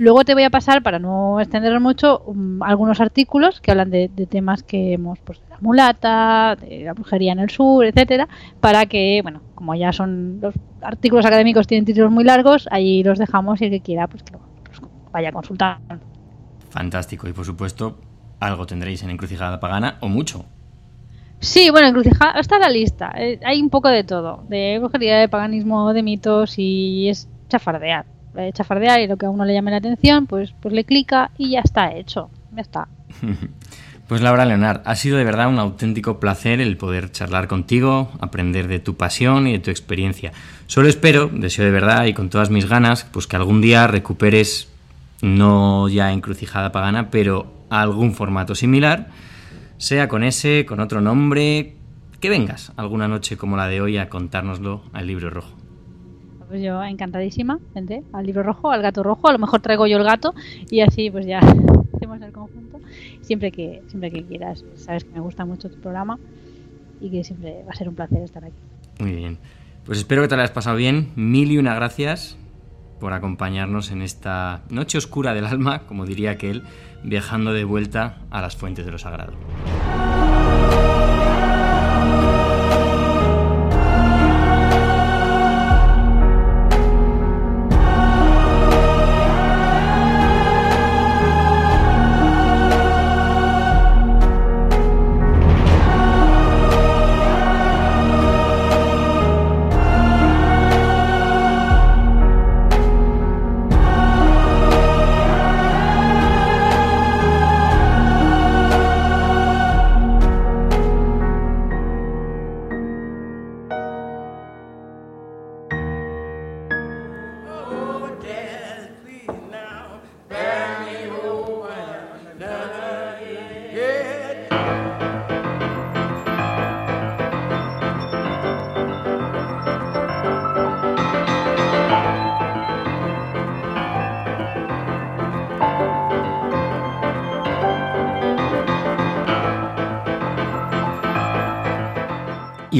Luego 0.00 0.24
te 0.24 0.32
voy 0.32 0.44
a 0.44 0.50
pasar, 0.50 0.82
para 0.82 0.98
no 0.98 1.40
extender 1.40 1.78
mucho, 1.78 2.22
um, 2.24 2.62
algunos 2.62 3.02
artículos 3.02 3.60
que 3.60 3.70
hablan 3.70 3.90
de, 3.90 4.08
temas 4.30 4.62
que 4.62 4.94
hemos, 4.94 5.18
pues, 5.18 5.40
de 5.42 5.48
la 5.50 5.58
mulata, 5.60 6.56
de 6.58 6.84
la 6.84 6.94
brujería 6.94 7.32
en 7.32 7.40
el 7.40 7.50
sur, 7.50 7.84
etcétera, 7.84 8.26
para 8.60 8.86
que, 8.86 9.20
bueno, 9.22 9.42
como 9.54 9.74
ya 9.74 9.92
son 9.92 10.38
los 10.40 10.54
artículos 10.80 11.26
académicos 11.26 11.66
tienen 11.66 11.84
títulos 11.84 12.10
muy 12.10 12.24
largos, 12.24 12.66
ahí 12.70 13.02
los 13.02 13.18
dejamos 13.18 13.60
y 13.60 13.66
el 13.66 13.70
que 13.72 13.80
quiera, 13.80 14.06
pues 14.06 14.22
que 14.22 14.32
lo, 14.32 14.40
vaya 15.12 15.30
a 15.30 15.32
consultar. 15.32 15.78
Fantástico. 16.70 17.28
Y 17.28 17.32
por 17.32 17.44
supuesto, 17.44 17.98
algo 18.38 18.66
tendréis 18.66 19.02
en 19.02 19.10
Encrucijada 19.10 19.60
Pagana 19.60 19.96
o 20.00 20.08
mucho. 20.08 20.44
Sí, 21.40 21.70
bueno, 21.70 21.88
Encrucijada 21.88 22.38
está 22.38 22.58
la 22.58 22.68
lista. 22.68 23.12
Eh, 23.16 23.40
hay 23.44 23.60
un 23.62 23.70
poco 23.70 23.88
de 23.88 24.04
todo. 24.04 24.44
De 24.48 24.78
brujería, 24.78 25.18
de 25.18 25.28
paganismo, 25.28 25.92
de 25.92 26.02
mitos 26.02 26.58
y 26.58 27.08
es 27.08 27.28
chafardear. 27.48 28.06
Eh, 28.36 28.52
chafardear 28.52 29.00
y 29.00 29.06
lo 29.06 29.16
que 29.16 29.26
a 29.26 29.30
uno 29.30 29.44
le 29.44 29.54
llame 29.54 29.70
la 29.70 29.78
atención, 29.78 30.26
pues, 30.26 30.52
pues 30.60 30.72
le 30.74 30.84
clica 30.84 31.30
y 31.36 31.50
ya 31.50 31.60
está 31.60 31.92
hecho. 31.92 32.30
Ya 32.54 32.62
está. 32.62 32.88
Pues 34.10 34.22
Laura 34.22 34.44
Leonard, 34.44 34.82
ha 34.86 34.96
sido 34.96 35.18
de 35.18 35.22
verdad 35.22 35.48
un 35.48 35.60
auténtico 35.60 36.18
placer 36.18 36.60
el 36.60 36.76
poder 36.76 37.12
charlar 37.12 37.46
contigo, 37.46 38.10
aprender 38.18 38.66
de 38.66 38.80
tu 38.80 38.96
pasión 38.96 39.46
y 39.46 39.52
de 39.52 39.58
tu 39.60 39.70
experiencia. 39.70 40.32
Solo 40.66 40.88
espero, 40.88 41.30
deseo 41.32 41.64
de 41.64 41.70
verdad 41.70 42.06
y 42.06 42.12
con 42.12 42.28
todas 42.28 42.50
mis 42.50 42.68
ganas, 42.68 43.04
pues 43.04 43.28
que 43.28 43.36
algún 43.36 43.60
día 43.60 43.86
recuperes 43.86 44.68
no 45.22 45.88
ya 45.88 46.12
encrucijada 46.12 46.72
pagana, 46.72 47.10
pero 47.10 47.52
algún 47.70 48.14
formato 48.14 48.54
similar, 48.54 49.08
sea 49.78 50.08
con 50.08 50.22
ese, 50.22 50.66
con 50.66 50.80
otro 50.80 51.00
nombre, 51.00 51.76
que 52.20 52.28
vengas 52.28 52.72
alguna 52.76 53.08
noche 53.08 53.36
como 53.36 53.56
la 53.56 53.68
de 53.68 53.80
hoy 53.80 53.96
a 53.96 54.08
contárnoslo 54.08 54.82
al 54.92 55.06
libro 55.06 55.30
rojo. 55.30 55.56
Pues 56.48 56.62
yo 56.62 56.82
encantadísima, 56.82 57.60
gente, 57.74 58.02
al 58.12 58.26
libro 58.26 58.42
rojo, 58.42 58.72
al 58.72 58.82
gato 58.82 59.02
rojo, 59.02 59.28
a 59.28 59.32
lo 59.32 59.38
mejor 59.38 59.60
traigo 59.60 59.86
yo 59.86 59.98
el 59.98 60.04
gato 60.04 60.34
y 60.68 60.80
así 60.80 61.10
pues 61.10 61.24
ya 61.24 61.38
hacemos 61.94 62.20
el 62.20 62.32
conjunto. 62.32 62.80
Siempre 63.22 63.52
que, 63.52 63.82
siempre 63.86 64.10
que 64.10 64.24
quieras, 64.24 64.64
sabes 64.74 65.04
que 65.04 65.12
me 65.12 65.20
gusta 65.20 65.44
mucho 65.44 65.70
tu 65.70 65.80
programa 65.80 66.18
y 67.00 67.08
que 67.10 67.22
siempre 67.22 67.62
va 67.66 67.70
a 67.70 67.76
ser 67.76 67.88
un 67.88 67.94
placer 67.94 68.22
estar 68.22 68.44
aquí. 68.44 68.58
Muy 68.98 69.12
bien. 69.12 69.38
Pues 69.84 69.98
espero 69.98 70.22
que 70.22 70.28
te 70.28 70.34
lo 70.34 70.42
hayas 70.42 70.50
pasado 70.50 70.76
bien. 70.76 71.10
Mil 71.14 71.52
y 71.52 71.58
una 71.58 71.74
gracias 71.74 72.36
por 73.00 73.12
acompañarnos 73.12 73.90
en 73.90 74.02
esta 74.02 74.62
noche 74.68 74.98
oscura 74.98 75.34
del 75.34 75.46
alma, 75.46 75.80
como 75.80 76.06
diría 76.06 76.30
aquel, 76.30 76.62
viajando 77.02 77.52
de 77.52 77.64
vuelta 77.64 78.18
a 78.30 78.40
las 78.40 78.56
fuentes 78.56 78.84
de 78.84 78.92
lo 78.92 78.98
sagrado. 78.98 79.32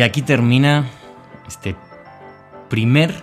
Y 0.00 0.02
aquí 0.02 0.22
termina 0.22 0.86
este 1.46 1.76
primer 2.70 3.14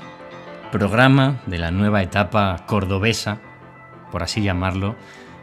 programa 0.72 1.42
de 1.48 1.58
la 1.58 1.72
nueva 1.72 2.04
etapa 2.04 2.68
cordobesa, 2.68 3.40
por 4.12 4.22
así 4.22 4.44
llamarlo, 4.44 4.96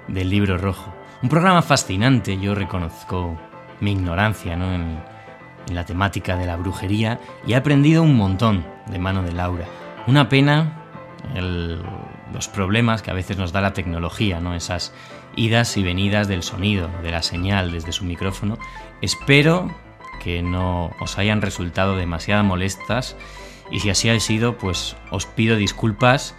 del 0.07 0.31
libro 0.31 0.59
rojo. 0.59 0.95
Un 1.25 1.29
programa 1.29 1.63
fascinante, 1.63 2.39
yo 2.39 2.55
reconozco 2.55 3.37
mi 3.81 3.91
ignorancia 3.91 4.55
¿no? 4.55 4.73
en, 4.73 5.03
la 5.75 5.85
temática 5.85 6.37
de 6.37 6.47
la 6.47 6.55
brujería 6.55 7.19
y 7.45 7.55
he 7.55 7.57
aprendido 7.57 8.05
un 8.05 8.17
montón 8.17 8.65
de 8.87 9.01
mano 9.01 9.25
de 9.25 9.33
Laura. 9.33 9.67
Una 10.07 10.29
pena 10.29 10.85
los 12.33 12.47
problemas 12.47 13.03
que 13.03 13.11
a 13.11 13.15
veces 13.15 13.37
nos 13.39 13.51
da 13.51 13.61
la 13.61 13.73
tecnología, 13.73 14.39
¿no? 14.39 14.55
esas 14.55 14.95
idas 15.35 15.77
y 15.79 15.83
venidas 15.83 16.29
del 16.29 16.45
sonido, 16.45 16.89
de 17.03 17.11
la 17.11 17.23
señal 17.23 17.73
desde 17.73 17.91
su 17.91 18.05
micrófono. 18.05 18.57
Espero 19.03 19.75
que 20.25 20.43
no 20.43 20.91
os 20.99 21.19
hayan 21.19 21.43
resultado 21.43 21.97
demasiado 21.97 22.43
molestas 22.43 23.17
y 23.71 23.81
si 23.81 23.91
así 23.91 24.09
ha 24.09 24.19
sido, 24.19 24.57
pues 24.57 24.97
os 25.11 25.27
pido 25.27 25.57
disculpas 25.57 26.35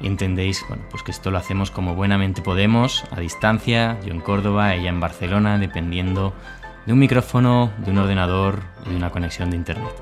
entendéis 0.00 0.64
bueno, 0.68 0.84
pues 0.90 1.02
que 1.02 1.10
esto 1.10 1.30
lo 1.30 1.38
hacemos 1.38 1.70
como 1.70 1.94
buenamente 1.94 2.42
podemos, 2.42 3.04
a 3.10 3.20
distancia, 3.20 3.98
yo 4.04 4.12
en 4.12 4.20
Córdoba, 4.20 4.74
ella 4.74 4.90
en 4.90 5.00
Barcelona, 5.00 5.58
dependiendo 5.58 6.34
de 6.84 6.92
un 6.92 6.98
micrófono, 6.98 7.72
de 7.78 7.90
un 7.90 7.98
ordenador 7.98 8.62
y 8.84 8.90
de 8.90 8.96
una 8.96 9.10
conexión 9.10 9.50
de 9.50 9.56
internet. 9.56 9.94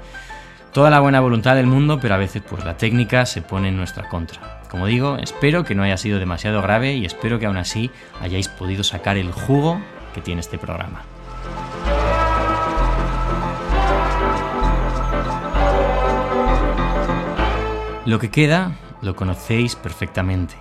Toda 0.72 0.90
la 0.90 1.00
buena 1.00 1.20
voluntad 1.20 1.54
del 1.54 1.66
mundo, 1.66 2.00
pero 2.00 2.14
a 2.14 2.18
veces 2.18 2.42
pues 2.48 2.64
la 2.64 2.76
técnica 2.76 3.26
se 3.26 3.42
pone 3.42 3.68
en 3.68 3.76
nuestra 3.76 4.08
contra. 4.08 4.60
Como 4.68 4.86
digo, 4.86 5.16
espero 5.18 5.64
que 5.64 5.76
no 5.76 5.84
haya 5.84 5.96
sido 5.96 6.18
demasiado 6.18 6.60
grave 6.62 6.94
y 6.94 7.04
espero 7.04 7.38
que 7.38 7.46
aún 7.46 7.56
así 7.56 7.92
hayáis 8.20 8.48
podido 8.48 8.82
sacar 8.82 9.16
el 9.16 9.30
jugo 9.30 9.80
que 10.14 10.20
tiene 10.20 10.40
este 10.40 10.58
programa. 10.58 11.02
Lo 18.06 18.18
que 18.18 18.30
queda 18.30 18.72
lo 19.00 19.16
conocéis 19.16 19.76
perfectamente. 19.76 20.54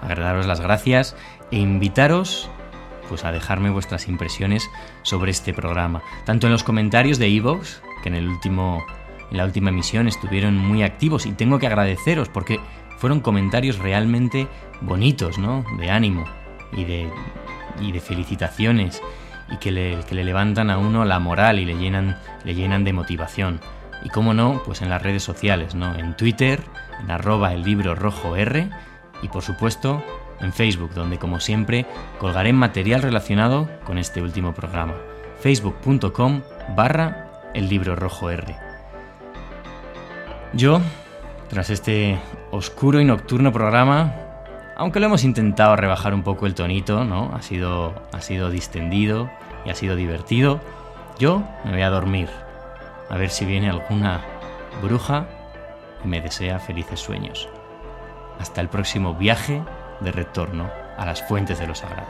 Agradaros 0.00 0.46
las 0.46 0.60
gracias 0.60 1.16
e 1.50 1.58
invitaros 1.58 2.48
pues 3.08 3.24
a 3.24 3.32
dejarme 3.32 3.70
vuestras 3.70 4.08
impresiones 4.08 4.70
sobre 5.02 5.32
este 5.32 5.52
programa, 5.52 6.02
tanto 6.24 6.46
en 6.46 6.52
los 6.52 6.62
comentarios 6.62 7.18
de 7.18 7.26
Evox, 7.26 7.82
que 8.02 8.08
en 8.08 8.14
el 8.14 8.28
último 8.28 8.82
en 9.30 9.38
la 9.38 9.44
última 9.44 9.70
emisión 9.70 10.08
estuvieron 10.08 10.56
muy 10.56 10.82
activos 10.82 11.26
y 11.26 11.32
tengo 11.32 11.58
que 11.58 11.66
agradeceros 11.66 12.28
porque 12.28 12.60
fueron 12.98 13.20
comentarios 13.20 13.78
realmente 13.78 14.46
bonitos, 14.82 15.38
¿no? 15.38 15.64
De 15.78 15.90
ánimo 15.90 16.26
y 16.72 16.84
de, 16.84 17.10
y 17.80 17.92
de 17.92 18.00
felicitaciones 18.00 19.02
y 19.50 19.56
que 19.56 19.72
le, 19.72 19.98
que 20.06 20.14
le 20.14 20.22
levantan 20.22 20.70
a 20.70 20.78
uno 20.78 21.04
la 21.04 21.18
moral 21.18 21.58
y 21.58 21.64
le 21.64 21.76
llenan, 21.76 22.18
le 22.44 22.54
llenan 22.54 22.84
de 22.84 22.92
motivación. 22.92 23.60
Y 24.04 24.08
cómo 24.08 24.34
no, 24.34 24.62
pues 24.64 24.82
en 24.82 24.90
las 24.90 25.02
redes 25.02 25.22
sociales, 25.22 25.74
¿no? 25.74 25.94
En 25.94 26.16
Twitter, 26.16 26.60
en 27.00 27.10
arroba 27.10 27.52
el 27.52 27.62
libro 27.62 27.94
rojo 27.94 28.36
R 28.36 28.68
y 29.22 29.28
por 29.28 29.42
supuesto 29.42 30.02
en 30.40 30.52
Facebook, 30.52 30.92
donde 30.94 31.18
como 31.18 31.40
siempre 31.40 31.86
colgaré 32.18 32.52
material 32.52 33.02
relacionado 33.02 33.68
con 33.84 33.98
este 33.98 34.20
último 34.20 34.52
programa. 34.52 34.94
facebook.com 35.40 36.42
barra 36.76 37.30
el 37.54 37.68
libro 37.68 37.96
rojo 37.96 38.30
R. 38.30 38.56
Yo, 40.52 40.80
tras 41.48 41.70
este 41.70 42.18
oscuro 42.50 43.00
y 43.00 43.04
nocturno 43.04 43.52
programa, 43.52 44.14
aunque 44.76 45.00
lo 45.00 45.06
hemos 45.06 45.24
intentado 45.24 45.76
rebajar 45.76 46.12
un 46.12 46.22
poco 46.22 46.46
el 46.46 46.54
tonito, 46.54 47.04
¿no? 47.04 47.32
Ha 47.34 47.42
sido, 47.42 47.94
ha 48.12 48.20
sido 48.20 48.50
distendido 48.50 49.30
y 49.64 49.70
ha 49.70 49.74
sido 49.74 49.96
divertido, 49.96 50.60
yo 51.18 51.42
me 51.64 51.72
voy 51.72 51.82
a 51.82 51.90
dormir 51.90 52.28
a 53.12 53.18
ver 53.18 53.28
si 53.28 53.44
viene 53.44 53.68
alguna 53.68 54.22
bruja 54.80 55.26
y 56.02 56.08
me 56.08 56.22
desea 56.22 56.58
felices 56.58 56.98
sueños. 56.98 57.46
Hasta 58.40 58.62
el 58.62 58.68
próximo 58.68 59.14
viaje 59.14 59.62
de 60.00 60.12
retorno 60.12 60.70
a 60.96 61.04
las 61.04 61.22
fuentes 61.28 61.58
de 61.58 61.66
lo 61.66 61.74
sagrado. 61.74 62.08